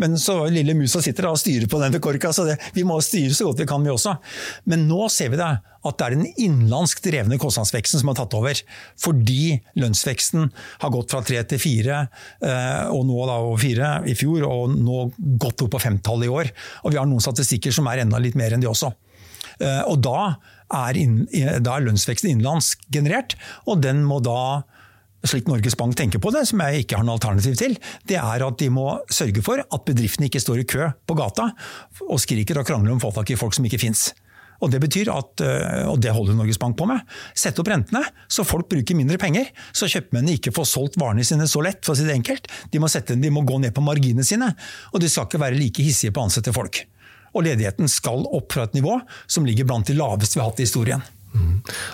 Men 0.03 0.19
så 0.21 0.43
lille 0.51 0.75
musa 0.79 1.03
sitter 1.05 1.29
da 1.29 1.35
og 1.35 1.43
styrer 1.43 1.71
på 1.71 1.81
den 1.83 1.99
korka, 2.03 2.33
så 2.35 2.49
det, 2.49 2.59
vi 2.75 2.87
må 2.87 2.99
styre 3.05 3.35
så 3.37 3.51
godt 3.51 3.63
vi 3.63 3.69
kan 3.71 3.85
vi 3.87 3.93
også. 3.95 4.17
Men 4.71 4.89
nå 4.91 5.09
ser 5.13 5.33
vi 5.35 5.41
det, 5.41 5.51
at 5.81 5.97
det 5.97 6.07
er 6.07 6.17
den 6.17 6.27
innenlandsk 6.35 7.01
drevne 7.05 7.39
kostnadsveksten 7.41 8.03
som 8.03 8.11
har 8.13 8.19
tatt 8.19 8.37
over. 8.37 8.59
Fordi 9.01 9.57
lønnsveksten 9.81 10.51
har 10.83 10.93
gått 10.93 11.15
fra 11.15 11.23
tre 11.25 11.41
til 11.49 11.63
fire, 11.63 12.03
eh, 12.45 12.83
og 12.93 13.07
nå 13.09 13.21
da 13.31 13.39
over 13.41 13.61
fire 13.63 13.93
i 14.11 14.17
fjor, 14.19 14.45
og 14.49 14.75
nå 14.77 15.07
gått 15.41 15.65
opp 15.65 15.73
på 15.77 15.83
femtallet 15.87 16.29
i 16.29 16.35
år. 16.35 16.53
Og 16.85 16.93
vi 16.93 17.01
har 17.01 17.09
noen 17.09 17.25
statistikker 17.25 17.73
som 17.73 17.89
er 17.89 18.05
enda 18.05 18.21
litt 18.21 18.37
mer 18.39 18.53
enn 18.53 18.65
de 18.65 18.69
også. 18.69 18.93
Eh, 19.61 19.83
Og 19.91 20.01
da 20.05 20.37
er, 20.71 20.97
inn, 20.97 21.25
da 21.61 21.77
er 21.77 21.87
lønnsveksten 21.89 22.31
innenlands 22.31 22.77
generert, 22.95 23.35
og 23.67 23.83
den 23.85 24.05
må 24.07 24.21
da 24.25 24.63
slik 25.27 25.51
Norges 25.51 25.77
Bank 25.77 25.99
tenker 25.99 26.23
på 26.23 26.31
det, 26.33 26.47
som 26.49 26.63
jeg 26.65 26.85
ikke 26.85 26.97
har 26.97 27.05
noe 27.05 27.19
alternativ 27.19 27.59
til, 27.61 27.77
det 28.09 28.17
er 28.17 28.45
at 28.47 28.57
de 28.61 28.71
må 28.73 28.87
sørge 29.13 29.43
for 29.45 29.61
at 29.61 29.85
bedriftene 29.85 30.31
ikke 30.31 30.41
står 30.41 30.63
i 30.63 30.69
kø 30.71 30.89
på 31.05 31.17
gata 31.19 31.51
og 32.07 32.21
skriker 32.23 32.61
og 32.61 32.69
krangler 32.69 32.95
om 32.95 33.03
å 33.03 33.05
få 33.05 33.13
tak 33.19 33.35
i 33.35 33.37
folk 33.41 33.57
som 33.57 33.67
ikke 33.69 33.83
fins. 33.83 34.11
Og 34.61 34.71
Det 34.71 34.81
betyr 34.81 35.09
at, 35.13 35.41
øh, 35.41 35.89
og 35.89 36.01
det 36.05 36.13
holder 36.13 36.37
Norges 36.37 36.59
Bank 36.61 36.77
på 36.77 36.87
med, 36.89 37.01
sette 37.35 37.63
opp 37.63 37.69
rentene 37.73 38.03
så 38.29 38.45
folk 38.45 38.69
bruker 38.69 38.97
mindre 38.97 39.17
penger. 39.21 39.49
Så 39.73 39.89
kjøpmennene 39.89 40.37
ikke 40.37 40.53
får 40.53 40.69
solgt 40.69 40.99
varene 41.01 41.25
sine 41.25 41.49
så 41.49 41.63
lett, 41.65 41.81
for 41.85 41.97
å 41.97 41.97
si 41.97 42.05
det 42.05 42.17
enkelt. 42.19 42.49
De 42.73 42.81
må, 42.81 42.89
sette, 42.93 43.17
de 43.17 43.33
må 43.33 43.41
gå 43.49 43.57
ned 43.61 43.73
på 43.77 43.85
marginene 43.85 44.25
sine, 44.25 44.53
og 44.93 45.01
de 45.01 45.09
skal 45.09 45.29
ikke 45.29 45.41
være 45.41 45.57
like 45.57 45.85
hissige 45.85 46.13
på 46.13 46.21
å 46.21 46.29
ansette 46.29 46.53
folk. 46.53 46.83
Og 47.35 47.45
ledigheten 47.47 47.89
skal 47.89 48.25
opp 48.35 48.53
fra 48.57 48.67
et 48.67 48.75
nivå 48.75 48.99
som 49.31 49.47
ligger 49.47 49.69
blant 49.71 49.87
de 49.87 49.95
laveste 49.99 50.37
vi 50.39 50.43
har 50.45 50.51
hatt 50.51 50.61
i 50.63 50.67
historien. 50.69 51.03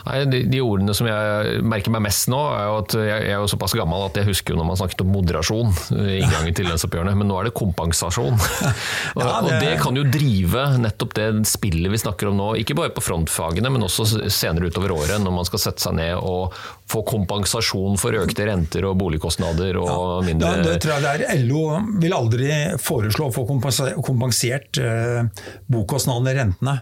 Nei, 0.06 0.20
de, 0.32 0.38
de 0.48 0.60
ordene 0.64 0.94
som 0.96 1.04
jeg 1.10 1.58
merker 1.68 1.92
meg 1.92 2.00
mest 2.06 2.30
nå, 2.32 2.38
er 2.56 2.62
jo 2.70 2.76
at 2.80 2.94
jeg, 2.96 3.08
jeg 3.26 3.34
er 3.34 3.42
jo 3.42 3.50
såpass 3.52 3.74
gammel 3.76 4.06
at 4.06 4.16
jeg 4.16 4.24
husker 4.30 4.54
jo 4.54 4.60
når 4.62 4.68
man 4.70 4.78
snakket 4.80 5.02
om 5.04 5.10
moderasjon 5.12 5.74
i 5.92 6.14
inngangen 6.22 6.56
til 6.56 6.70
lønnsoppgjørene, 6.70 7.12
men 7.20 7.28
nå 7.28 7.36
er 7.42 7.50
det 7.50 7.52
kompensasjon. 7.58 8.38
og, 9.18 9.20
Ja, 9.20 9.34
og 9.42 9.50
det- 9.50 9.58
det 9.60 9.74
kan 9.82 9.98
jo 10.00 10.06
drive 10.08 10.62
nettopp 10.80 11.12
det 11.18 11.26
spillet 11.52 11.92
vi 11.92 12.00
snakker 12.00 12.30
om 12.30 12.38
nå, 12.40 12.48
ikke 12.62 12.78
bare 12.80 12.94
på 12.96 13.04
frontfagene, 13.04 13.68
men 13.76 13.84
også 13.84 14.08
senere 14.32 14.70
utover 14.72 14.96
året, 14.96 15.20
når 15.20 15.36
man 15.42 15.50
skal 15.50 15.66
sette 15.66 15.84
seg 15.84 15.98
ned 16.00 16.16
og 16.16 16.56
få 16.86 17.02
kompensasjon 17.06 17.98
for 17.98 18.14
økte 18.14 18.46
renter 18.46 18.86
og 18.86 18.94
boligkostnader 19.00 19.78
og 19.80 20.26
mindre 20.26 20.52
Ja, 20.52 20.62
det 20.62 20.76
tror 20.84 20.94
jeg 20.94 21.02
det 21.02 21.26
er. 21.26 21.40
LO 21.42 21.62
vil 22.02 22.14
aldri 22.14 22.50
foreslå 22.82 23.28
å 23.28 23.34
få 23.34 23.42
kompensert 23.48 24.78
eh, 24.78 25.26
bokostnadene, 25.72 26.34
rentene. 26.38 26.76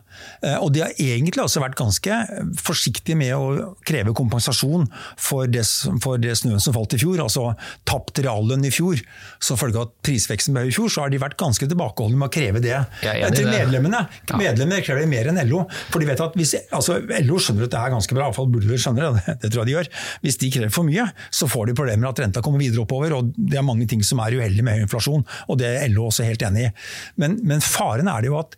Eh, 0.44 0.58
og 0.58 0.74
de 0.74 0.84
har 0.84 0.92
egentlig 1.00 1.44
også 1.44 1.62
vært 1.64 1.78
ganske 1.80 2.18
forsiktige 2.60 3.16
med 3.16 3.32
å 3.36 3.72
kreve 3.86 4.12
kompensasjon 4.16 4.84
for 5.16 5.48
det, 5.48 5.64
for 6.04 6.20
det 6.20 6.36
snøen 6.40 6.60
som 6.60 6.76
falt 6.76 6.98
i 6.98 7.00
fjor, 7.00 7.22
altså 7.24 7.54
tapt 7.88 8.20
reallønn 8.24 8.68
i 8.68 8.72
fjor. 8.74 9.00
Som 9.40 9.60
følge 9.60 9.80
av 9.80 9.88
at 9.88 9.96
prisveksten 10.04 10.56
ble 10.56 10.66
i 10.68 10.74
fjor, 10.74 10.92
så 10.92 11.06
har 11.06 11.14
de 11.14 11.22
vært 11.22 11.38
ganske 11.40 11.68
tilbakeholdne 11.70 12.20
med 12.20 12.28
å 12.28 12.34
kreve 12.34 12.60
det. 12.64 12.76
Til 13.00 13.48
medlemmene. 13.48 14.04
Ja. 14.28 14.36
Medlemmene 14.40 14.84
krever 14.84 15.08
mer 15.08 15.32
enn 15.32 15.40
LO. 15.48 15.64
For 15.88 16.02
de 16.02 16.12
vet 16.12 16.20
at 16.20 16.36
hvis, 16.38 16.54
altså 16.74 17.00
LO 17.24 17.40
skjønner 17.40 17.68
at 17.68 17.74
det 17.74 17.80
er 17.80 17.96
ganske 17.96 18.16
bra, 18.16 18.28
iallfall 18.28 18.52
burde 18.52 18.68
de 18.68 18.80
skjønne 18.80 19.08
det, 19.16 19.38
det 19.42 19.50
tror 19.50 19.64
jeg 19.64 19.72
de 19.72 19.76
gjør. 19.78 19.93
Hvis 20.24 20.38
de 20.42 20.52
krever 20.54 20.72
for 20.74 20.86
mye, 20.86 21.06
så 21.34 21.48
får 21.50 21.70
de 21.70 21.76
problemer 21.78 22.04
med 22.04 22.12
at 22.12 22.24
renta 22.24 22.44
kommer 22.44 22.62
videre 22.62 22.84
oppover. 22.84 23.16
og 23.16 23.34
Det 23.36 23.58
er 23.60 23.66
mange 23.66 23.88
ting 23.90 24.04
som 24.06 24.22
er 24.24 24.38
uheldig 24.38 24.64
med 24.66 24.86
inflasjon, 24.86 25.26
og 25.48 25.60
det 25.60 25.70
er 25.70 25.92
LO 25.92 26.08
også 26.10 26.26
helt 26.28 26.44
enig 26.46 26.68
i. 26.68 26.72
Men, 27.20 27.38
men 27.46 27.64
faren 27.64 28.10
er 28.10 28.24
det 28.24 28.32
jo 28.32 28.40
at 28.40 28.56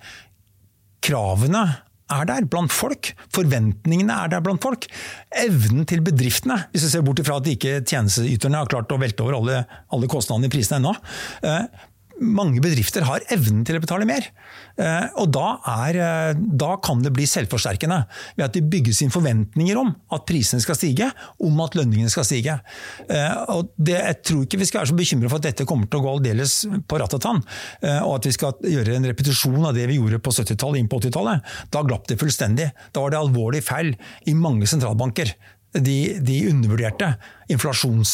kravene 1.07 1.64
er 2.12 2.29
der 2.29 2.46
blant 2.51 2.70
folk. 2.75 3.11
Forventningene 3.35 4.14
er 4.14 4.31
der 4.31 4.44
blant 4.44 4.62
folk. 4.62 4.87
Evnen 5.42 5.87
til 5.90 6.05
bedriftene, 6.07 6.61
hvis 6.70 6.87
vi 6.87 6.92
ser 6.92 7.05
bort 7.07 7.22
ifra 7.22 7.40
at 7.40 7.51
ikke 7.51 7.81
tjenesteyterne 7.83 8.62
har 8.62 8.70
klart 8.70 8.94
å 8.94 9.01
velte 9.03 9.27
over 9.27 9.40
alle, 9.40 9.61
alle 9.94 10.11
kostnadene 10.11 10.51
i 10.51 10.55
prisene 10.55 10.81
ennå. 10.83 10.94
Mange 12.16 12.62
bedrifter 12.64 13.05
har 13.05 13.24
evnen 13.33 13.64
til 13.66 13.76
å 13.76 13.83
betale 13.83 14.07
mer. 14.09 14.24
Eh, 14.81 15.07
og 15.20 15.29
da, 15.35 15.59
er, 15.87 15.98
eh, 16.00 16.38
da 16.38 16.76
kan 16.81 17.02
det 17.05 17.12
bli 17.16 17.26
selvforsterkende 17.29 17.98
ved 18.38 18.44
at 18.46 18.57
det 18.57 18.64
bygges 18.72 19.02
inn 19.05 19.12
forventninger 19.12 19.76
om 19.81 19.92
at 20.16 20.24
prisene 20.29 20.62
skal 20.64 20.79
stige, 20.79 21.11
om 21.44 21.61
at 21.64 21.76
lønningene 21.76 22.12
skal 22.12 22.24
stige. 22.29 22.59
Eh, 23.09 23.37
og 23.52 23.72
det, 23.76 23.98
jeg 23.98 24.20
tror 24.31 24.46
ikke 24.46 24.62
vi 24.62 24.68
skal 24.70 24.83
være 24.83 24.92
så 24.92 24.98
bekymret 24.98 25.33
for 25.33 25.42
at 25.42 25.48
dette 25.50 25.68
kommer 25.68 25.90
til 25.90 26.00
å 26.00 26.07
gå 26.07 26.14
aldeles 26.16 26.59
på 26.88 27.00
rattetann, 27.02 27.16
tann, 27.16 27.40
og 28.05 28.18
at 28.18 28.26
vi 28.29 28.33
skal 28.35 28.66
gjøre 28.68 28.98
en 28.98 29.07
repetisjon 29.09 29.64
av 29.64 29.72
det 29.74 29.87
vi 29.88 29.96
gjorde 29.96 30.20
på 30.22 30.33
70-tallet 30.37 30.83
inn 30.83 30.90
på 30.92 31.00
80-tallet. 31.00 31.55
Da 31.72 31.83
glapp 31.87 32.05
det 32.11 32.18
fullstendig. 32.20 32.68
Da 32.92 33.02
var 33.02 33.14
det 33.14 33.18
alvorlig 33.18 33.62
feil 33.64 33.94
i 34.29 34.37
mange 34.37 34.68
sentralbanker. 34.68 35.33
De, 35.72 35.96
de 36.24 36.37
undervurderte 36.50 37.14
inflasjons 37.52 38.12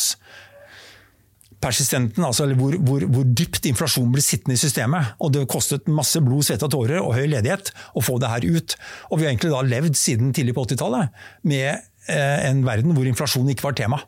persistenten, 1.63 2.25
altså 2.27 2.49
hvor, 2.59 2.75
hvor, 2.83 3.05
hvor 3.15 3.25
dypt 3.39 3.67
inflasjon 3.71 4.11
blir 4.13 4.25
sittende 4.27 4.59
i 4.59 4.63
systemet. 4.63 5.15
Og 5.23 5.33
det 5.37 5.47
kostet 5.53 5.87
masse 5.91 6.21
blod, 6.25 6.45
svette 6.47 6.67
og 6.69 6.75
tårer 6.75 6.99
og 7.03 7.15
høy 7.17 7.27
ledighet 7.31 7.71
å 7.97 8.03
få 8.05 8.19
det 8.23 8.31
her 8.33 8.47
ut. 8.59 8.77
Og 9.11 9.21
vi 9.21 9.27
har 9.29 9.33
egentlig 9.35 9.55
da 9.55 9.63
levd 9.67 9.99
siden 9.99 10.33
tidlig 10.37 10.57
på 10.59 10.67
80-tallet 10.69 11.23
med 11.49 11.69
eh, 11.73 12.41
en 12.51 12.65
verden 12.67 12.97
hvor 12.97 13.07
inflasjon 13.09 13.49
ikke 13.55 13.71
var 13.71 13.79
tema. 13.79 14.03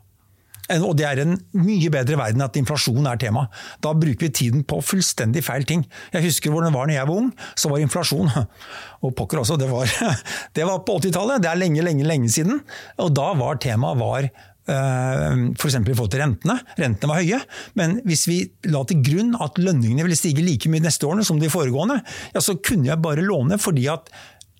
En- 0.67 0.81
Og 0.81 0.95
det 0.97 1.05
er 1.05 1.19
en 1.21 1.35
mye 1.61 1.91
bedre 1.93 2.17
verden 2.17 2.41
at 2.41 2.55
inflasjon 2.57 3.05
er 3.05 3.19
tema. 3.21 3.43
Da 3.85 3.91
bruker 3.93 4.25
vi 4.25 4.31
tiden 4.33 4.63
på 4.65 4.79
fullstendig 4.81 5.43
feil 5.45 5.63
ting. 5.69 5.83
Jeg 6.15 6.25
husker 6.25 6.49
hvordan 6.49 6.71
det 6.73 6.77
var 6.79 6.89
når 6.89 6.95
jeg 6.97 7.07
var 7.11 7.19
ung, 7.21 7.27
så 7.55 7.69
var 7.69 7.83
inflasjon 7.83 8.31
Og 9.05 9.13
pokker 9.13 9.43
også, 9.43 9.59
det 9.61 9.67
var, 9.69 9.85
det 10.57 10.65
var 10.65 10.79
på 10.87 10.95
80-tallet. 10.97 11.43
Det 11.45 11.51
er 11.51 11.59
lenge, 11.61 11.83
lenge, 11.85 12.07
lenge 12.09 12.31
siden. 12.33 12.63
Og 12.97 13.13
da 13.13 13.27
var 13.37 13.59
temaet 13.61 14.01
var 14.01 14.29
F.eks. 14.67 15.75
i 15.75 15.93
forhold 15.93 16.11
til 16.15 16.21
rentene. 16.23 16.57
Rentene 16.79 17.11
var 17.11 17.21
høye, 17.21 17.39
men 17.79 17.99
hvis 18.07 18.25
vi 18.29 18.39
la 18.71 18.83
til 18.89 19.01
grunn 19.05 19.35
at 19.41 19.59
lønningene 19.61 20.05
ville 20.07 20.17
stige 20.19 20.43
like 20.45 20.69
mye 20.71 20.83
neste 20.85 21.07
årene 21.07 21.25
som 21.27 21.39
de 21.41 21.49
foregående, 21.53 21.99
ja, 22.33 22.41
så 22.43 22.57
kunne 22.57 22.89
jeg 22.89 23.01
bare 23.03 23.25
låne 23.25 23.59
fordi 23.61 23.87
at 23.93 24.09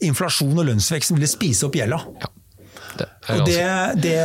inflasjon 0.06 0.58
og 0.60 0.66
lønnsveksten 0.68 1.16
ville 1.18 1.30
spise 1.32 1.66
opp 1.70 1.78
gjelda. 1.80 2.02
Det 2.96 3.06
er 3.28 3.40
Og 3.42 3.48
det, 3.50 3.64
det 4.06 4.20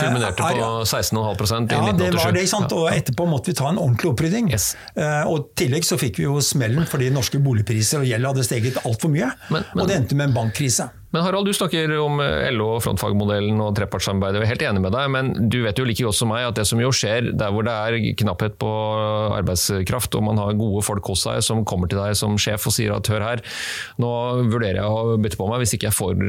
kulminerte 0.00 0.40
på 0.40 0.48
er- 0.48 0.84
16,5 0.88 1.12
i 1.12 1.74
ja, 1.74 1.80
1987. 1.92 1.98
det 1.98 2.12
var 2.24 2.32
det, 2.32 2.44
sant? 2.48 2.72
og 2.72 2.86
etterpå 2.88 3.26
måtte 3.28 3.50
vi 3.50 3.56
ta 3.58 3.68
en 3.68 3.76
ordentlig 3.82 4.12
opprydding. 4.14 4.48
Yes. 4.54 4.70
Eh, 4.96 5.24
og 5.28 5.42
I 5.42 5.64
tillegg 5.64 5.84
så 5.84 5.98
fikk 6.00 6.16
vi 6.16 6.24
jo 6.24 6.38
smellen 6.40 6.86
fordi 6.88 7.10
norske 7.12 7.40
boligpriser 7.44 8.00
og 8.00 8.08
gjeld 8.08 8.24
hadde 8.30 8.44
steget 8.48 8.78
altfor 8.88 9.12
mye. 9.12 9.28
Men- 9.50 9.64
men- 9.74 9.82
og 9.82 9.88
det 9.90 9.96
endte 9.98 10.16
med 10.16 10.28
en 10.30 10.34
bankkrise. 10.38 10.88
Men 11.10 11.24
Harald, 11.24 11.48
du 11.48 11.56
snakker 11.56 11.92
om 12.02 12.20
eh, 12.20 12.50
LO 12.52 12.74
og 12.74 12.82
frontfagmodellen 12.84 13.60
og 13.64 13.72
trepartssamarbeidet. 13.78 14.42
Jeg 14.42 14.44
er 14.44 14.52
helt 14.52 14.64
enig 14.70 14.82
med 14.84 14.92
deg, 14.92 15.06
men 15.14 15.30
du 15.48 15.62
vet 15.64 15.80
jo 15.80 15.86
like 15.88 16.04
godt 16.04 16.18
som 16.18 16.28
meg 16.32 16.44
at 16.44 16.58
det 16.58 16.66
som 16.68 16.82
jo 16.82 16.90
skjer 16.92 17.30
der 17.32 17.54
hvor 17.54 17.64
det 17.64 17.72
er 17.72 17.96
knapphet 18.20 18.58
på 18.60 18.72
arbeidskraft, 19.38 20.18
og 20.18 20.26
man 20.28 20.40
har 20.40 20.58
gode 20.58 20.84
folk 20.84 21.08
hos 21.08 21.24
seg 21.24 21.40
som 21.46 21.64
kommer 21.68 21.88
til 21.88 22.00
deg 22.02 22.16
som 22.18 22.36
sjef 22.40 22.68
og 22.68 22.76
sier 22.76 22.92
at 22.92 23.08
hør 23.08 23.24
her, 23.24 23.44
nå 23.96 24.12
vurderer 24.52 24.82
jeg 24.82 24.88
å 24.88 25.16
bytte 25.16 25.40
på 25.40 25.48
meg 25.48 25.64
hvis 25.64 25.78
ikke 25.78 25.88
jeg 25.88 25.96
får 25.96 26.20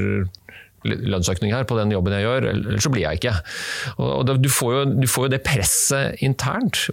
lønnsøkning 0.86 1.52
her 1.54 1.64
på 1.70 1.78
den 1.80 1.92
jobben 1.92 2.14
jeg 2.16 2.24
gjør, 2.26 2.48
eller 2.54 2.80
så 2.84 2.92
blir 2.94 3.04
jeg 3.08 3.20
ikke. 3.20 3.34
Og 4.00 4.26
du, 4.42 4.50
får 4.50 4.74
jo, 4.76 4.82
du 5.02 5.08
får 5.08 5.28
jo 5.28 5.32
det 5.36 5.42
presset 5.44 6.22
internt. 6.26 6.86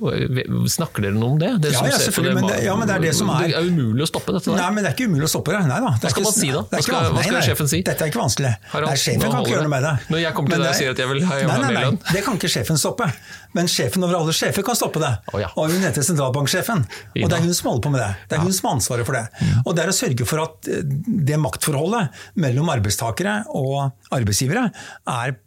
Snakker 0.76 1.06
dere 1.06 1.14
noe 1.16 1.34
om 1.34 1.38
det? 1.40 1.52
det 1.62 1.72
Ja, 1.74 1.84
ja, 1.86 1.98
selvfølgelig. 2.00 2.34
Det, 2.34 2.42
men 2.42 2.50
det- 2.50 2.64
ja, 2.64 2.76
men 2.76 2.88
det 2.88 2.96
er 2.96 3.00
det 3.06 3.14
som 3.14 3.30
er- 3.30 3.46
Det 3.46 3.54
er 3.56 3.62
umulig 3.70 4.02
å 4.02 4.10
stoppe 4.10 4.32
dette 4.32 4.50
der. 4.50 4.56
Nei, 4.56 4.70
men 4.70 4.84
det 4.84 4.90
er 4.90 4.94
ikke 4.96 5.08
umulig 5.10 5.26
å 5.28 5.32
stoppe 5.34 5.50
det. 5.52 5.60
Nei 5.66 5.80
da. 5.80 5.90
Det 5.96 6.00
Hva 6.02 6.10
skal 6.10 6.22
man 6.22 6.32
si 6.32 6.50
da? 6.50 6.62
Hva 6.62 6.82
skal- 6.82 6.94
hva 6.96 7.22
skal 7.22 7.32
Nei, 7.32 7.40
nei, 7.40 7.46
sjefen 7.48 7.68
si? 7.68 7.82
Dette 7.82 8.02
er 8.02 8.10
ikke 8.10 8.22
vanskelig. 8.22 8.52
Harald, 8.72 8.88
nei, 8.90 8.96
sjefen 8.96 9.20
kan 9.30 9.40
ikke 9.44 9.54
gjøre 9.54 9.66
noe 9.66 9.74
med 9.76 9.82
det. 9.82 9.94
Når 10.10 10.18
jeg 10.26 10.34
kommer 10.34 10.48
til 10.50 10.58
Men 10.58 10.66
deg 10.66 10.74
og 10.74 10.80
sier 10.80 10.90
at 10.90 10.96
jeg 10.98 11.08
vil 11.08 11.24
ha- 11.26 11.34
nei, 11.34 11.46
nei, 11.46 11.56
mer 11.56 11.72
nei, 11.72 11.84
lønn. 11.84 11.98
Det 12.12 12.24
kan 12.24 12.34
ikke 12.38 12.50
sjefen 12.50 12.76
stoppe. 12.78 13.06
Men 13.56 13.70
sjefen 13.72 14.04
over 14.04 14.18
alle 14.18 14.34
sjefer 14.36 14.64
kan 14.66 14.76
stoppe 14.78 15.00
det. 15.02 15.12
Oh, 15.32 15.40
ja. 15.40 15.48
Og 15.56 15.72
hun 15.72 15.84
heter 15.84 16.04
sentralbanksjefen. 16.04 16.84
Og 17.22 17.30
det 17.30 17.38
er 17.38 17.46
hun 17.46 17.56
som 17.56 17.70
holder 17.70 17.86
på 17.86 17.94
med 17.94 18.02
det. 18.04 18.10
Det 18.28 18.38
er 18.38 18.44
hun 18.44 18.56
som 18.56 18.68
har 18.68 18.76
ansvaret 18.78 19.08
for 19.08 19.16
det. 19.16 19.52
Og 19.64 19.76
det 19.76 19.84
er 19.84 19.92
å 19.92 19.96
sørge 19.96 20.28
for 20.28 20.44
at 20.44 20.68
eh, 20.72 20.84
det 21.30 21.40
maktforholdet 21.40 22.20
mellom 22.44 22.68
arbeidstakere 22.74 23.38
og 23.56 24.12
arbeidsgivere 24.14 24.68
er 25.16 25.38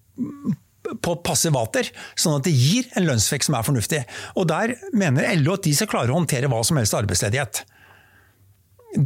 på 1.03 1.15
passe 1.25 1.51
vater, 1.53 1.89
sånn 2.17 2.39
at 2.39 2.47
det 2.47 2.53
gir 2.55 2.87
en 2.97 3.05
lønnsvekst 3.09 3.49
som 3.49 3.57
er 3.59 3.67
fornuftig. 3.67 4.03
Og 4.39 4.47
Der 4.49 4.75
mener 4.95 5.27
LO 5.37 5.57
at 5.57 5.67
de 5.67 5.75
skal 5.75 5.89
klare 5.91 6.13
å 6.13 6.17
håndtere 6.17 6.49
hva 6.51 6.63
som 6.65 6.79
helst 6.81 6.97
arbeidsledighet. 6.97 7.63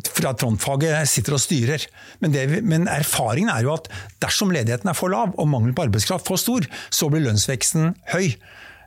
For 0.07 0.29
at 0.29 0.39
frontfaget 0.39 1.09
sitter 1.11 1.35
og 1.35 1.43
styrer. 1.43 1.83
Men, 2.23 2.31
det, 2.31 2.45
men 2.63 2.87
erfaringen 2.87 3.51
er 3.51 3.65
jo 3.65 3.73
at 3.75 3.89
dersom 4.23 4.53
ledigheten 4.55 4.87
er 4.89 4.95
for 4.95 5.11
lav 5.11 5.35
og 5.35 5.49
mangelen 5.49 5.75
på 5.75 5.89
arbeidskraft 5.89 6.29
for 6.29 6.39
stor, 6.39 6.67
så 6.87 7.11
blir 7.11 7.25
lønnsveksten 7.25 7.91
høy. 8.13 8.37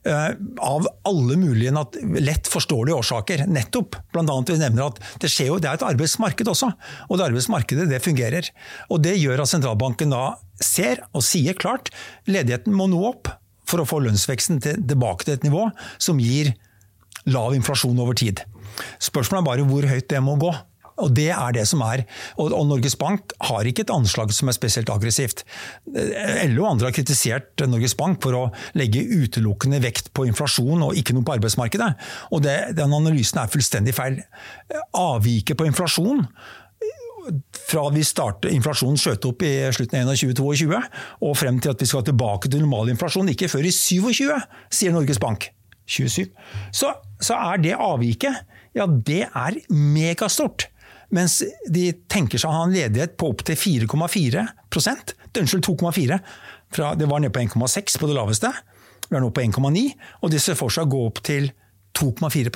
Eh, 0.06 0.30
av 0.58 0.86
alle 1.02 1.36
mulige 1.36 1.84
lett 2.20 2.48
forståelige 2.48 2.94
årsaker. 2.94 3.46
Nettopp. 3.46 3.96
Blant 4.12 4.30
annet 4.30 4.52
vi 4.52 4.58
nevner 4.60 4.86
at 4.86 5.00
det, 5.22 5.32
jo, 5.42 5.56
det 5.58 5.70
er 5.70 5.80
et 5.80 5.86
arbeidsmarked 5.86 6.46
også. 6.52 6.68
Og 7.08 7.18
det 7.18 7.26
arbeidsmarkedet 7.26 7.88
det 7.90 8.02
fungerer. 8.04 8.50
Og 8.86 9.02
det 9.02 9.16
gjør 9.18 9.42
at 9.42 9.50
sentralbanken 9.50 10.14
da 10.14 10.36
ser 10.62 11.02
og 11.10 11.26
sier 11.26 11.58
klart 11.58 11.90
ledigheten 12.30 12.76
må 12.76 12.86
nå 12.92 13.02
opp 13.08 13.32
for 13.66 13.82
å 13.82 13.88
få 13.88 13.98
lønnsveksten 14.04 14.62
til, 14.62 14.78
tilbake 14.86 15.26
til 15.26 15.34
et 15.34 15.48
nivå 15.48 15.66
som 15.98 16.22
gir 16.22 16.52
lav 17.26 17.56
inflasjon 17.56 17.98
over 17.98 18.14
tid. 18.14 18.44
Spørsmålet 19.02 19.42
er 19.42 19.48
bare 19.50 19.66
hvor 19.66 19.90
høyt 19.90 20.06
det 20.12 20.22
må 20.22 20.36
gå. 20.38 20.52
Og 21.02 21.12
det 21.16 21.28
er 21.34 21.56
det 21.56 21.66
som 21.68 21.82
er. 21.84 22.04
Og, 22.40 22.54
Norges 22.66 22.96
Bank 22.98 23.34
har 23.48 23.68
ikke 23.68 23.84
et 23.84 23.92
anslag 23.94 24.32
som 24.34 24.50
er 24.50 24.56
spesielt 24.56 24.90
aggressivt. 24.92 25.44
Eh, 25.92 26.44
LO 26.50 26.64
og 26.64 26.70
andre 26.74 26.90
har 26.90 26.96
kritisert 26.96 27.64
Norges 27.68 27.96
Bank 27.98 28.22
for 28.24 28.36
å 28.36 28.44
legge 28.78 29.04
utelukkende 29.04 29.82
vekt 29.84 30.12
på 30.16 30.26
inflasjon 30.30 30.86
og 30.88 30.98
ikke 30.98 31.16
noe 31.16 31.26
på 31.26 31.36
arbeidsmarkedet. 31.36 31.90
Og 32.32 32.44
det, 32.46 32.58
den 32.78 32.94
analysen 32.96 33.42
er 33.42 33.52
fullstendig 33.52 33.96
feil. 33.96 34.22
Avviket 34.96 35.58
på 35.58 35.68
inflasjon 35.68 36.24
fra 37.66 37.88
vi 37.90 38.04
startet, 38.06 38.52
inflasjonen 38.54 39.00
skjøt 39.00 39.26
opp 39.26 39.40
i 39.42 39.52
slutten 39.74 40.06
av 40.06 40.14
2022 40.14 40.78
og 41.26 41.32
frem 41.38 41.58
til 41.62 41.72
at 41.72 41.82
vi 41.82 41.88
skal 41.90 42.04
tilbake 42.06 42.50
til 42.52 42.62
normalinflasjon, 42.62 43.32
ikke 43.32 43.50
før 43.50 43.66
i 43.66 43.72
27, 43.74 44.30
sier 44.70 44.94
Norges 44.94 45.18
Bank. 45.22 45.48
27. 45.86 46.30
Så, 46.74 46.92
så 47.22 47.38
er 47.52 47.60
det 47.62 47.74
avviket 47.78 48.44
ja, 48.76 48.84
det 48.86 49.24
er 49.30 49.60
megastort. 49.72 50.66
Mens 51.16 51.38
de 51.72 51.88
tenker 52.12 52.40
seg 52.40 52.50
å 52.50 52.56
ha 52.58 52.64
en 52.66 52.74
ledighet 52.74 53.16
på 53.16 53.30
opptil 53.32 53.56
4,4% 53.86 55.16
Unnskyld, 55.36 55.66
2,4. 55.66 56.16
Det 56.96 57.08
var 57.08 57.20
nede 57.20 57.32
på 57.34 57.42
1,6 57.42 57.98
på 58.00 58.08
det 58.08 58.16
laveste. 58.16 58.48
Vi 59.10 59.18
er 59.18 59.20
nå 59.20 59.28
på 59.34 59.42
1,9, 59.44 59.82
og 60.24 60.32
de 60.32 60.40
ser 60.40 60.56
for 60.58 60.72
seg 60.72 60.88
å 60.88 60.92
gå 60.94 61.02
opp 61.10 61.20
til 61.26 61.50
2,4 61.96 62.52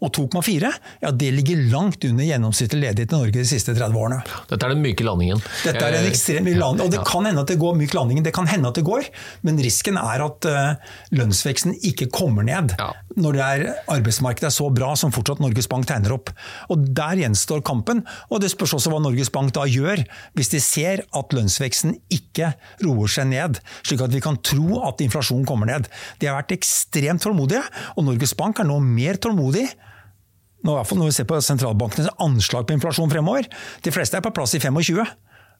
og 0.00 0.12
2,4 0.14 0.72
ja, 1.02 1.10
det 1.10 1.30
ligger 1.34 1.66
langt 1.72 2.04
under 2.08 2.24
gjennomsnittlig 2.24 2.80
ledighet 2.86 3.12
i 3.12 3.18
Norge 3.18 3.36
de 3.40 3.46
siste 3.48 3.74
30 3.76 3.98
årene. 3.98 4.22
Dette 4.50 4.64
er 4.64 4.74
den 4.74 4.84
myke 4.84 5.06
landingen. 5.06 5.42
Dette 5.64 5.82
er 5.82 5.98
en 5.98 6.08
ekstremt 6.08 6.38
ekstrem 6.38 6.48
myk 6.48 6.60
landing, 6.60 6.86
og 6.86 6.92
Det 6.92 7.04
kan 7.06 7.26
hende 7.26 7.42
at 7.42 7.50
det 7.50 7.58
går 7.58 7.76
myk 7.78 7.94
landingen, 7.94 8.24
det 8.24 8.34
kan 8.34 8.46
hende 8.46 8.68
at 8.68 8.78
det 8.78 8.84
går, 8.86 9.08
men 9.46 9.58
risken 9.62 9.98
er 10.00 10.24
at 10.24 10.48
uh, 10.48 10.94
lønnsveksten 11.14 11.76
ikke 11.82 12.08
kommer 12.12 12.46
ned 12.46 12.74
Ja. 12.78 12.92
når 13.16 13.32
det 13.32 13.42
er, 13.42 13.64
arbeidsmarkedet 13.88 14.48
er 14.50 14.54
så 14.54 14.68
bra 14.74 14.94
som 14.96 15.12
fortsatt 15.12 15.40
Norges 15.40 15.68
Bank 15.68 15.86
tegner 15.86 16.14
opp. 16.14 16.30
Og 16.70 16.86
Der 16.94 17.18
gjenstår 17.18 17.62
kampen, 17.62 18.04
og 18.30 18.40
det 18.40 18.50
spørs 18.52 18.74
også 18.78 18.92
hva 18.92 19.00
Norges 19.02 19.30
Bank 19.30 19.52
da 19.54 19.66
gjør, 19.66 20.04
hvis 20.34 20.52
de 20.52 20.60
ser 20.60 21.04
at 21.14 21.32
lønnsveksten 21.34 21.96
ikke 22.10 22.52
roer 22.84 23.08
seg 23.08 23.28
ned, 23.32 23.60
slik 23.82 24.02
at 24.04 24.14
vi 24.14 24.20
kan 24.24 24.38
tro 24.42 24.82
at 24.88 25.00
inflasjonen 25.04 25.46
kommer 25.48 25.66
ned. 25.66 25.88
De 26.20 26.28
har 26.28 26.38
vært 26.40 26.56
ekstremt 26.58 27.22
tålmodige, 27.22 27.64
og 27.96 28.04
Norges 28.08 28.34
Bank 28.38 28.60
er 28.60 28.68
nå 28.68 28.78
mer 28.82 29.18
tålmodig 29.20 29.38
nå, 29.38 29.58
i 29.58 29.66
hvert 29.66 29.68
fall 29.68 29.84
når 30.66 31.06
vi 31.06 31.14
ser 31.14 31.28
på 31.28 31.38
sentralbankenes 31.44 32.10
anslag 32.22 32.66
på 32.66 32.74
inflasjon 32.76 33.10
fremover. 33.10 33.46
De 33.84 33.94
fleste 33.94 34.18
er 34.18 34.24
på 34.24 34.34
plass 34.34 34.56
i 34.58 34.62
25. 34.62 35.04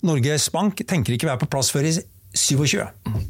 Norges 0.07 0.49
Bank 0.55 0.83
tenker 0.87 1.15
ikke 1.15 1.31
være 1.31 1.43
på 1.43 1.51
plass 1.55 1.71
før 1.75 1.87
i 1.89 1.95
27. 2.39 2.81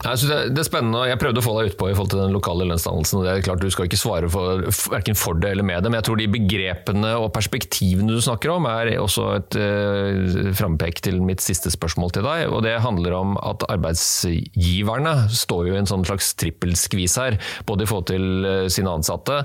Jeg 0.04 0.20
synes 0.20 0.30
det, 0.30 0.38
det 0.54 0.62
er 0.62 0.68
spennende, 0.68 1.00
og 1.02 1.10
jeg 1.10 1.20
prøvde 1.20 1.40
å 1.42 1.44
få 1.44 1.54
deg 1.58 1.72
utpå 1.72 1.88
i 1.90 1.94
forhold 1.96 2.12
til 2.12 2.22
den 2.22 2.34
lokale 2.36 2.66
lønnsdannelsen. 2.68 3.20
og 3.20 3.26
det 3.26 3.32
er 3.32 3.44
klart 3.46 3.62
Du 3.62 3.70
skal 3.72 3.88
ikke 3.88 4.00
svare 4.00 4.30
for, 4.32 4.64
hverken 4.92 5.18
for 5.18 5.38
det 5.40 5.52
eller 5.54 5.66
med 5.66 5.82
det, 5.82 5.90
men 5.90 5.98
jeg 5.98 6.08
tror 6.08 6.20
de 6.20 6.28
begrepene 6.32 7.12
og 7.18 7.30
perspektivene 7.34 8.14
du 8.14 8.22
snakker 8.24 8.52
om, 8.54 8.68
er 8.70 8.92
også 9.00 9.26
et 9.38 9.58
uh, 9.58 10.52
frampek 10.58 11.02
til 11.04 11.20
mitt 11.24 11.42
siste 11.44 11.72
spørsmål 11.72 12.14
til 12.16 12.26
deg. 12.26 12.46
og 12.52 12.62
Det 12.66 12.76
handler 12.84 13.16
om 13.18 13.36
at 13.40 13.64
arbeidsgiverne 13.68 15.14
står 15.34 15.70
jo 15.70 15.76
i 15.76 15.80
en 15.82 15.90
sånn 15.90 16.06
slags 16.08 16.32
trippelskvis 16.38 17.18
her. 17.20 17.38
Både 17.68 17.84
i 17.84 17.90
forhold 17.90 18.08
til 18.10 18.46
eh, 18.46 18.66
sine 18.72 18.92
ansatte, 18.92 19.40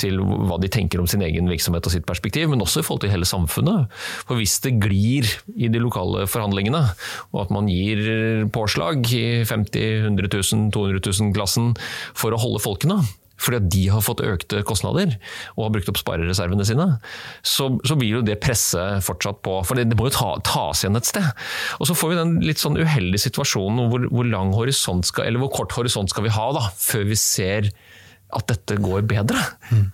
til 0.00 0.20
hva 0.20 0.58
de 0.60 0.70
tenker 0.72 1.00
om 1.00 1.08
sin 1.10 1.22
egen 1.26 1.48
virksomhet 1.50 1.86
og 1.86 1.94
sitt 1.94 2.06
perspektiv, 2.08 2.48
men 2.52 2.62
også 2.64 2.82
i 2.82 2.86
forhold 2.86 3.04
til 3.04 3.12
hele 3.12 3.28
samfunnet. 3.28 3.88
For 4.28 4.38
hvis 4.38 4.58
det 4.64 4.76
glir 4.82 5.28
i 5.56 5.70
de 5.72 5.82
lokale 5.82 6.26
forhandlingene, 6.30 6.82
og 7.32 7.42
at 7.44 7.54
man 7.54 7.70
gir 7.70 8.48
påslag 8.54 9.07
i 9.16 9.24
50 9.48 10.04
100 10.08 10.30
000, 10.34 10.68
200 10.74 11.02
000-klassen 11.06 11.72
for 12.16 12.34
å 12.34 12.40
holde 12.40 12.62
folkene, 12.64 13.00
fordi 13.38 13.60
at 13.60 13.68
de 13.70 13.82
har 13.92 14.02
fått 14.02 14.22
økte 14.26 14.64
kostnader 14.66 15.14
og 15.54 15.64
har 15.64 15.74
brukt 15.76 15.90
opp 15.92 16.00
sparereservene 16.00 16.66
sine, 16.66 16.88
så, 17.46 17.70
så 17.86 17.96
blir 17.98 18.18
jo 18.18 18.24
det 18.26 18.40
presset 18.42 19.04
fortsatt 19.06 19.40
på. 19.46 19.60
For 19.66 19.78
det, 19.78 19.88
det 19.92 19.98
må 19.98 20.08
jo 20.08 20.16
ta, 20.16 20.32
tas 20.46 20.82
igjen 20.82 20.98
et 20.98 21.08
sted. 21.08 21.28
Og 21.78 21.90
så 21.90 21.96
får 21.98 22.12
vi 22.12 22.18
den 22.18 22.34
litt 22.42 22.62
sånn 22.62 22.78
uheldige 22.80 23.28
situasjonen 23.28 23.92
hvor, 23.92 24.08
hvor 24.10 24.26
lang 24.26 24.50
horisont 24.58 25.06
skal, 25.06 25.28
eller 25.30 25.44
hvor 25.44 25.54
kort 25.60 25.76
horisont 25.78 26.10
skal 26.10 26.26
vi 26.26 26.34
ha 26.34 26.50
da, 26.56 26.66
før 26.82 27.06
vi 27.12 27.20
ser 27.20 27.70
at 28.36 28.44
dette 28.50 28.74
går 28.84 29.06
bedre. 29.08 29.40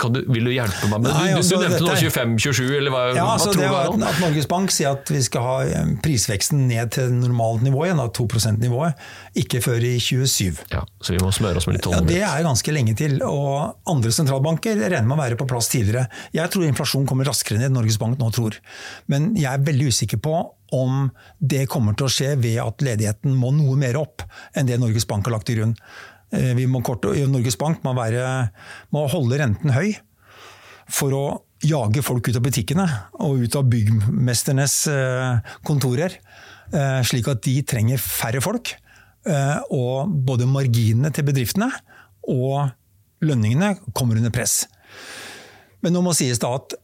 Kan 0.01 0.15
du, 0.17 0.21
vil 0.27 0.49
du 0.49 0.51
hjelpe 0.51 0.89
meg 0.91 1.05
med 1.05 1.07
det? 1.07 1.15
Du, 1.15 1.27
du, 1.29 1.37
altså, 1.39 1.59
nevnte 1.63 1.85
nå 1.85 1.93
er- 1.93 2.01
25-27, 2.03 2.63
eller 2.81 2.91
hva, 2.95 3.03
Ja, 3.15 3.27
hva 3.29 3.35
altså 3.37 3.53
tror 3.53 3.61
det 3.63 3.69
du? 3.69 3.75
var 3.75 3.91
at, 3.93 4.07
at 4.11 4.19
Norges 4.25 4.49
Bank 4.51 4.73
sier 4.75 4.91
at 4.97 5.13
vi 5.15 5.21
skal 5.23 5.45
ha 5.47 5.53
eh, 5.69 5.93
prisveksten 6.03 6.65
ned 6.67 6.91
til 6.97 7.13
normalt 7.15 7.63
nivå 7.63 7.85
igjen, 7.87 8.01
da, 8.03 8.09
2 8.11 8.27
%-nivået, 8.27 9.05
ikke 9.45 9.61
før 9.63 9.87
i 9.87 9.93
27. 10.03 10.65
Ja, 10.75 10.83
så 11.01 11.15
vi 11.15 11.21
må 11.23 11.31
smøre 11.37 11.63
oss 11.63 11.69
med 11.71 11.79
litt 11.79 11.87
Ja, 11.95 12.01
Det 12.03 12.19
er 12.27 12.43
ganske 12.49 12.75
lenge 12.75 12.97
til, 12.99 13.21
og 13.23 13.77
andre 13.95 14.11
sentralbanker 14.15 14.83
regner 14.83 15.07
med 15.07 15.15
å 15.19 15.23
være 15.23 15.39
på 15.39 15.47
plass 15.55 15.71
tidligere. 15.71 16.09
Jeg 16.35 16.51
tror 16.51 16.67
inflasjonen 16.67 17.07
kommer 17.11 17.31
raskere 17.31 17.61
ned 17.63 17.71
enn 17.71 17.79
Norges 17.79 18.01
Bank 18.03 18.19
nå 18.19 18.33
tror. 18.35 18.59
Men 19.07 19.31
jeg 19.39 19.47
er 19.53 19.63
veldig 19.71 19.93
usikker 19.95 20.19
på 20.27 20.35
om 20.75 21.05
det 21.39 21.69
kommer 21.71 21.95
til 21.95 22.09
å 22.09 22.11
skje 22.11 22.33
ved 22.43 22.59
at 22.59 22.83
ledigheten 22.83 23.37
må 23.39 23.53
noe 23.55 23.77
mer 23.79 23.95
opp 24.01 24.25
enn 24.59 24.67
det 24.67 24.81
Norges 24.83 25.07
Bank 25.07 25.29
har 25.29 25.37
lagt 25.37 25.47
til 25.47 25.61
grunn. 25.61 25.77
Eh, 26.33 26.53
Vi 26.57 26.67
må 26.71 26.83
kort, 26.85 27.05
Norges 27.05 27.59
Bank 27.61 27.83
må, 27.85 27.95
være, 27.97 28.51
må 28.95 29.07
holde 29.13 29.41
renten 29.41 29.75
høy 29.75 29.95
for 30.91 31.17
å 31.17 31.25
jage 31.65 32.03
folk 32.05 32.29
ut 32.29 32.37
av 32.37 32.45
butikkene 32.45 32.85
og 33.25 33.45
ut 33.47 33.57
av 33.57 33.69
byggmesternes 33.73 34.75
eh, 34.93 35.53
kontorer, 35.65 36.19
eh, 36.73 37.01
slik 37.07 37.31
at 37.33 37.45
de 37.47 37.59
trenger 37.67 38.03
færre 38.03 38.43
folk. 38.45 38.77
Og 39.73 40.11
både 40.29 40.45
marginene 40.45 41.09
til 41.17 41.25
bedriftene 41.25 41.71
og 42.29 42.75
lønningene 43.25 43.71
kommer 43.97 44.19
under 44.21 44.35
press. 44.35 44.67
Men 45.81 45.97
nå 45.97 46.03
må 46.05 46.13
sies 46.13 46.37
da 46.43 46.51
at, 46.59 46.75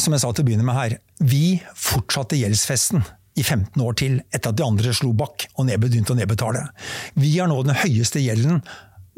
som 0.00 0.16
jeg 0.16 0.22
sa 0.22 0.30
til 0.32 0.46
å 0.46 0.48
begynne 0.48 0.64
med 0.64 0.78
her, 0.78 0.94
vi 1.20 1.58
fortsatte 1.76 2.38
gjeldsfesten 2.40 3.04
i 3.34 3.42
15 3.42 3.82
år 3.82 3.96
til 3.98 4.18
etter 4.30 4.52
at 4.52 4.58
de 4.58 4.66
andre 4.66 4.92
slo 4.94 5.12
bakk 5.16 5.48
og 5.56 5.70
begynte 5.70 6.14
å 6.14 6.18
nedbetale. 6.18 6.66
Vi 7.18 7.36
har 7.38 7.50
nå 7.50 7.62
den 7.66 7.78
høyeste 7.82 8.22
gjelden 8.22 8.62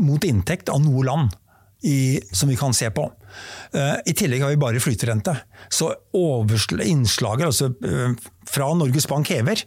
mot 0.02 0.24
inntekt 0.24 0.72
av 0.72 0.80
noe 0.84 1.04
land 1.06 1.34
i, 1.86 2.20
som 2.32 2.48
vi 2.48 2.56
kan 2.56 2.74
se 2.74 2.88
på. 2.90 3.04
Eh, 3.72 3.98
I 4.08 4.14
tillegg 4.16 4.42
har 4.42 4.52
vi 4.52 4.60
bare 4.60 4.80
flyterente. 4.82 5.34
Så 5.68 5.92
innslaget 6.82 7.46
altså, 7.46 7.68
eh, 7.84 8.16
fra 8.48 8.70
Norges 8.74 9.06
Bank 9.08 9.28
hever, 9.30 9.62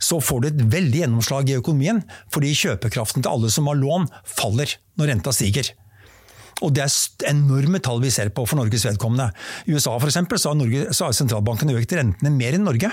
så 0.00 0.20
får 0.20 0.40
du 0.40 0.48
et 0.48 0.64
veldig 0.72 1.04
gjennomslag 1.04 1.50
i 1.50 1.58
økonomien, 1.60 2.02
fordi 2.32 2.54
kjøpekraften 2.56 3.22
til 3.22 3.30
alle 3.30 3.50
som 3.52 3.68
har 3.68 3.78
lån, 3.78 4.08
faller 4.24 4.72
når 4.96 5.12
renta 5.12 5.34
stiger. 5.36 5.72
Og 6.60 6.74
det 6.76 6.84
er 6.84 7.30
enorme 7.30 7.80
tall 7.80 8.02
vi 8.02 8.12
ser 8.12 8.32
på 8.36 8.44
for 8.48 8.60
Norges 8.60 8.84
vedkommende. 8.84 9.30
I 9.66 9.76
USA 9.76 9.94
for 9.98 10.10
eksempel, 10.10 10.40
så 10.40 10.52
har, 10.52 10.58
Norge, 10.60 10.90
så 10.92 11.06
har 11.06 11.16
sentralbanken 11.16 11.72
økt 11.72 11.94
rentene 11.96 12.32
mer 12.34 12.56
enn 12.56 12.66
Norge. 12.68 12.90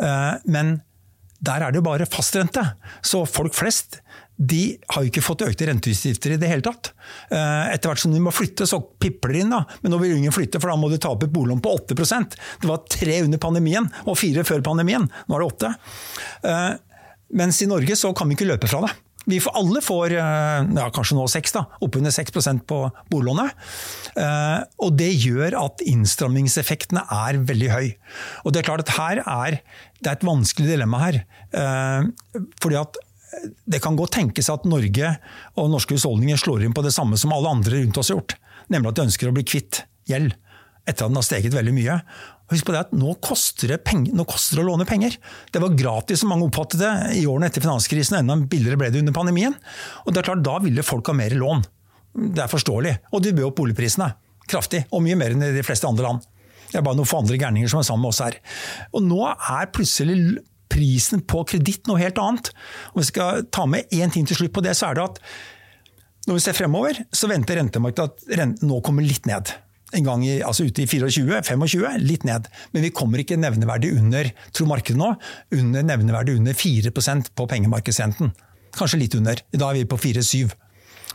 Eh, 0.00 0.34
Men 0.46 0.82
der 1.42 1.60
er 1.66 1.72
det 1.72 1.80
jo 1.80 1.86
bare 1.88 2.06
fastrente. 2.06 2.62
Så 3.02 3.24
folk 3.26 3.54
flest 3.54 4.00
de 4.42 4.78
har 4.90 5.02
jo 5.04 5.10
ikke 5.10 5.22
fått 5.22 5.42
økte 5.46 5.66
renteutgifter 5.68 6.32
i 6.34 6.36
det 6.40 6.48
hele 6.50 6.62
tatt. 6.66 6.92
Eh, 7.30 7.74
Etter 7.74 7.90
hvert 7.92 8.00
som 8.02 8.14
de 8.14 8.18
må 8.22 8.32
flytte, 8.34 8.66
så 8.66 8.80
pipler 8.98 9.32
det 9.36 9.40
inn. 9.44 9.50
da. 9.50 9.64
Men 9.82 9.92
nå 9.92 9.98
vil 10.00 10.16
ingen 10.16 10.32
flytte, 10.34 10.58
for 10.60 10.70
da 10.72 10.76
må 10.80 10.88
du 10.90 10.96
ta 10.98 11.10
opp 11.12 11.22
et 11.26 11.30
boliglån 11.34 11.60
på 11.62 11.74
8% 11.78 12.34
Det 12.62 12.66
var 12.70 12.80
tre 12.90 13.20
under 13.22 13.38
pandemien, 13.38 13.86
og 14.06 14.18
fire 14.18 14.42
før 14.48 14.62
pandemien. 14.62 15.08
Nå 15.28 15.36
er 15.36 15.44
det 15.44 15.50
åtte. 15.52 15.74
Eh, 16.44 16.72
Mens 17.34 17.62
i 17.62 17.66
Norge 17.66 17.94
så 17.96 18.10
kan 18.14 18.28
vi 18.28 18.34
ikke 18.36 18.48
løpe 18.50 18.68
fra 18.68 18.82
det. 18.84 18.90
Vi 19.30 19.38
får, 19.40 19.54
alle 19.54 19.82
får 19.84 20.14
eh, 20.18 20.72
ja, 20.78 20.88
kanskje 20.94 21.16
nå 21.18 21.28
6, 21.30 21.54
da, 21.54 21.62
oppunder 21.84 22.14
6% 22.14 22.64
på 22.66 22.78
boliglånet. 23.12 23.54
Eh, 24.18 24.58
og 24.82 24.96
det 24.98 25.12
gjør 25.14 25.56
at 25.60 25.84
innstrammingseffektene 25.86 27.04
er 27.06 27.38
veldig 27.46 27.70
høy. 27.70 27.86
Og 28.42 28.54
det 28.54 28.62
er 28.62 28.68
klart 28.70 28.84
at 28.86 28.96
her 28.98 29.22
er 29.22 29.60
det 30.02 30.10
er 30.10 30.18
et 30.18 30.26
vanskelig 30.26 30.72
dilemma 30.72 31.04
her. 31.04 31.20
Eh, 31.54 32.10
fordi 32.62 32.80
at 32.80 32.98
det 33.64 33.80
kan 33.82 33.96
godt 33.96 34.16
tenkes 34.18 34.50
at 34.52 34.66
Norge 34.68 35.14
og 35.56 35.70
norske 35.72 35.96
husholdninger 35.96 36.40
slår 36.40 36.66
inn 36.66 36.74
på 36.76 36.84
det 36.84 36.92
samme 36.94 37.16
som 37.20 37.32
alle 37.34 37.54
andre 37.54 37.78
rundt 37.78 38.00
oss 38.02 38.10
har 38.10 38.18
gjort. 38.18 38.36
Nemlig 38.72 38.90
at 38.90 38.98
de 38.98 39.06
ønsker 39.06 39.30
å 39.30 39.36
bli 39.36 39.46
kvitt 39.46 39.84
gjeld 40.10 40.34
etter 40.82 41.06
at 41.06 41.12
den 41.12 41.18
har 41.20 41.26
steget 41.26 41.54
veldig 41.54 41.74
mye. 41.76 42.00
Husk 42.52 42.68
på 42.68 42.74
det 42.74 42.82
at 42.84 42.94
nå 42.96 43.14
koster 43.24 43.72
det, 43.72 43.80
penger, 43.86 44.14
nå 44.16 44.26
koster 44.28 44.58
det 44.58 44.64
å 44.64 44.70
låne 44.70 44.86
penger. 44.88 45.16
Det 45.52 45.62
var 45.62 45.76
gratis 45.78 46.22
som 46.22 46.32
mange 46.32 46.46
oppfattet 46.48 46.82
det 46.82 46.92
i 47.22 47.26
årene 47.28 47.48
etter 47.48 47.64
finanskrisen, 47.64 48.18
enda 48.20 48.36
billigere 48.36 48.80
ble 48.80 48.90
det 48.92 49.00
under 49.00 49.16
pandemien. 49.16 49.56
Og 50.04 50.12
det 50.12 50.22
er 50.22 50.28
klart, 50.28 50.44
Da 50.44 50.58
ville 50.60 50.84
folk 50.84 51.08
ha 51.08 51.16
mer 51.16 51.32
lån. 51.32 51.64
Det 52.12 52.44
er 52.44 52.52
forståelig. 52.52 52.98
Og 53.12 53.24
de 53.24 53.32
bød 53.32 53.48
opp 53.48 53.58
boligprisene 53.62 54.12
kraftig, 54.50 54.84
og 54.92 55.04
mye 55.04 55.16
mer 55.18 55.34
enn 55.34 55.44
i 55.46 55.52
de 55.54 55.64
fleste 55.64 55.88
andre 55.88 56.08
land. 56.08 56.28
Det 56.68 56.80
er 56.80 56.84
bare 56.84 56.98
noen 56.98 57.08
få 57.08 57.20
andre 57.22 57.38
gærninger 57.40 57.70
som 57.70 57.80
er 57.80 57.88
sammen 57.88 58.06
med 58.06 58.14
oss 58.14 58.22
her. 58.24 58.38
Og 58.96 59.04
nå 59.04 59.20
er 59.28 59.72
plutselig 59.72 60.18
prisen 60.72 61.20
på 61.28 61.42
kreditt 61.48 61.88
noe 61.88 62.00
helt 62.00 62.20
annet. 62.20 62.48
Og 62.94 63.02
vi 63.02 63.08
skal 63.10 63.44
ta 63.52 63.66
med 63.68 63.92
én 63.92 64.12
ting 64.12 64.28
til 64.28 64.38
slutt 64.38 64.54
på 64.56 64.64
det, 64.64 64.74
så 64.78 64.88
er 64.88 64.98
det 64.98 65.08
at 65.10 65.20
når 66.28 66.38
vi 66.38 66.44
ser 66.44 66.56
fremover, 66.56 67.00
så 67.10 67.28
venter 67.30 67.58
rentemarkedet 67.58 68.08
at 68.08 68.36
renten 68.38 68.70
nå 68.70 68.78
kommer 68.86 69.04
litt 69.04 69.26
ned. 69.28 69.50
En 69.92 70.06
gang 70.06 70.22
i, 70.24 70.38
altså 70.40 70.64
ute 70.64 70.84
i 70.84 70.88
24-25, 70.88 72.00
litt 72.00 72.24
ned. 72.24 72.48
Men 72.72 72.86
vi 72.86 72.92
kommer 72.96 73.20
ikke 73.20 73.36
nevneverdig 73.40 73.92
under, 73.98 74.30
tror 74.56 74.70
markedet 74.70 75.00
nå, 75.00 75.12
under 75.58 75.84
nevneverdig 75.84 76.38
under 76.40 76.56
4% 76.56 77.32
på 77.36 77.48
pengemarkedsrenten. 77.50 78.32
Kanskje 78.72 79.02
litt 79.02 79.16
under. 79.18 79.42
Da 79.52 79.68
er 79.68 79.82
vi 79.82 79.88
på 79.88 80.00
4-7. 80.00 80.52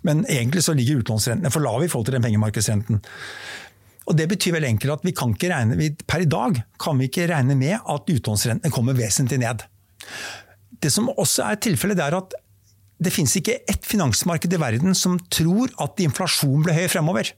Men 0.06 0.26
egentlig 0.30 0.62
så 0.66 0.76
ligger 0.78 1.02
utlånsrentene 1.02 1.52
for 1.54 1.66
lave 1.66 1.88
i 1.88 1.92
forhold 1.92 2.10
til 2.10 2.18
den 2.20 2.28
pengemarkedsrenten. 2.28 3.02
Og 4.08 4.16
Det 4.16 4.28
betyr 4.32 4.56
vel 4.56 4.68
enkelt 4.70 5.00
at 5.00 5.08
vi 5.08 5.12
kan 5.12 5.34
ikke 5.34 5.50
regne, 5.52 5.76
vi, 5.76 5.90
per 6.08 6.24
i 6.24 6.30
dag 6.30 6.62
kan 6.80 7.00
vi 7.00 7.10
ikke 7.10 7.28
regne 7.28 7.58
med 7.60 7.76
at 7.82 8.12
utlånsrentene 8.14 8.72
kommer 8.72 8.96
vesentlig 8.96 9.42
ned. 9.42 9.66
Det 10.80 10.94
som 10.94 11.10
også 11.10 11.50
er 11.50 11.60
tilfellet, 11.66 12.00
er 12.00 12.16
at 12.16 12.38
det 13.04 13.14
finnes 13.14 13.36
ikke 13.38 13.60
ett 13.70 13.84
finansmarked 13.86 14.54
i 14.54 14.62
verden 14.62 14.96
som 14.98 15.20
tror 15.34 15.74
at 15.84 16.00
inflasjon 16.02 16.64
blir 16.66 16.78
høy 16.78 16.88
fremover. 16.90 17.34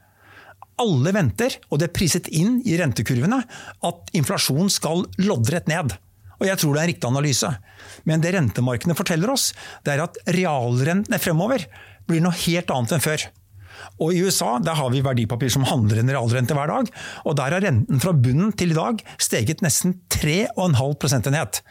Alle 0.79 1.13
venter, 1.15 1.57
og 1.69 1.81
det 1.81 1.89
er 1.89 1.95
priset 1.95 2.29
inn 2.31 2.59
i 2.67 2.77
rentekurvene, 2.79 3.41
at 3.89 4.13
inflasjon 4.15 4.71
skal 4.71 5.03
loddrett 5.21 5.67
ned. 5.71 5.97
Og 6.39 6.47
jeg 6.47 6.61
tror 6.61 6.75
det 6.75 6.79
er 6.79 6.85
en 6.85 6.93
riktig 6.93 7.09
analyse. 7.09 7.49
Men 8.07 8.23
det 8.23 8.31
rentemarkedene 8.35 8.95
forteller 8.95 9.33
oss, 9.33 9.51
det 9.83 9.95
er 9.95 10.05
at 10.05 10.19
realrentene 10.31 11.19
fremover 11.19 11.65
blir 12.07 12.23
noe 12.23 12.37
helt 12.45 12.71
annet 12.73 12.95
enn 12.95 13.03
før. 13.03 13.27
Og 13.99 14.15
I 14.15 14.23
USA 14.23 14.57
der 14.63 14.77
har 14.79 14.91
vi 14.91 15.03
verdipapir 15.03 15.51
som 15.53 15.67
handler 15.67 16.01
en 16.01 16.11
realrente 16.11 16.55
hver 16.55 16.71
dag. 16.71 16.89
og 17.25 17.37
Der 17.39 17.55
har 17.55 17.63
renten 17.63 18.01
fra 18.03 18.15
bunnen 18.15 18.51
til 18.55 18.73
i 18.73 18.79
dag 18.79 19.03
steget 19.19 19.63
nesten 19.63 19.99
3,5 20.15 20.99
prosentenhet. 20.99 21.61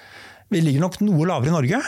Vi 0.52 0.62
ligger 0.64 0.84
nok 0.84 1.00
noe 1.04 1.28
lavere 1.28 1.52
i 1.52 1.56
Norge. 1.56 1.82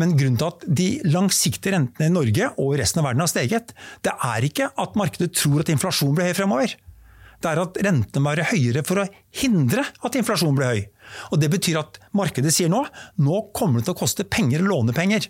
Men 0.00 0.14
grunnen 0.16 0.38
til 0.40 0.48
at 0.48 0.64
de 0.80 0.86
langsiktige 1.04 1.74
rentene 1.74 2.08
i 2.08 2.14
Norge 2.14 2.48
og 2.60 2.76
resten 2.80 3.02
av 3.02 3.10
verden 3.10 3.24
har 3.24 3.30
steget, 3.30 3.74
det 4.04 4.14
er 4.14 4.46
ikke 4.48 4.70
at 4.80 4.96
markedet 4.98 5.34
tror 5.36 5.60
at 5.64 5.72
inflasjon 5.72 6.14
blir 6.16 6.30
høy 6.30 6.38
fremover. 6.38 6.74
Det 7.42 7.50
er 7.50 7.60
at 7.60 7.78
rentene 7.84 8.22
må 8.22 8.32
være 8.32 8.48
høyere 8.52 8.84
for 8.86 9.02
å 9.02 9.08
hindre 9.42 9.84
at 9.84 10.16
inflasjonen 10.18 10.56
blir 10.56 10.72
høy. 10.72 10.82
Og 11.34 11.42
Det 11.42 11.50
betyr 11.52 11.80
at 11.82 12.00
markedet 12.16 12.54
sier 12.54 12.70
nå 12.72 12.84
nå 13.18 13.44
kommer 13.56 13.80
det 13.80 13.90
til 13.90 13.96
å 13.96 14.00
koste 14.00 14.28
penger 14.28 14.62
å 14.62 14.70
låne 14.70 14.96
penger. 14.96 15.28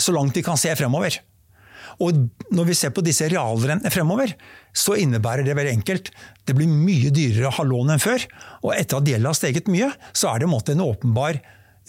Så 0.00 0.14
langt 0.16 0.34
de 0.34 0.44
kan 0.44 0.58
se 0.60 0.72
fremover. 0.76 1.20
Og 2.02 2.16
når 2.52 2.66
vi 2.68 2.76
ser 2.76 2.92
på 2.92 3.04
disse 3.04 3.28
realrentene 3.30 3.92
fremover, 3.92 4.34
så 4.76 4.96
innebærer 5.00 5.46
det 5.46 5.54
veldig 5.56 5.76
enkelt. 5.78 6.10
Det 6.44 6.56
blir 6.56 6.68
mye 6.68 7.12
dyrere 7.14 7.48
å 7.48 7.56
ha 7.60 7.64
lån 7.64 7.94
enn 7.94 8.02
før. 8.02 8.26
Og 8.64 8.74
etter 8.74 8.98
at 8.98 9.08
gjelda 9.08 9.32
har 9.32 9.38
steget 9.38 9.70
mye, 9.72 9.92
så 10.12 10.32
er 10.32 10.42
det 10.42 10.50
en 10.74 10.84
åpenbar 10.84 11.40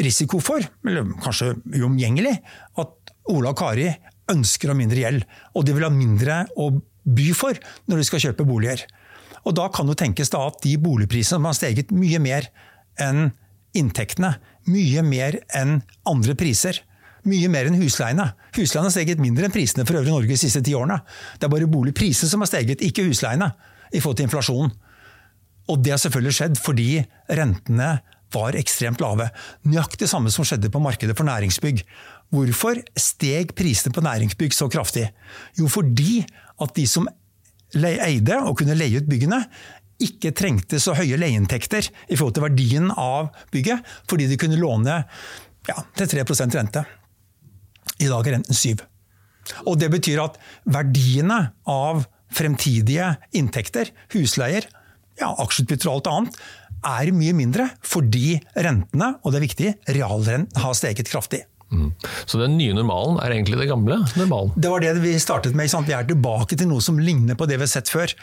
risiko 0.04 0.40
for, 0.44 0.62
eller 0.86 1.10
kanskje 1.24 1.54
uomgjengelig, 1.80 2.36
at 2.78 3.14
Ola 3.34 3.52
og 3.52 3.60
Kari 3.60 3.90
ønsker 4.32 4.70
å 4.70 4.76
ha 4.76 4.80
mindre 4.80 5.02
gjeld. 5.02 5.26
Og 5.56 5.66
de 5.66 5.76
vil 5.76 5.88
ha 5.88 5.92
mindre 5.94 6.44
å 6.60 6.70
by 7.08 7.28
for 7.38 7.58
når 7.88 8.02
de 8.02 8.08
skal 8.08 8.24
kjøpe 8.28 8.48
boliger. 8.48 8.84
Og 9.48 9.56
da 9.56 9.68
kan 9.74 9.88
det 9.88 9.98
tenkes 10.02 10.32
da 10.34 10.44
at 10.50 10.60
de 10.64 10.76
boligprisene 10.82 11.46
har 11.46 11.56
steget 11.56 11.94
mye 11.96 12.20
mer 12.24 12.50
enn 13.02 13.30
inntektene, 13.78 14.34
mye 14.68 15.04
mer 15.06 15.38
enn 15.56 15.80
andre 16.10 16.36
priser, 16.40 16.82
mye 17.28 17.50
mer 17.52 17.70
enn 17.70 17.78
husleiene. 17.80 18.26
Husleiene 18.56 18.88
har 18.90 18.96
steget 18.96 19.22
mindre 19.22 19.48
enn 19.48 19.54
prisene 19.54 19.86
for 19.88 20.00
øvrig 20.00 20.12
i 20.12 20.16
Norge 20.16 20.34
de 20.34 20.40
siste 20.40 20.64
ti 20.66 20.76
årene. 20.76 21.00
Det 21.38 21.48
er 21.48 21.54
bare 21.54 21.70
boligprisene 21.72 22.32
som 22.32 22.44
har 22.44 22.50
steget, 22.50 22.84
ikke 22.84 23.06
husleiene, 23.08 23.52
i 23.94 24.02
forhold 24.02 24.20
til 24.20 24.28
inflasjonen. 24.28 24.74
Og 25.72 25.82
det 25.84 25.94
har 25.94 26.02
selvfølgelig 26.02 26.36
skjedd 26.36 26.60
fordi 26.64 26.90
rentene 27.38 27.98
var 28.34 28.58
ekstremt 28.60 29.02
lave. 29.04 29.30
Nøyaktig 29.68 30.10
samme 30.10 30.32
som 30.34 30.46
skjedde 30.48 30.72
på 30.74 30.82
markedet 30.84 31.16
for 31.18 31.28
næringsbygg. 31.28 31.84
Hvorfor 32.34 32.82
steg 33.00 33.54
prisene 33.58 33.94
på 33.96 34.04
næringsbygg 34.04 34.56
så 34.56 34.68
kraftig? 34.72 35.08
Jo, 35.60 35.70
fordi 35.72 36.26
at 36.62 36.76
de 36.76 36.88
som 36.90 37.08
eide 37.76 38.40
og 38.44 38.58
kunne 38.60 38.78
leie 38.80 39.02
ut 39.02 39.10
byggene, 39.10 39.42
ikke 40.04 40.34
trengte 40.38 40.80
så 40.82 40.94
høye 40.98 41.18
leieinntekter 41.18 41.88
i 41.90 42.18
forhold 42.18 42.36
til 42.38 42.46
verdien 42.46 42.92
av 42.94 43.32
bygget, 43.54 43.82
fordi 44.10 44.28
de 44.30 44.38
kunne 44.40 44.60
låne 44.60 45.00
ja, 45.68 45.78
til 45.98 46.12
3 46.12 46.26
rente. 46.54 46.84
I 47.98 48.10
dag 48.12 48.28
er 48.28 48.38
renten 48.38 48.54
7 48.54 48.84
Og 49.66 49.80
Det 49.80 49.90
betyr 49.90 50.22
at 50.22 50.38
verdiene 50.66 51.40
av 51.66 52.06
fremtidige 52.30 53.16
inntekter, 53.32 53.90
husleier, 54.14 54.68
ja, 55.18 55.32
aksjeutbytter 55.32 55.90
og 55.90 55.96
alt 55.96 56.10
annet, 56.12 56.40
er 56.86 57.14
mye 57.16 57.36
mindre 57.38 57.70
fordi 57.86 58.40
rentene, 58.56 59.16
og 59.24 59.34
det 59.34 59.40
er 59.40 59.48
viktig, 59.48 59.76
realrenten 59.98 60.64
har 60.64 60.76
steget 60.78 61.10
kraftig. 61.10 61.44
Mm. 61.68 61.90
Så 62.26 62.40
den 62.40 62.54
nye 62.56 62.72
normalen 62.72 63.18
er 63.20 63.34
egentlig 63.36 63.58
det 63.60 63.68
gamle 63.68 63.98
normalen? 64.16 64.54
Det 64.56 64.70
var 64.72 64.84
det 64.84 64.94
vi 65.04 65.18
startet 65.20 65.56
med. 65.58 65.68
Vi 65.68 65.96
er 65.96 66.08
tilbake 66.08 66.56
til 66.56 66.70
noe 66.70 66.84
som 66.84 67.00
ligner 67.00 67.36
på 67.36 67.48
det 67.50 67.58
vi 67.60 67.66
har 67.66 67.72
sett 67.72 67.92
før. 67.92 68.14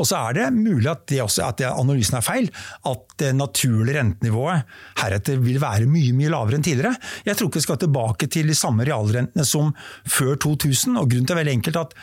Og 0.00 0.08
så 0.08 0.22
er 0.30 0.38
det 0.38 0.46
mulig 0.56 0.88
at, 0.90 1.04
det 1.10 1.20
også, 1.22 1.44
at 1.50 1.60
analysen 1.68 2.16
er 2.18 2.24
feil. 2.24 2.48
At 2.88 3.04
det 3.20 3.34
naturlige 3.36 3.98
rentenivået 3.98 4.64
heretter 5.02 5.42
vil 5.44 5.60
være 5.62 5.90
mye 5.90 6.16
mye 6.16 6.32
lavere 6.32 6.58
enn 6.58 6.66
tidligere. 6.66 6.96
Jeg 7.28 7.36
tror 7.36 7.52
ikke 7.52 7.60
vi 7.60 7.68
skal 7.68 7.82
tilbake 7.84 8.30
til 8.32 8.48
de 8.50 8.58
samme 8.58 8.88
realrentene 8.88 9.46
som 9.48 9.74
før 10.08 10.38
2000. 10.48 10.96
og 10.96 11.10
Grunnen 11.10 11.28
til 11.28 11.36
er 11.36 11.42
veldig 11.42 11.58
enkelt 11.60 11.82
at 11.84 11.96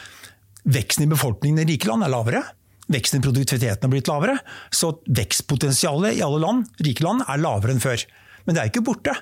veksten 0.72 1.07
i 1.07 1.12
befolkningen 1.12 1.64
i 1.64 1.72
rike 1.74 1.89
land 1.89 2.05
er 2.05 2.14
lavere. 2.14 2.45
Veksten 2.92 3.22
i 3.22 3.26
produktiviteten 3.26 3.88
har 3.88 3.94
blitt 3.94 4.10
lavere. 4.12 4.38
Så 4.74 4.94
vekstpotensialet 5.08 6.18
i 6.20 6.26
alle 6.26 6.42
land, 6.44 6.68
rike 6.84 7.06
land 7.06 7.26
er 7.28 7.42
lavere 7.42 7.76
enn 7.76 7.84
før. 7.84 8.04
Men 8.46 8.58
det 8.58 8.64
er 8.64 8.72
ikke 8.72 8.86
borte. 8.86 9.14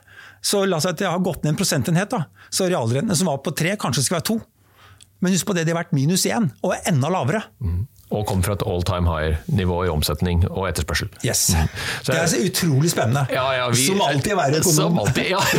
Så 0.42 0.64
la 0.66 0.80
oss 0.80 0.88
si 0.88 0.94
at 0.94 1.02
det 1.02 1.10
har 1.10 1.22
gått 1.24 1.44
ned 1.44 1.54
en 1.54 1.60
prosentenhet. 1.60 2.12
da. 2.14 2.26
Så 2.50 2.70
realrentene 2.72 3.18
som 3.18 3.30
var 3.30 3.42
på 3.44 3.54
tre, 3.56 3.76
kanskje 3.80 4.06
skal 4.08 4.20
være 4.20 4.30
to. 4.32 4.40
Men 5.20 5.36
husk 5.36 5.50
på 5.50 5.56
det, 5.56 5.66
de 5.68 5.74
har 5.74 5.82
vært 5.82 5.96
minus 5.96 6.24
én, 6.30 6.48
og 6.64 6.74
er 6.76 6.86
enda 6.94 7.12
lavere. 7.12 7.44
Mm. 7.60 7.82
Og 8.10 8.24
kom 8.26 8.42
fra 8.42 8.56
et 8.58 8.64
all 8.66 8.82
time 8.88 9.06
high-nivå 9.06 9.84
i 9.86 9.90
omsetning 9.94 10.42
og 10.50 10.64
etterspørsel. 10.66 11.12
Yes. 11.22 11.52
Så, 12.02 12.10
det 12.10 12.18
er 12.18 12.30
så 12.32 12.40
utrolig 12.42 12.90
spennende. 12.90 13.28
Ja, 13.30 13.44
ja, 13.54 13.68
vi, 13.70 13.84
som 13.86 14.02
alltid 14.02 14.34
å 14.34 14.40
være 14.40 14.62
økonom. 14.64 15.02
Ja. 15.30 15.42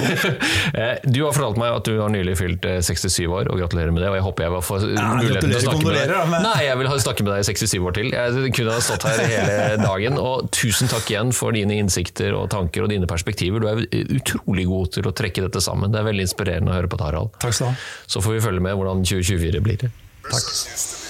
Eh, 0.81 0.97
du 1.03 1.19
har 1.25 1.35
fortalt 1.35 1.59
meg 1.59 1.73
at 1.75 1.87
du 1.89 1.97
har 1.99 2.11
nylig 2.13 2.37
fylt 2.39 2.65
67 2.65 3.07
eh, 3.11 3.31
år, 3.31 3.49
og 3.51 3.59
gratulerer 3.59 3.93
med 3.95 4.03
det. 4.03 4.11
Og 4.13 4.17
jeg 4.19 4.25
håper 4.25 4.45
jeg 4.45 4.53
vil 4.55 4.63
få 4.65 4.79
muligheten 4.81 5.51
til 5.51 5.57
å 5.59 5.63
snakke 5.65 5.87
med 5.87 5.97
deg. 5.99 6.13
Men... 6.31 6.47
Nei, 6.47 6.55
jeg 6.67 6.79
vil 6.81 6.91
snakke 7.05 7.27
med 7.27 7.33
deg 7.33 7.43
i 7.43 7.49
67 7.49 7.75
år 7.89 7.97
til. 7.99 8.11
Jeg 8.15 8.53
kunne 8.57 8.77
ha 8.77 8.85
stått 8.85 9.07
her 9.09 9.23
hele 9.25 9.81
dagen. 9.83 10.19
Og 10.23 10.51
tusen 10.55 10.91
takk 10.91 11.11
igjen 11.11 11.35
for 11.37 11.57
dine 11.57 11.79
innsikter 11.83 12.37
og 12.39 12.49
tanker 12.55 12.87
og 12.87 12.93
dine 12.95 13.11
perspektiver. 13.11 13.63
Du 13.63 13.69
er 13.71 13.85
utrolig 14.21 14.67
god 14.71 14.95
til 14.99 15.11
å 15.11 15.15
trekke 15.23 15.47
dette 15.47 15.63
sammen. 15.65 15.93
Det 15.93 16.03
er 16.03 16.09
veldig 16.11 16.27
inspirerende 16.29 16.75
å 16.75 16.79
høre 16.79 16.91
på, 16.91 17.01
Harald. 17.03 17.35
Takk 17.43 17.57
skal 17.57 17.71
du 17.71 17.75
ha. 17.75 17.93
Så 18.17 18.25
får 18.25 18.39
vi 18.39 18.43
følge 18.49 18.67
med 18.71 18.79
hvordan 18.81 19.07
2024 19.07 19.65
blir. 19.67 19.89
Takk 20.31 21.10